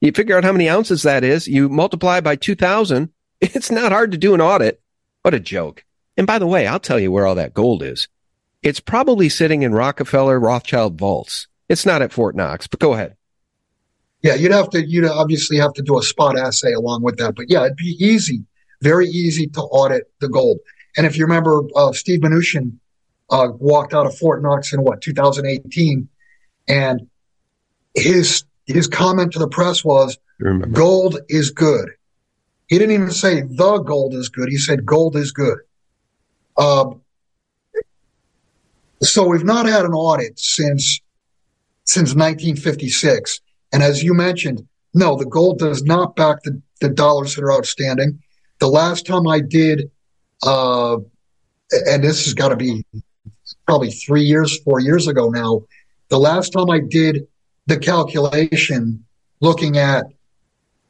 You 0.00 0.10
figure 0.12 0.36
out 0.36 0.44
how 0.44 0.52
many 0.52 0.68
ounces 0.68 1.04
that 1.04 1.22
is. 1.22 1.46
You 1.46 1.68
multiply 1.68 2.20
by 2.20 2.36
two 2.36 2.54
thousand. 2.54 3.10
It's 3.40 3.72
not 3.72 3.90
hard 3.90 4.12
to 4.12 4.18
do 4.18 4.34
an 4.34 4.40
audit. 4.40 4.80
What 5.22 5.34
a 5.34 5.40
joke. 5.40 5.84
And 6.16 6.26
by 6.28 6.38
the 6.38 6.46
way, 6.46 6.66
I'll 6.66 6.78
tell 6.78 7.00
you 7.00 7.10
where 7.10 7.26
all 7.26 7.36
that 7.36 7.54
gold 7.54 7.82
is. 7.82 8.06
It's 8.62 8.80
probably 8.80 9.28
sitting 9.28 9.62
in 9.62 9.72
Rockefeller 9.72 10.38
Rothschild 10.38 10.98
vaults. 10.98 11.48
It's 11.68 11.86
not 11.86 12.02
at 12.02 12.12
Fort 12.12 12.36
Knox, 12.36 12.66
but 12.66 12.80
go 12.80 12.94
ahead. 12.94 13.16
Yeah, 14.22 14.34
you'd 14.34 14.52
have 14.52 14.70
to, 14.70 14.86
you'd 14.86 15.04
obviously 15.04 15.56
have 15.56 15.72
to 15.74 15.82
do 15.82 15.98
a 15.98 16.02
spot 16.02 16.38
assay 16.38 16.72
along 16.72 17.02
with 17.02 17.16
that. 17.16 17.34
But 17.34 17.46
yeah, 17.48 17.64
it'd 17.64 17.76
be 17.76 17.96
easy, 17.98 18.44
very 18.80 19.08
easy 19.08 19.48
to 19.48 19.60
audit 19.60 20.04
the 20.20 20.28
gold. 20.28 20.58
And 20.96 21.06
if 21.06 21.16
you 21.16 21.24
remember, 21.24 21.62
uh, 21.74 21.92
Steve 21.92 22.20
Mnuchin 22.20 22.74
uh, 23.30 23.48
walked 23.58 23.94
out 23.94 24.06
of 24.06 24.16
Fort 24.16 24.42
Knox 24.42 24.72
in 24.72 24.82
what 24.82 25.00
2018, 25.00 26.08
and 26.68 27.08
his 27.94 28.44
his 28.66 28.86
comment 28.86 29.32
to 29.32 29.38
the 29.38 29.48
press 29.48 29.84
was, 29.84 30.18
"Gold 30.72 31.18
is 31.28 31.50
good." 31.50 31.90
He 32.68 32.78
didn't 32.78 32.94
even 32.94 33.10
say 33.10 33.42
the 33.42 33.78
gold 33.78 34.14
is 34.14 34.28
good. 34.28 34.48
He 34.48 34.56
said 34.56 34.86
gold 34.86 35.16
is 35.16 35.32
good. 35.32 35.58
Um, 36.56 37.01
so 39.02 39.26
we've 39.26 39.44
not 39.44 39.66
had 39.66 39.84
an 39.84 39.92
audit 39.92 40.38
since 40.38 41.00
since 41.84 42.14
1956, 42.14 43.40
and 43.72 43.82
as 43.82 44.02
you 44.02 44.14
mentioned, 44.14 44.66
no, 44.94 45.16
the 45.16 45.26
gold 45.26 45.58
does 45.58 45.82
not 45.82 46.14
back 46.14 46.42
the, 46.44 46.60
the 46.80 46.88
dollars 46.88 47.34
that 47.34 47.42
are 47.42 47.52
outstanding. 47.52 48.20
The 48.60 48.68
last 48.68 49.04
time 49.04 49.26
I 49.26 49.40
did, 49.40 49.90
uh, 50.44 50.98
and 51.86 52.04
this 52.04 52.24
has 52.24 52.34
got 52.34 52.50
to 52.50 52.56
be 52.56 52.84
probably 53.66 53.90
three 53.90 54.22
years, 54.22 54.58
four 54.60 54.80
years 54.80 55.08
ago 55.08 55.28
now. 55.28 55.62
The 56.08 56.18
last 56.18 56.50
time 56.50 56.70
I 56.70 56.80
did 56.80 57.26
the 57.66 57.78
calculation 57.78 59.04
looking 59.40 59.78
at 59.78 60.06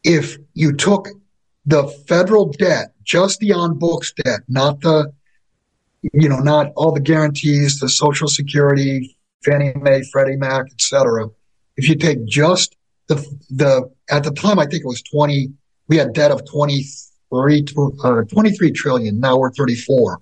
if 0.04 0.36
you 0.54 0.72
took 0.74 1.08
the 1.64 1.86
federal 2.08 2.52
debt, 2.52 2.92
just 3.04 3.38
the 3.38 3.52
on 3.52 3.78
books 3.78 4.12
debt, 4.12 4.40
not 4.48 4.80
the, 4.80 5.12
you 6.02 6.28
know, 6.28 6.38
not 6.38 6.72
all 6.76 6.92
the 6.92 7.00
guarantees, 7.00 7.78
the 7.78 7.88
Social 7.88 8.28
Security, 8.28 9.16
Fannie 9.44 9.74
Mae, 9.76 10.02
Freddie 10.10 10.36
Mac, 10.36 10.66
etc. 10.72 11.28
If 11.76 11.88
you 11.88 11.96
take 11.96 12.24
just 12.26 12.76
the, 13.08 13.16
the, 13.50 13.90
at 14.10 14.24
the 14.24 14.32
time, 14.32 14.58
I 14.58 14.66
think 14.66 14.84
it 14.84 14.86
was 14.86 15.02
20, 15.02 15.52
we 15.88 15.96
had 15.96 16.12
debt 16.12 16.30
of 16.30 16.44
23, 16.50 17.64
uh, 18.04 18.22
23 18.22 18.72
trillion. 18.72 19.20
Now 19.20 19.38
we're 19.38 19.52
34 19.52 20.20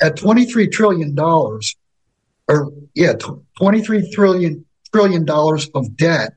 at 0.00 0.16
23 0.16 0.68
trillion 0.68 1.14
dollars 1.14 1.76
or 2.48 2.72
yeah 2.94 3.14
23 3.58 4.10
trillion 4.12 4.64
trillion 4.92 5.24
dollars 5.24 5.68
of 5.74 5.96
debt 5.96 6.34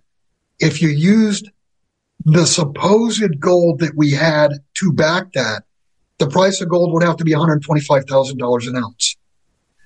if 0.60 0.82
you 0.82 0.90
used 0.90 1.50
the 2.26 2.46
supposed 2.46 3.40
gold 3.40 3.80
that 3.80 3.96
we 3.96 4.12
had 4.12 4.52
to 4.76 4.92
back 4.92 5.32
that 5.34 5.64
the 6.20 6.28
price 6.28 6.62
of 6.62 6.70
gold 6.70 6.94
would 6.94 7.04
have 7.04 7.18
to 7.18 7.24
be 7.24 7.34
$125,000 7.34 8.68
an 8.68 8.78
ounce 8.78 9.18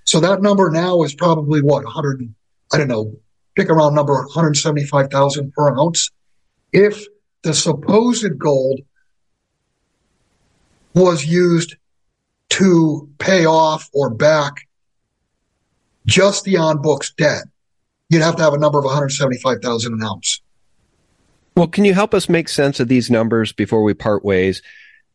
so 0.05 0.19
that 0.19 0.41
number 0.41 0.69
now 0.69 1.03
is 1.03 1.15
probably 1.15 1.61
what 1.61 1.83
100 1.83 2.33
I 2.73 2.77
don't 2.77 2.87
know 2.87 3.15
pick 3.55 3.69
around 3.69 3.95
number 3.95 4.13
175,000 4.13 5.53
per 5.53 5.79
ounce 5.79 6.09
if 6.71 7.05
the 7.43 7.53
supposed 7.53 8.37
gold 8.37 8.81
was 10.93 11.25
used 11.25 11.75
to 12.49 13.09
pay 13.17 13.45
off 13.45 13.89
or 13.93 14.09
back 14.09 14.67
just 16.05 16.43
the 16.43 16.57
on 16.57 16.81
books 16.81 17.13
debt, 17.17 17.43
you'd 18.09 18.21
have 18.21 18.35
to 18.35 18.43
have 18.43 18.53
a 18.53 18.59
number 18.59 18.77
of 18.77 18.85
175,000 18.85 19.93
an 19.93 20.03
ounce. 20.03 20.41
Well, 21.55 21.67
can 21.67 21.85
you 21.85 21.93
help 21.93 22.13
us 22.13 22.29
make 22.29 22.49
sense 22.49 22.79
of 22.79 22.87
these 22.87 23.09
numbers 23.09 23.51
before 23.53 23.83
we 23.83 23.93
part 23.93 24.25
ways? 24.25 24.61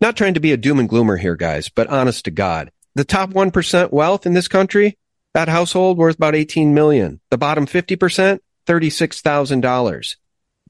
Not 0.01 0.17
trying 0.17 0.35
to 0.35 0.41
be 0.41 0.53
a 0.53 0.57
doom 0.57 0.79
and 0.79 0.89
gloomer 0.89 1.17
here, 1.17 1.37
guys, 1.37 1.69
but 1.69 1.89
honest 1.89 2.25
to 2.27 2.31
God. 2.31 2.71
The 2.95 3.05
top 3.05 3.31
1% 3.31 3.93
wealth 3.93 4.27
in 4.27 4.35
this 4.35 4.49
country, 4.49 4.97
that 5.35 5.49
household 5.49 5.99
worth 5.99 6.17
about 6.17 6.35
18 6.35 6.73
million. 6.75 7.21
The 7.31 7.39
bottom 7.39 7.67
50%, 7.67 8.39
$36,000. 8.67 10.17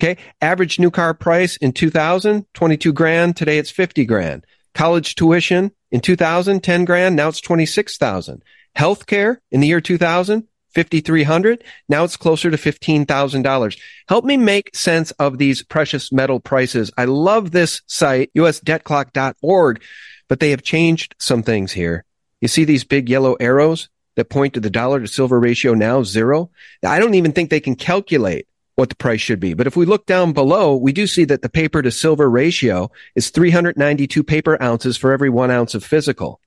Okay. 0.00 0.16
Average 0.40 0.78
new 0.78 0.90
car 0.90 1.12
price 1.12 1.56
in 1.56 1.72
2000, 1.72 2.46
22 2.54 2.92
grand. 2.92 3.36
Today 3.36 3.58
it's 3.58 3.70
50 3.70 4.04
grand. 4.04 4.46
College 4.74 5.14
tuition, 5.14 5.72
in 5.90 6.00
2000, 6.00 6.62
10 6.62 6.84
grand. 6.84 7.16
Now 7.16 7.28
it's 7.28 7.40
26,000. 7.40 8.42
Healthcare 8.76 9.38
in 9.50 9.60
the 9.60 9.66
year 9.66 9.80
2000, 9.80 10.46
5,300. 10.78 11.64
Now 11.88 12.04
it's 12.04 12.16
closer 12.16 12.52
to 12.52 12.56
$15,000. 12.56 13.78
Help 14.08 14.24
me 14.24 14.36
make 14.36 14.76
sense 14.76 15.10
of 15.12 15.38
these 15.38 15.64
precious 15.64 16.12
metal 16.12 16.38
prices. 16.38 16.92
I 16.96 17.06
love 17.06 17.50
this 17.50 17.82
site, 17.86 18.30
usdebtclock.org, 18.36 19.82
but 20.28 20.38
they 20.38 20.50
have 20.50 20.62
changed 20.62 21.16
some 21.18 21.42
things 21.42 21.72
here. 21.72 22.04
You 22.40 22.46
see 22.46 22.64
these 22.64 22.84
big 22.84 23.08
yellow 23.08 23.34
arrows 23.40 23.88
that 24.14 24.30
point 24.30 24.54
to 24.54 24.60
the 24.60 24.70
dollar 24.70 25.00
to 25.00 25.08
silver 25.08 25.40
ratio 25.40 25.74
now 25.74 26.04
zero? 26.04 26.50
I 26.86 27.00
don't 27.00 27.14
even 27.14 27.32
think 27.32 27.50
they 27.50 27.58
can 27.58 27.74
calculate 27.74 28.46
what 28.76 28.88
the 28.88 28.94
price 28.94 29.20
should 29.20 29.40
be. 29.40 29.54
But 29.54 29.66
if 29.66 29.76
we 29.76 29.84
look 29.84 30.06
down 30.06 30.32
below, 30.32 30.76
we 30.76 30.92
do 30.92 31.08
see 31.08 31.24
that 31.24 31.42
the 31.42 31.48
paper 31.48 31.82
to 31.82 31.90
silver 31.90 32.30
ratio 32.30 32.92
is 33.16 33.30
392 33.30 34.22
paper 34.22 34.62
ounces 34.62 34.96
for 34.96 35.10
every 35.10 35.30
one 35.30 35.50
ounce 35.50 35.74
of 35.74 35.82
physical. 35.82 36.40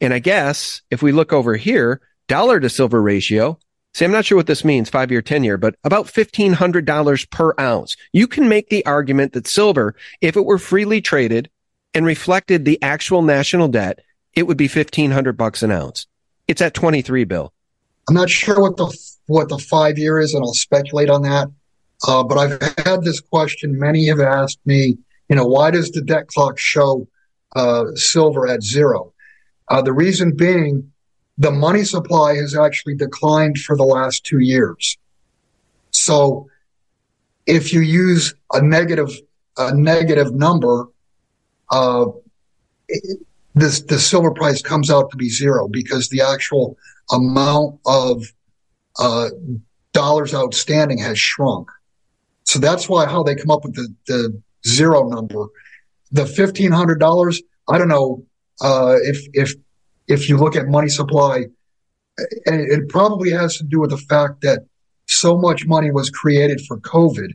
And 0.00 0.14
I 0.14 0.18
guess 0.18 0.80
if 0.90 1.02
we 1.02 1.12
look 1.12 1.34
over 1.34 1.56
here, 1.56 2.00
dollar 2.28 2.60
to 2.60 2.68
silver 2.68 3.00
ratio, 3.02 3.58
see, 3.96 4.04
I'm 4.04 4.12
not 4.12 4.26
sure 4.26 4.36
what 4.36 4.46
this 4.46 4.64
means, 4.64 4.90
five 4.90 5.10
year, 5.10 5.22
10 5.22 5.42
year, 5.42 5.56
but 5.56 5.76
about 5.82 6.06
$1,500 6.06 7.30
per 7.30 7.54
ounce. 7.58 7.96
You 8.12 8.26
can 8.26 8.48
make 8.48 8.68
the 8.68 8.84
argument 8.84 9.32
that 9.32 9.46
silver, 9.46 9.94
if 10.20 10.36
it 10.36 10.44
were 10.44 10.58
freely 10.58 11.00
traded 11.00 11.50
and 11.94 12.04
reflected 12.04 12.64
the 12.64 12.80
actual 12.82 13.22
national 13.22 13.68
debt, 13.68 14.00
it 14.34 14.46
would 14.46 14.58
be 14.58 14.68
1500 14.68 15.36
bucks 15.36 15.62
an 15.62 15.70
ounce. 15.70 16.06
It's 16.46 16.60
at 16.60 16.74
23, 16.74 17.24
Bill. 17.24 17.52
I'm 18.08 18.14
not 18.14 18.28
sure 18.28 18.60
what 18.60 18.76
the, 18.76 18.96
what 19.26 19.48
the 19.48 19.58
five 19.58 19.98
year 19.98 20.20
is 20.20 20.34
and 20.34 20.44
I'll 20.44 20.52
speculate 20.52 21.08
on 21.08 21.22
that. 21.22 21.48
Uh, 22.06 22.22
but 22.22 22.36
I've 22.36 22.76
had 22.84 23.02
this 23.02 23.20
question. 23.20 23.78
Many 23.78 24.06
have 24.08 24.20
asked 24.20 24.60
me, 24.66 24.98
you 25.30 25.36
know, 25.36 25.46
why 25.46 25.70
does 25.70 25.90
the 25.90 26.02
debt 26.02 26.28
clock 26.28 26.58
show 26.58 27.08
uh, 27.56 27.86
silver 27.94 28.46
at 28.46 28.62
zero? 28.62 29.14
Uh, 29.68 29.80
the 29.80 29.94
reason 29.94 30.36
being, 30.36 30.92
the 31.38 31.50
money 31.50 31.84
supply 31.84 32.34
has 32.36 32.56
actually 32.56 32.94
declined 32.94 33.58
for 33.58 33.76
the 33.76 33.84
last 33.84 34.24
two 34.24 34.38
years. 34.38 34.96
So, 35.90 36.48
if 37.46 37.72
you 37.72 37.80
use 37.80 38.34
a 38.52 38.60
negative 38.60 39.10
a 39.58 39.74
negative 39.74 40.34
number, 40.34 40.88
uh, 41.70 42.06
this 43.54 43.80
the 43.82 43.98
silver 43.98 44.32
price 44.32 44.62
comes 44.62 44.90
out 44.90 45.10
to 45.10 45.16
be 45.16 45.28
zero 45.28 45.68
because 45.68 46.08
the 46.08 46.20
actual 46.20 46.76
amount 47.10 47.80
of 47.86 48.24
uh, 48.98 49.30
dollars 49.92 50.34
outstanding 50.34 50.98
has 50.98 51.18
shrunk. 51.18 51.68
So 52.44 52.58
that's 52.58 52.88
why 52.88 53.06
how 53.06 53.22
they 53.22 53.34
come 53.34 53.50
up 53.50 53.64
with 53.64 53.74
the, 53.74 53.94
the 54.06 54.42
zero 54.66 55.08
number. 55.08 55.46
The 56.12 56.26
fifteen 56.26 56.72
hundred 56.72 57.00
dollars, 57.00 57.42
I 57.68 57.78
don't 57.78 57.88
know 57.88 58.24
uh, 58.60 58.96
if 59.02 59.26
if 59.32 59.54
if 60.08 60.28
you 60.28 60.36
look 60.36 60.56
at 60.56 60.68
money 60.68 60.88
supply, 60.88 61.46
and 62.46 62.60
it 62.60 62.88
probably 62.88 63.30
has 63.30 63.58
to 63.58 63.64
do 63.64 63.80
with 63.80 63.90
the 63.90 63.98
fact 63.98 64.40
that 64.42 64.64
so 65.06 65.36
much 65.36 65.66
money 65.66 65.90
was 65.90 66.10
created 66.10 66.60
for 66.66 66.78
COVID, 66.80 67.32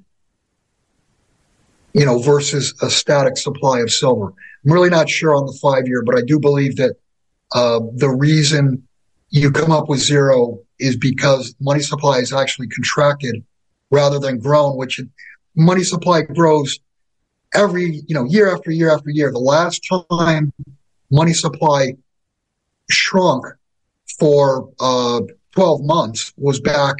you 1.93 2.05
know, 2.05 2.19
versus 2.19 2.73
a 2.81 2.89
static 2.89 3.37
supply 3.37 3.79
of 3.79 3.91
silver. 3.91 4.33
I'm 4.65 4.71
really 4.71 4.89
not 4.89 5.09
sure 5.09 5.35
on 5.35 5.45
the 5.45 5.57
five 5.61 5.87
year, 5.87 6.03
but 6.03 6.17
I 6.17 6.21
do 6.21 6.39
believe 6.39 6.77
that 6.77 6.95
uh, 7.53 7.79
the 7.95 8.09
reason 8.09 8.87
you 9.29 9.51
come 9.51 9.71
up 9.71 9.89
with 9.89 9.99
zero 9.99 10.59
is 10.79 10.95
because 10.95 11.55
money 11.59 11.81
supply 11.81 12.17
is 12.17 12.33
actually 12.33 12.67
contracted 12.67 13.43
rather 13.89 14.19
than 14.19 14.39
grown, 14.39 14.77
which 14.77 14.99
money 15.55 15.83
supply 15.83 16.21
grows 16.21 16.79
every, 17.53 18.03
you 18.07 18.15
know, 18.15 18.25
year 18.25 18.53
after 18.53 18.71
year 18.71 18.89
after 18.89 19.09
year. 19.09 19.31
The 19.31 19.39
last 19.39 19.85
time 20.09 20.53
money 21.11 21.33
supply 21.33 21.95
shrunk 22.91 23.45
for 24.19 24.69
uh, 24.79 25.21
12 25.53 25.81
months 25.83 26.33
was 26.37 26.59
back, 26.59 26.95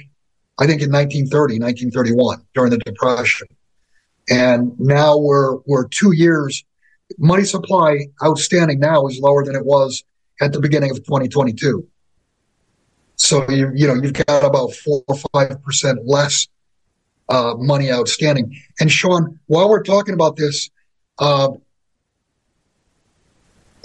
I 0.59 0.65
think, 0.65 0.81
in 0.81 0.91
1930, 0.91 1.59
1931 1.59 2.45
during 2.53 2.71
the 2.71 2.77
Depression. 2.79 3.47
And 4.29 4.79
now 4.79 5.17
we're, 5.17 5.57
we're 5.65 5.87
two 5.87 6.13
years. 6.13 6.63
Money 7.17 7.43
supply 7.43 8.07
outstanding 8.23 8.79
now 8.79 9.07
is 9.07 9.19
lower 9.19 9.43
than 9.43 9.55
it 9.55 9.65
was 9.65 10.03
at 10.39 10.53
the 10.53 10.59
beginning 10.59 10.91
of 10.91 10.97
2022. 10.97 11.87
So 13.21 13.47
you 13.49 13.71
you 13.75 13.87
know 13.87 13.93
you've 13.93 14.13
got 14.13 14.43
about 14.43 14.73
four 14.73 15.03
or 15.07 15.15
five 15.31 15.63
percent 15.63 15.99
less 16.07 16.47
uh, 17.29 17.53
money 17.55 17.91
outstanding. 17.91 18.59
And 18.79 18.91
Sean, 18.91 19.39
while 19.45 19.69
we're 19.69 19.83
talking 19.83 20.15
about 20.15 20.37
this, 20.37 20.71
uh, 21.19 21.49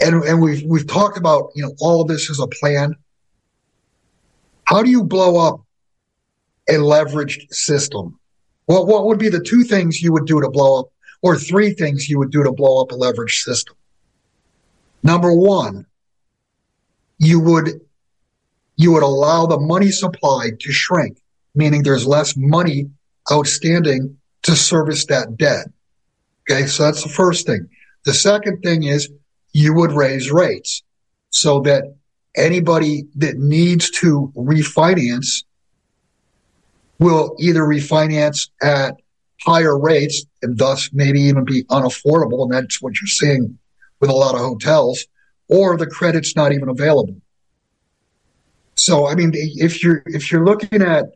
and 0.00 0.22
and 0.24 0.40
we've 0.40 0.62
we've 0.64 0.86
talked 0.86 1.16
about 1.16 1.50
you 1.54 1.62
know 1.62 1.74
all 1.80 2.02
of 2.02 2.08
this 2.08 2.30
as 2.30 2.40
a 2.40 2.46
plan. 2.46 2.94
How 4.64 4.82
do 4.82 4.90
you 4.90 5.04
blow 5.04 5.36
up 5.38 5.60
a 6.68 6.74
leveraged 6.74 7.52
system? 7.52 8.18
What 8.66 8.86
what 8.86 9.06
would 9.06 9.18
be 9.18 9.28
the 9.28 9.40
two 9.42 9.62
things 9.64 10.02
you 10.02 10.12
would 10.12 10.26
do 10.26 10.40
to 10.40 10.50
blow 10.50 10.80
up, 10.80 10.86
or 11.22 11.36
three 11.36 11.72
things 11.72 12.08
you 12.08 12.18
would 12.18 12.30
do 12.30 12.42
to 12.42 12.52
blow 12.52 12.82
up 12.82 12.92
a 12.92 12.94
leveraged 12.94 13.42
system? 13.42 13.76
Number 15.02 15.32
one, 15.32 15.86
you 17.18 17.40
would 17.40 17.80
you 18.76 18.92
would 18.92 19.02
allow 19.02 19.46
the 19.46 19.58
money 19.58 19.90
supply 19.90 20.50
to 20.58 20.72
shrink 20.72 21.18
meaning 21.56 21.82
there's 21.82 22.06
less 22.06 22.36
money 22.36 22.88
outstanding 23.32 24.16
to 24.42 24.54
service 24.54 25.06
that 25.06 25.36
debt. 25.36 25.66
Okay, 26.48 26.66
so 26.66 26.84
that's 26.84 27.02
the 27.02 27.08
first 27.08 27.46
thing. 27.46 27.68
The 28.04 28.14
second 28.14 28.60
thing 28.60 28.84
is 28.84 29.10
you 29.56 29.72
would 29.72 29.90
raise 29.90 30.30
rates 30.30 30.82
so 31.30 31.60
that 31.60 31.94
anybody 32.36 33.06
that 33.14 33.38
needs 33.38 33.90
to 33.90 34.30
refinance 34.36 35.44
will 36.98 37.34
either 37.38 37.62
refinance 37.62 38.50
at 38.62 39.00
higher 39.40 39.78
rates 39.78 40.26
and 40.42 40.58
thus 40.58 40.90
maybe 40.92 41.22
even 41.22 41.42
be 41.46 41.64
unaffordable. 41.64 42.42
And 42.42 42.52
that's 42.52 42.82
what 42.82 43.00
you're 43.00 43.08
seeing 43.08 43.58
with 43.98 44.10
a 44.10 44.12
lot 44.14 44.34
of 44.34 44.42
hotels 44.42 45.06
or 45.48 45.78
the 45.78 45.86
credit's 45.86 46.36
not 46.36 46.52
even 46.52 46.68
available. 46.68 47.16
So, 48.74 49.08
I 49.08 49.14
mean, 49.14 49.30
if 49.34 49.82
you're, 49.82 50.02
if 50.04 50.30
you're 50.30 50.44
looking 50.44 50.82
at, 50.82 51.06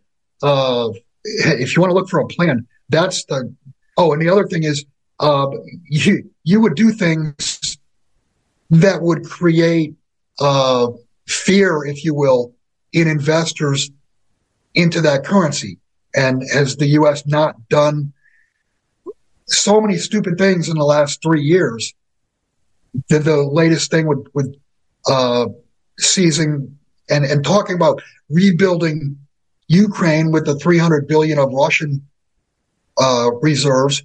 uh, 0.43 0.89
if 1.25 1.77
you 1.77 1.83
want 1.83 1.91
to 1.91 1.95
look 1.95 2.09
for 2.09 2.21
a 2.21 2.27
plan, 2.27 2.67
that's 2.89 3.27
the, 3.27 3.55
oh, 3.99 4.15
and 4.15 4.23
the 4.23 4.31
other 4.31 4.47
thing 4.47 4.63
is, 4.63 4.87
uh, 5.19 5.51
you, 5.85 6.31
you 6.45 6.63
would 6.63 6.75
do 6.75 6.91
things 6.91 7.60
that 8.71 9.03
would 9.03 9.29
create, 9.29 9.95
uh, 10.39 10.89
fear, 11.27 11.85
if 11.85 12.05
you 12.05 12.15
will, 12.15 12.55
in 12.93 13.09
investors 13.09 13.91
into 14.75 15.01
that 15.01 15.25
currency. 15.25 15.79
And 16.15 16.43
has 16.53 16.77
the 16.77 16.87
U.S. 16.89 17.27
not 17.27 17.69
done 17.69 18.13
so 19.47 19.81
many 19.81 19.97
stupid 19.97 20.39
things 20.39 20.69
in 20.69 20.77
the 20.77 20.85
last 20.85 21.23
three 21.23 21.43
years? 21.43 21.95
The, 23.09 23.21
the 23.21 23.37
latest 23.37 23.91
thing 23.91 24.07
with, 24.07 24.27
with 24.35 24.55
uh, 25.07 25.47
seizing 25.99 26.77
and, 27.09 27.25
and 27.25 27.45
talking 27.45 27.77
about 27.77 28.03
rebuilding 28.29 29.19
Ukraine 29.69 30.33
with 30.33 30.47
the 30.47 30.57
300 30.57 31.07
billion 31.07 31.39
of 31.39 31.53
Russian 31.53 32.07
uh, 33.01 33.31
reserves 33.41 34.03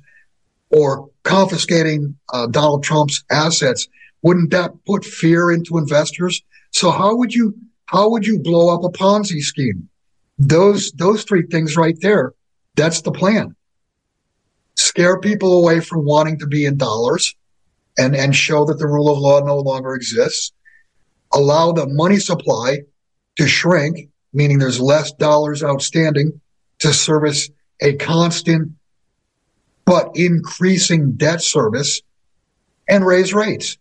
or 0.70 1.10
confiscating 1.24 2.16
uh, 2.34 2.48
Donald 2.48 2.84
Trump's 2.84 3.24
assets, 3.32 3.88
wouldn't 4.22 4.52
that 4.52 4.72
put 4.86 5.06
fear 5.06 5.52
into 5.52 5.78
investors? 5.78 6.42
So 6.72 6.92
how 6.92 7.16
would 7.16 7.34
you 7.34 7.56
how 7.86 8.10
would 8.10 8.26
you 8.26 8.40
blow 8.40 8.74
up 8.74 8.84
a 8.84 8.90
Ponzi 8.90 9.42
scheme? 9.42 9.90
Those 10.38 10.92
those 10.92 11.24
three 11.24 11.44
things 11.44 11.78
right 11.78 11.98
there. 12.02 12.34
That's 12.76 13.02
the 13.02 13.12
plan. 13.12 13.56
Scare 14.76 15.20
people 15.20 15.58
away 15.58 15.80
from 15.80 16.06
wanting 16.06 16.40
to 16.40 16.48
be 16.48 16.66
in 16.66 16.78
dollars 16.78 17.34
and, 17.98 18.16
and 18.16 18.36
show 18.36 18.66
that 18.66 18.78
the 18.78 18.88
rule 18.88 19.10
of 19.10 19.20
law 19.20 19.40
no 19.40 19.58
longer 19.58 19.96
exists. 19.96 20.52
Allow 21.34 21.72
the 21.72 21.88
money 21.88 22.18
supply 22.18 22.80
to 23.38 23.48
shrink, 23.48 24.10
meaning 24.34 24.60
there's 24.60 24.82
less 24.82 25.14
dollars 25.14 25.64
outstanding 25.64 26.42
to 26.80 26.94
service 26.94 27.50
a 27.82 27.94
constant 27.96 28.74
but 29.86 30.12
increasing 30.16 31.14
debt 31.14 31.42
service 31.42 32.02
and 32.90 33.06
raise 33.06 33.34
rates. 33.34 33.78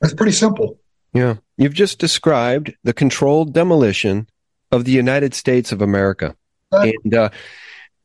That's 0.00 0.14
pretty 0.14 0.32
simple. 0.32 0.78
Yeah. 1.12 1.36
You've 1.56 1.74
just 1.74 1.98
described 1.98 2.74
the 2.84 2.92
controlled 2.92 3.52
demolition 3.52 4.28
of 4.70 4.84
the 4.84 4.92
United 4.92 5.34
States 5.34 5.72
of 5.72 5.82
America. 5.82 6.36
And 6.70 7.14
uh, 7.14 7.30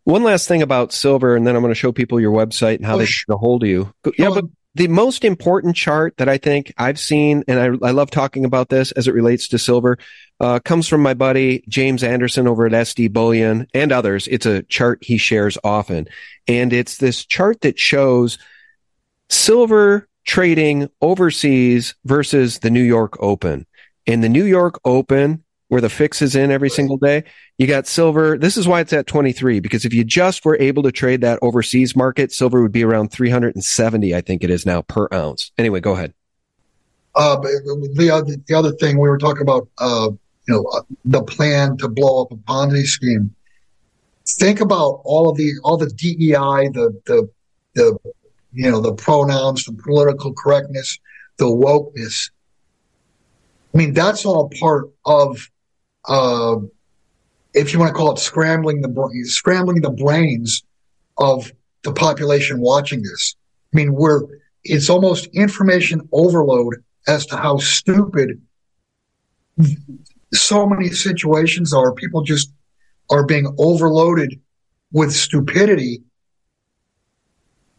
one 0.05 0.23
last 0.23 0.47
thing 0.47 0.61
about 0.61 0.93
silver, 0.93 1.35
and 1.35 1.45
then 1.45 1.55
I'm 1.55 1.61
going 1.61 1.73
to 1.73 1.79
show 1.79 1.91
people 1.91 2.19
your 2.19 2.31
website 2.31 2.75
and 2.75 2.85
how 2.85 2.97
they 2.97 3.05
can 3.05 3.37
hold 3.37 3.63
you. 3.63 3.93
Yeah, 4.17 4.29
but 4.29 4.45
the 4.75 4.87
most 4.87 5.23
important 5.23 5.75
chart 5.75 6.17
that 6.17 6.27
I 6.27 6.37
think 6.37 6.73
I've 6.77 6.99
seen, 6.99 7.43
and 7.47 7.59
I, 7.59 7.87
I 7.87 7.91
love 7.91 8.09
talking 8.09 8.43
about 8.45 8.69
this 8.69 8.91
as 8.93 9.07
it 9.07 9.13
relates 9.13 9.49
to 9.49 9.59
silver, 9.59 9.97
uh, 10.39 10.59
comes 10.59 10.87
from 10.87 11.01
my 11.01 11.13
buddy 11.13 11.63
James 11.67 12.03
Anderson 12.03 12.47
over 12.47 12.65
at 12.65 12.71
SD 12.71 13.11
Bullion 13.11 13.67
and 13.73 13.91
others. 13.91 14.27
It's 14.27 14.45
a 14.45 14.63
chart 14.63 15.03
he 15.03 15.17
shares 15.17 15.57
often. 15.63 16.07
And 16.47 16.73
it's 16.73 16.97
this 16.97 17.25
chart 17.25 17.61
that 17.61 17.77
shows 17.77 18.39
silver 19.29 20.07
trading 20.25 20.89
overseas 21.01 21.95
versus 22.05 22.59
the 22.59 22.69
New 22.69 22.83
York 22.83 23.21
Open. 23.21 23.65
In 24.05 24.21
the 24.21 24.29
New 24.29 24.45
York 24.45 24.79
Open, 24.85 25.43
where 25.73 25.81
the 25.81 25.89
fix 25.89 26.21
is 26.21 26.35
in 26.35 26.51
every 26.51 26.69
single 26.69 26.97
day, 26.97 27.23
you 27.57 27.65
got 27.65 27.87
silver. 27.87 28.37
This 28.37 28.57
is 28.57 28.67
why 28.67 28.79
it's 28.79 28.93
at 28.93 29.07
23, 29.07 29.59
because 29.59 29.85
if 29.85 29.93
you 29.93 30.03
just 30.03 30.45
were 30.45 30.57
able 30.59 30.83
to 30.83 30.91
trade 30.91 31.21
that 31.21 31.39
overseas 31.41 31.95
market, 31.95 32.31
silver 32.31 32.61
would 32.61 32.71
be 32.71 32.83
around 32.83 33.11
370, 33.11 34.15
I 34.15 34.21
think 34.21 34.43
it 34.43 34.49
is 34.49 34.65
now 34.65 34.83
per 34.83 35.07
ounce. 35.11 35.51
Anyway, 35.57 35.79
go 35.79 35.93
ahead. 35.93 36.13
Uh, 37.15 37.37
the, 37.37 38.09
other, 38.11 38.35
the 38.47 38.53
other 38.53 38.71
thing 38.73 38.99
we 38.99 39.09
were 39.09 39.17
talking 39.17 39.41
about, 39.41 39.67
uh, 39.79 40.09
you 40.47 40.53
know, 40.53 40.63
uh, 40.73 40.81
the 41.05 41.23
plan 41.23 41.77
to 41.77 41.87
blow 41.87 42.23
up 42.23 42.31
a 42.31 42.35
Ponzi 42.35 42.85
scheme. 42.85 43.33
Think 44.27 44.61
about 44.61 45.01
all 45.03 45.29
of 45.29 45.37
the, 45.37 45.53
all 45.63 45.77
the 45.77 45.89
DEI, 45.89 46.69
the, 46.69 47.01
the, 47.05 47.29
the 47.73 47.97
you 48.53 48.69
know, 48.69 48.79
the 48.79 48.93
pronouns, 48.93 49.65
the 49.65 49.73
political 49.73 50.33
correctness, 50.33 50.99
the 51.37 51.45
wokeness. 51.45 52.29
I 53.73 53.77
mean, 53.77 53.93
that's 53.93 54.25
all 54.25 54.49
part 54.59 54.91
of, 55.05 55.49
uh, 56.07 56.57
if 57.53 57.73
you 57.73 57.79
want 57.79 57.89
to 57.89 57.93
call 57.93 58.13
it 58.13 58.19
scrambling 58.19 58.81
the 58.81 59.25
scrambling 59.25 59.81
the 59.81 59.89
brains 59.89 60.63
of 61.17 61.51
the 61.83 61.93
population 61.93 62.59
watching 62.59 63.01
this. 63.01 63.35
I 63.73 63.77
mean, 63.77 63.93
we're 63.93 64.21
it's 64.63 64.89
almost 64.89 65.27
information 65.33 66.07
overload 66.11 66.83
as 67.07 67.25
to 67.27 67.37
how 67.37 67.57
stupid 67.57 68.41
so 70.33 70.65
many 70.65 70.89
situations 70.89 71.73
are. 71.73 71.93
People 71.93 72.23
just 72.23 72.51
are 73.09 73.25
being 73.25 73.53
overloaded 73.57 74.39
with 74.91 75.11
stupidity 75.13 76.03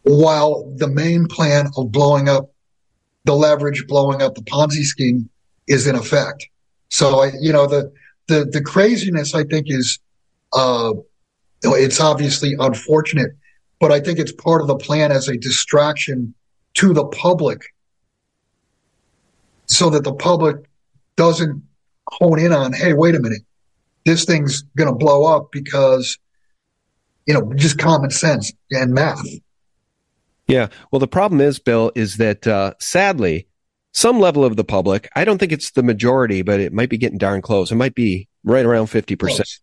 while 0.05 0.71
the 0.77 0.87
main 0.87 1.27
plan 1.27 1.67
of 1.77 1.91
blowing 1.91 2.29
up 2.29 2.51
the 3.25 3.35
leverage, 3.35 3.85
blowing 3.87 4.21
up 4.21 4.35
the 4.35 4.41
Ponzi 4.41 4.83
scheme 4.83 5.29
is 5.67 5.87
in 5.87 5.95
effect. 5.95 6.47
So, 6.89 7.21
I, 7.21 7.31
you 7.39 7.51
know, 7.51 7.65
the, 7.65 7.91
the, 8.27 8.45
the 8.45 8.61
craziness, 8.61 9.33
I 9.33 9.43
think, 9.43 9.65
is, 9.67 9.99
uh, 10.53 10.93
it's 11.63 11.99
obviously 11.99 12.55
unfortunate, 12.59 13.31
but 13.79 13.91
I 13.91 13.99
think 13.99 14.19
it's 14.19 14.31
part 14.31 14.61
of 14.61 14.67
the 14.67 14.75
plan 14.75 15.11
as 15.11 15.27
a 15.27 15.37
distraction 15.37 16.35
to 16.75 16.93
the 16.93 17.05
public 17.05 17.73
so 19.65 19.89
that 19.89 20.03
the 20.03 20.13
public 20.13 20.57
doesn't 21.15 21.63
hone 22.07 22.39
in 22.39 22.53
on, 22.53 22.73
hey, 22.73 22.93
wait 22.93 23.15
a 23.15 23.19
minute, 23.19 23.41
this 24.05 24.25
thing's 24.25 24.61
going 24.77 24.87
to 24.87 24.95
blow 24.95 25.25
up 25.25 25.51
because, 25.51 26.19
you 27.25 27.33
know, 27.33 27.51
just 27.55 27.79
common 27.79 28.11
sense 28.11 28.53
and 28.69 28.93
math. 28.93 29.25
Yeah. 30.47 30.67
Well, 30.91 30.99
the 30.99 31.07
problem 31.07 31.41
is, 31.41 31.59
Bill, 31.59 31.91
is 31.95 32.17
that 32.17 32.45
uh, 32.45 32.73
sadly, 32.79 33.47
some 33.93 34.19
level 34.19 34.43
of 34.43 34.57
the 34.57 34.63
public, 34.63 35.09
I 35.15 35.25
don't 35.25 35.37
think 35.37 35.51
it's 35.51 35.71
the 35.71 35.83
majority, 35.83 36.41
but 36.41 36.59
it 36.59 36.73
might 36.73 36.89
be 36.89 36.97
getting 36.97 37.17
darn 37.17 37.41
close. 37.41 37.71
It 37.71 37.75
might 37.75 37.95
be 37.95 38.27
right 38.43 38.65
around 38.65 38.87
50%, 38.87 39.17
close. 39.17 39.59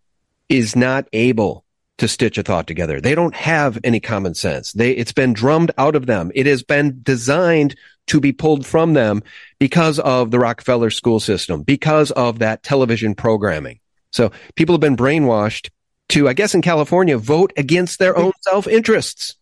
is 0.48 0.74
not 0.74 1.06
able 1.12 1.64
to 1.98 2.08
stitch 2.08 2.38
a 2.38 2.42
thought 2.42 2.66
together. 2.66 3.00
They 3.00 3.14
don't 3.14 3.34
have 3.34 3.78
any 3.84 4.00
common 4.00 4.34
sense. 4.34 4.72
They, 4.72 4.92
it's 4.92 5.12
been 5.12 5.34
drummed 5.34 5.70
out 5.78 5.94
of 5.94 6.06
them. 6.06 6.32
It 6.34 6.46
has 6.46 6.62
been 6.62 7.00
designed 7.02 7.76
to 8.08 8.20
be 8.20 8.32
pulled 8.32 8.66
from 8.66 8.94
them 8.94 9.22
because 9.58 9.98
of 10.00 10.30
the 10.30 10.38
Rockefeller 10.38 10.90
school 10.90 11.20
system, 11.20 11.62
because 11.62 12.10
of 12.10 12.40
that 12.40 12.62
television 12.62 13.14
programming. 13.14 13.78
So 14.10 14.32
people 14.56 14.74
have 14.74 14.80
been 14.80 14.96
brainwashed 14.96 15.70
to, 16.08 16.28
I 16.28 16.32
guess 16.32 16.54
in 16.54 16.62
California, 16.62 17.16
vote 17.18 17.52
against 17.56 17.98
their 17.98 18.16
own 18.16 18.32
self 18.40 18.66
interests. 18.66 19.36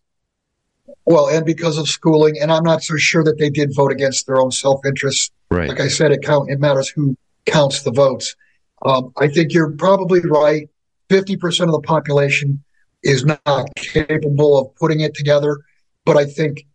Well, 1.05 1.29
and 1.29 1.45
because 1.45 1.77
of 1.77 1.89
schooling, 1.89 2.35
and 2.39 2.51
I'm 2.51 2.63
not 2.63 2.83
so 2.83 2.95
sure 2.95 3.23
that 3.23 3.37
they 3.39 3.49
did 3.49 3.75
vote 3.75 3.91
against 3.91 4.27
their 4.27 4.37
own 4.37 4.51
self 4.51 4.85
interest. 4.85 5.31
Right. 5.49 5.69
Like 5.69 5.79
I 5.79 5.87
said, 5.87 6.11
it 6.11 6.21
count. 6.23 6.49
It 6.49 6.59
matters 6.59 6.89
who 6.89 7.17
counts 7.45 7.83
the 7.83 7.91
votes. 7.91 8.35
Um, 8.83 9.11
I 9.17 9.27
think 9.27 9.53
you're 9.53 9.71
probably 9.71 10.21
right. 10.21 10.69
Fifty 11.09 11.35
percent 11.35 11.69
of 11.69 11.73
the 11.73 11.81
population 11.81 12.63
is 13.03 13.25
not 13.25 13.75
capable 13.75 14.57
of 14.59 14.75
putting 14.75 15.01
it 15.01 15.13
together, 15.15 15.59
but 16.05 16.17
I 16.17 16.25
think 16.25 16.65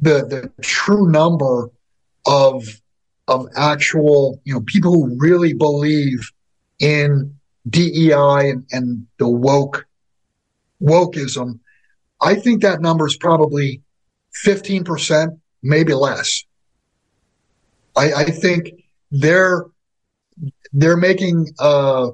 the 0.00 0.24
the 0.24 0.52
true 0.62 1.10
number 1.10 1.70
of 2.26 2.64
of 3.28 3.46
actual 3.56 4.40
you 4.44 4.54
know 4.54 4.60
people 4.60 4.92
who 4.92 5.16
really 5.18 5.52
believe 5.52 6.30
in 6.78 7.34
DEI 7.68 8.50
and, 8.50 8.66
and 8.72 9.06
the 9.18 9.28
woke 9.28 9.86
wokeism 10.82 11.60
I 12.22 12.36
think 12.36 12.62
that 12.62 12.80
number 12.80 13.06
is 13.06 13.16
probably 13.16 13.82
15%, 14.46 15.38
maybe 15.62 15.94
less. 15.94 16.44
I, 17.96 18.12
I 18.12 18.24
think 18.24 18.70
they're, 19.10 19.66
they're 20.72 20.96
making, 20.96 21.48
uh, 21.58 22.10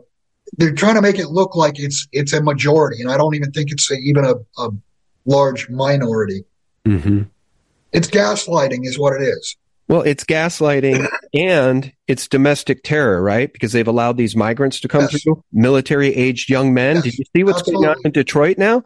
they're 0.56 0.74
trying 0.74 0.94
to 0.94 1.02
make 1.02 1.18
it 1.18 1.28
look 1.28 1.54
like 1.54 1.78
it's, 1.78 2.08
it's 2.10 2.32
a 2.32 2.42
majority. 2.42 3.02
And 3.02 3.10
I 3.10 3.16
don't 3.16 3.34
even 3.34 3.52
think 3.52 3.70
it's 3.70 3.90
a, 3.90 3.94
even 3.94 4.24
a, 4.24 4.34
a 4.60 4.70
large 5.26 5.68
minority. 5.68 6.44
Mm-hmm. 6.84 7.24
It's 7.92 8.08
gaslighting 8.08 8.86
is 8.86 8.98
what 8.98 9.14
it 9.14 9.22
is. 9.22 9.56
Well, 9.88 10.02
it's 10.02 10.24
gaslighting 10.24 11.08
and 11.34 11.92
it's 12.06 12.28
domestic 12.28 12.82
terror, 12.82 13.22
right? 13.22 13.52
Because 13.52 13.72
they've 13.72 13.88
allowed 13.88 14.16
these 14.16 14.36
migrants 14.36 14.80
to 14.80 14.88
come 14.88 15.08
yes. 15.10 15.22
through, 15.22 15.42
military 15.52 16.14
aged 16.14 16.50
young 16.50 16.74
men. 16.74 16.96
Yes. 16.96 17.04
Did 17.04 17.18
you 17.18 17.24
see 17.36 17.44
what's 17.44 17.60
Absolutely. 17.60 17.86
going 17.86 17.96
on 17.98 18.02
in 18.04 18.12
Detroit 18.12 18.58
now? 18.58 18.84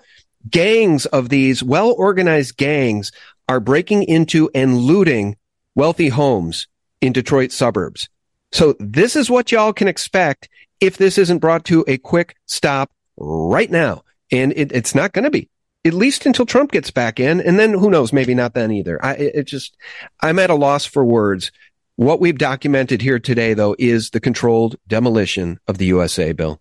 Gangs 0.51 1.07
of 1.07 1.29
these 1.29 1.63
well 1.63 1.95
organized 1.97 2.57
gangs 2.57 3.13
are 3.49 3.61
breaking 3.61 4.05
into 4.05 4.51
and 4.55 4.79
looting 4.79 5.37
wealthy 5.75 6.09
homes 6.09 6.67
in 7.01 7.13
Detroit 7.13 7.53
suburbs. 7.53 8.09
So 8.53 8.75
this 8.79 9.17
is 9.17 9.31
what 9.31 9.51
y'all 9.51 9.73
can 9.73 9.89
expect 9.89 10.49
if 10.81 10.97
this 10.97 11.19
isn't 11.19 11.39
brought 11.39 11.65
to 11.67 11.85
a 11.89 11.99
quick 11.99 12.37
stop 12.47 12.91
right 13.17 13.71
now. 13.71 14.05
And 14.31 14.53
it, 14.57 14.73
it's 14.73 14.95
not 14.95 15.13
going 15.13 15.25
to 15.25 15.31
be 15.31 15.49
at 15.85 15.95
least 15.95 16.27
until 16.27 16.47
Trump 16.47 16.71
gets 16.71 16.91
back 16.91 17.19
in. 17.19 17.41
And 17.41 17.59
then 17.59 17.73
who 17.73 17.91
knows? 17.91 18.13
Maybe 18.13 18.35
not 18.35 18.55
then 18.55 18.71
either. 18.71 19.05
I, 19.05 19.15
it 19.15 19.45
just, 19.45 19.77
I'm 20.21 20.39
at 20.39 20.51
a 20.51 20.55
loss 20.55 20.85
for 20.85 21.05
words. 21.05 21.51
What 21.97 22.21
we've 22.21 22.39
documented 22.39 23.03
here 23.03 23.19
today, 23.19 23.55
though, 23.55 23.77
is 23.79 24.11
the 24.11 24.21
controlled 24.21 24.77
demolition 24.87 25.59
of 25.67 25.79
the 25.79 25.87
USA, 25.87 26.33
Bill. 26.33 26.61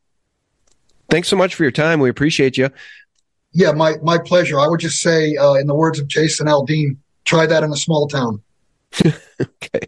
Thanks 1.09 1.27
so 1.27 1.35
much 1.35 1.55
for 1.55 1.63
your 1.63 1.71
time. 1.71 1.99
We 1.99 2.09
appreciate 2.09 2.57
you. 2.57 2.69
Yeah, 3.53 3.71
my, 3.71 3.95
my 4.01 4.17
pleasure. 4.17 4.59
I 4.59 4.67
would 4.67 4.79
just 4.79 5.01
say, 5.01 5.35
uh, 5.35 5.53
in 5.53 5.67
the 5.67 5.75
words 5.75 5.99
of 5.99 6.07
Jason 6.07 6.47
Aldean, 6.47 6.97
try 7.25 7.45
that 7.45 7.63
in 7.63 7.71
a 7.71 7.77
small 7.77 8.07
town. 8.07 8.41
okay. 9.05 9.87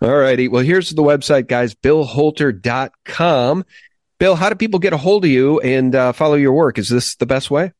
All 0.00 0.16
righty. 0.16 0.48
Well, 0.48 0.62
here's 0.62 0.90
the 0.90 1.02
website, 1.02 1.46
guys, 1.46 1.74
billholter.com. 1.74 3.64
Bill, 4.18 4.34
how 4.34 4.48
do 4.48 4.54
people 4.56 4.80
get 4.80 4.92
a 4.92 4.96
hold 4.96 5.24
of 5.24 5.30
you 5.30 5.60
and 5.60 5.94
uh, 5.94 6.12
follow 6.12 6.34
your 6.34 6.52
work? 6.52 6.78
Is 6.78 6.88
this 6.88 7.14
the 7.16 7.26
best 7.26 7.50
way? 7.50 7.72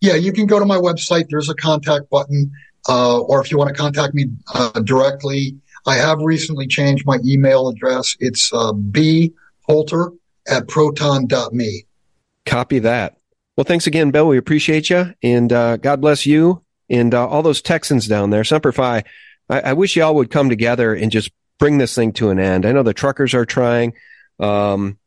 Yeah, 0.00 0.14
you 0.14 0.32
can 0.32 0.46
go 0.46 0.58
to 0.58 0.64
my 0.64 0.76
website. 0.76 1.26
There's 1.30 1.48
a 1.48 1.54
contact 1.54 2.10
button. 2.10 2.50
Uh, 2.88 3.20
or 3.20 3.42
if 3.42 3.50
you 3.50 3.56
want 3.56 3.74
to 3.74 3.80
contact 3.80 4.14
me 4.14 4.26
uh, 4.52 4.80
directly, 4.80 5.56
I 5.86 5.94
have 5.94 6.18
recently 6.20 6.66
changed 6.66 7.06
my 7.06 7.18
email 7.24 7.68
address. 7.68 8.16
It's 8.20 8.52
uh, 8.52 8.72
bholter 8.72 10.12
at 10.46 10.68
proton.me. 10.68 11.86
Copy 12.44 12.78
that. 12.80 13.16
Well, 13.56 13.64
thanks 13.64 13.86
again, 13.86 14.10
Bill. 14.10 14.26
We 14.26 14.38
appreciate 14.38 14.90
you. 14.90 15.14
And 15.22 15.52
uh, 15.52 15.76
God 15.76 16.00
bless 16.00 16.26
you 16.26 16.64
and 16.90 17.14
uh, 17.14 17.28
all 17.28 17.42
those 17.42 17.62
Texans 17.62 18.08
down 18.08 18.30
there. 18.30 18.44
Semper 18.44 18.72
Fi. 18.72 19.04
I, 19.48 19.60
I 19.60 19.72
wish 19.74 19.96
y'all 19.96 20.14
would 20.16 20.30
come 20.30 20.48
together 20.48 20.94
and 20.94 21.10
just 21.10 21.30
bring 21.58 21.78
this 21.78 21.94
thing 21.94 22.12
to 22.14 22.30
an 22.30 22.38
end. 22.38 22.66
I 22.66 22.72
know 22.72 22.82
the 22.82 22.94
truckers 22.94 23.34
are 23.34 23.46
trying. 23.46 23.94
Um, 24.40 24.98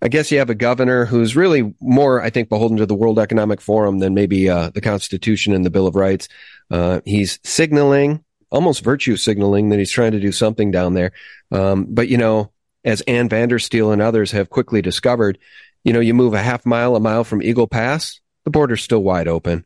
I 0.00 0.08
guess 0.08 0.30
you 0.30 0.38
have 0.38 0.50
a 0.50 0.54
governor 0.54 1.06
who's 1.06 1.34
really 1.34 1.74
more, 1.80 2.22
I 2.22 2.30
think, 2.30 2.48
beholden 2.48 2.76
to 2.76 2.86
the 2.86 2.94
World 2.94 3.18
Economic 3.18 3.60
Forum 3.60 3.98
than 3.98 4.14
maybe 4.14 4.48
uh, 4.48 4.70
the 4.70 4.80
Constitution 4.80 5.52
and 5.52 5.66
the 5.66 5.70
Bill 5.70 5.88
of 5.88 5.96
Rights. 5.96 6.28
Uh, 6.70 7.00
he's 7.04 7.40
signaling, 7.42 8.22
almost 8.50 8.84
virtue 8.84 9.16
signaling, 9.16 9.70
that 9.70 9.80
he's 9.80 9.90
trying 9.90 10.12
to 10.12 10.20
do 10.20 10.30
something 10.30 10.70
down 10.70 10.94
there. 10.94 11.10
Um, 11.50 11.86
but 11.88 12.08
you 12.08 12.16
know, 12.16 12.52
as 12.84 13.00
Ann 13.02 13.28
Vandersteel 13.28 13.92
and 13.92 14.00
others 14.00 14.30
have 14.30 14.50
quickly 14.50 14.82
discovered, 14.82 15.38
you 15.84 15.92
know, 15.92 16.00
you 16.00 16.14
move 16.14 16.34
a 16.34 16.42
half 16.42 16.66
mile, 16.66 16.96
a 16.96 17.00
mile 17.00 17.24
from 17.24 17.42
Eagle 17.42 17.66
Pass, 17.66 18.20
the 18.44 18.50
border's 18.50 18.82
still 18.82 19.02
wide 19.02 19.28
open. 19.28 19.64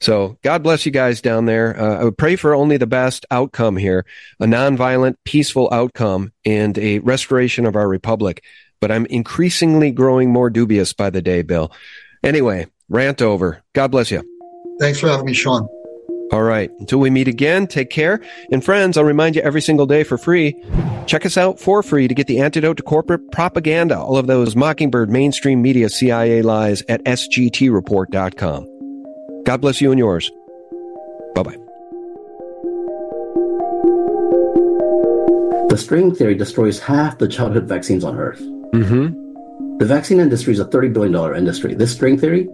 So 0.00 0.38
God 0.42 0.62
bless 0.62 0.86
you 0.86 0.92
guys 0.92 1.20
down 1.20 1.44
there. 1.44 1.78
Uh, 1.78 2.00
I 2.00 2.04
would 2.04 2.16
pray 2.16 2.36
for 2.36 2.54
only 2.54 2.78
the 2.78 2.86
best 2.86 3.26
outcome 3.30 3.76
here, 3.76 4.06
a 4.38 4.46
nonviolent, 4.46 5.16
peaceful 5.24 5.68
outcome 5.70 6.32
and 6.44 6.78
a 6.78 7.00
restoration 7.00 7.66
of 7.66 7.76
our 7.76 7.86
republic 7.86 8.42
but 8.80 8.90
I'm 8.90 9.06
increasingly 9.06 9.92
growing 9.92 10.30
more 10.30 10.50
dubious 10.50 10.92
by 10.92 11.10
the 11.10 11.22
day, 11.22 11.42
Bill. 11.42 11.70
Anyway, 12.24 12.66
rant 12.88 13.22
over. 13.22 13.62
God 13.74 13.88
bless 13.88 14.10
you. 14.10 14.22
Thanks 14.80 14.98
for 14.98 15.08
having 15.08 15.26
me, 15.26 15.34
Sean. 15.34 15.68
All 16.32 16.42
right. 16.42 16.70
Until 16.78 17.00
we 17.00 17.10
meet 17.10 17.26
again, 17.26 17.66
take 17.66 17.90
care. 17.90 18.20
And 18.52 18.64
friends, 18.64 18.96
I'll 18.96 19.04
remind 19.04 19.34
you 19.34 19.42
every 19.42 19.60
single 19.60 19.86
day 19.86 20.04
for 20.04 20.16
free. 20.16 20.54
Check 21.06 21.26
us 21.26 21.36
out 21.36 21.58
for 21.58 21.82
free 21.82 22.06
to 22.06 22.14
get 22.14 22.28
the 22.28 22.40
antidote 22.40 22.76
to 22.76 22.84
corporate 22.84 23.32
propaganda, 23.32 23.98
all 23.98 24.16
of 24.16 24.28
those 24.28 24.54
mockingbird 24.54 25.10
mainstream 25.10 25.60
media 25.60 25.88
CIA 25.88 26.42
lies 26.42 26.84
at 26.88 27.02
sgtreport.com. 27.04 28.66
God 29.44 29.60
bless 29.60 29.80
you 29.80 29.90
and 29.90 29.98
yours. 29.98 30.30
Bye 31.34 31.42
bye. 31.42 31.56
The 35.68 35.76
string 35.78 36.14
theory 36.14 36.34
destroys 36.34 36.78
half 36.78 37.18
the 37.18 37.28
childhood 37.28 37.64
vaccines 37.64 38.04
on 38.04 38.16
Earth. 38.16 38.40
Mm-hmm. 38.40 39.78
The 39.78 39.86
vaccine 39.86 40.20
industry 40.20 40.52
is 40.52 40.60
a 40.60 40.64
$30 40.64 40.92
billion 40.92 41.36
industry. 41.36 41.74
This 41.74 41.92
string 41.92 42.18
theory, 42.18 42.48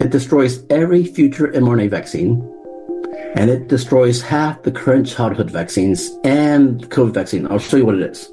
it 0.00 0.10
destroys 0.10 0.64
every 0.70 1.04
future 1.04 1.48
mRNA 1.48 1.90
vaccine, 1.90 2.40
and 3.34 3.50
it 3.50 3.68
destroys 3.68 4.20
half 4.22 4.62
the 4.62 4.72
current 4.72 5.06
childhood 5.06 5.50
vaccines 5.50 6.10
and 6.24 6.88
COVID 6.90 7.14
vaccine. 7.14 7.46
I'll 7.50 7.58
show 7.58 7.78
you 7.78 7.86
what 7.86 7.96
it 7.96 8.02
is. 8.02 8.32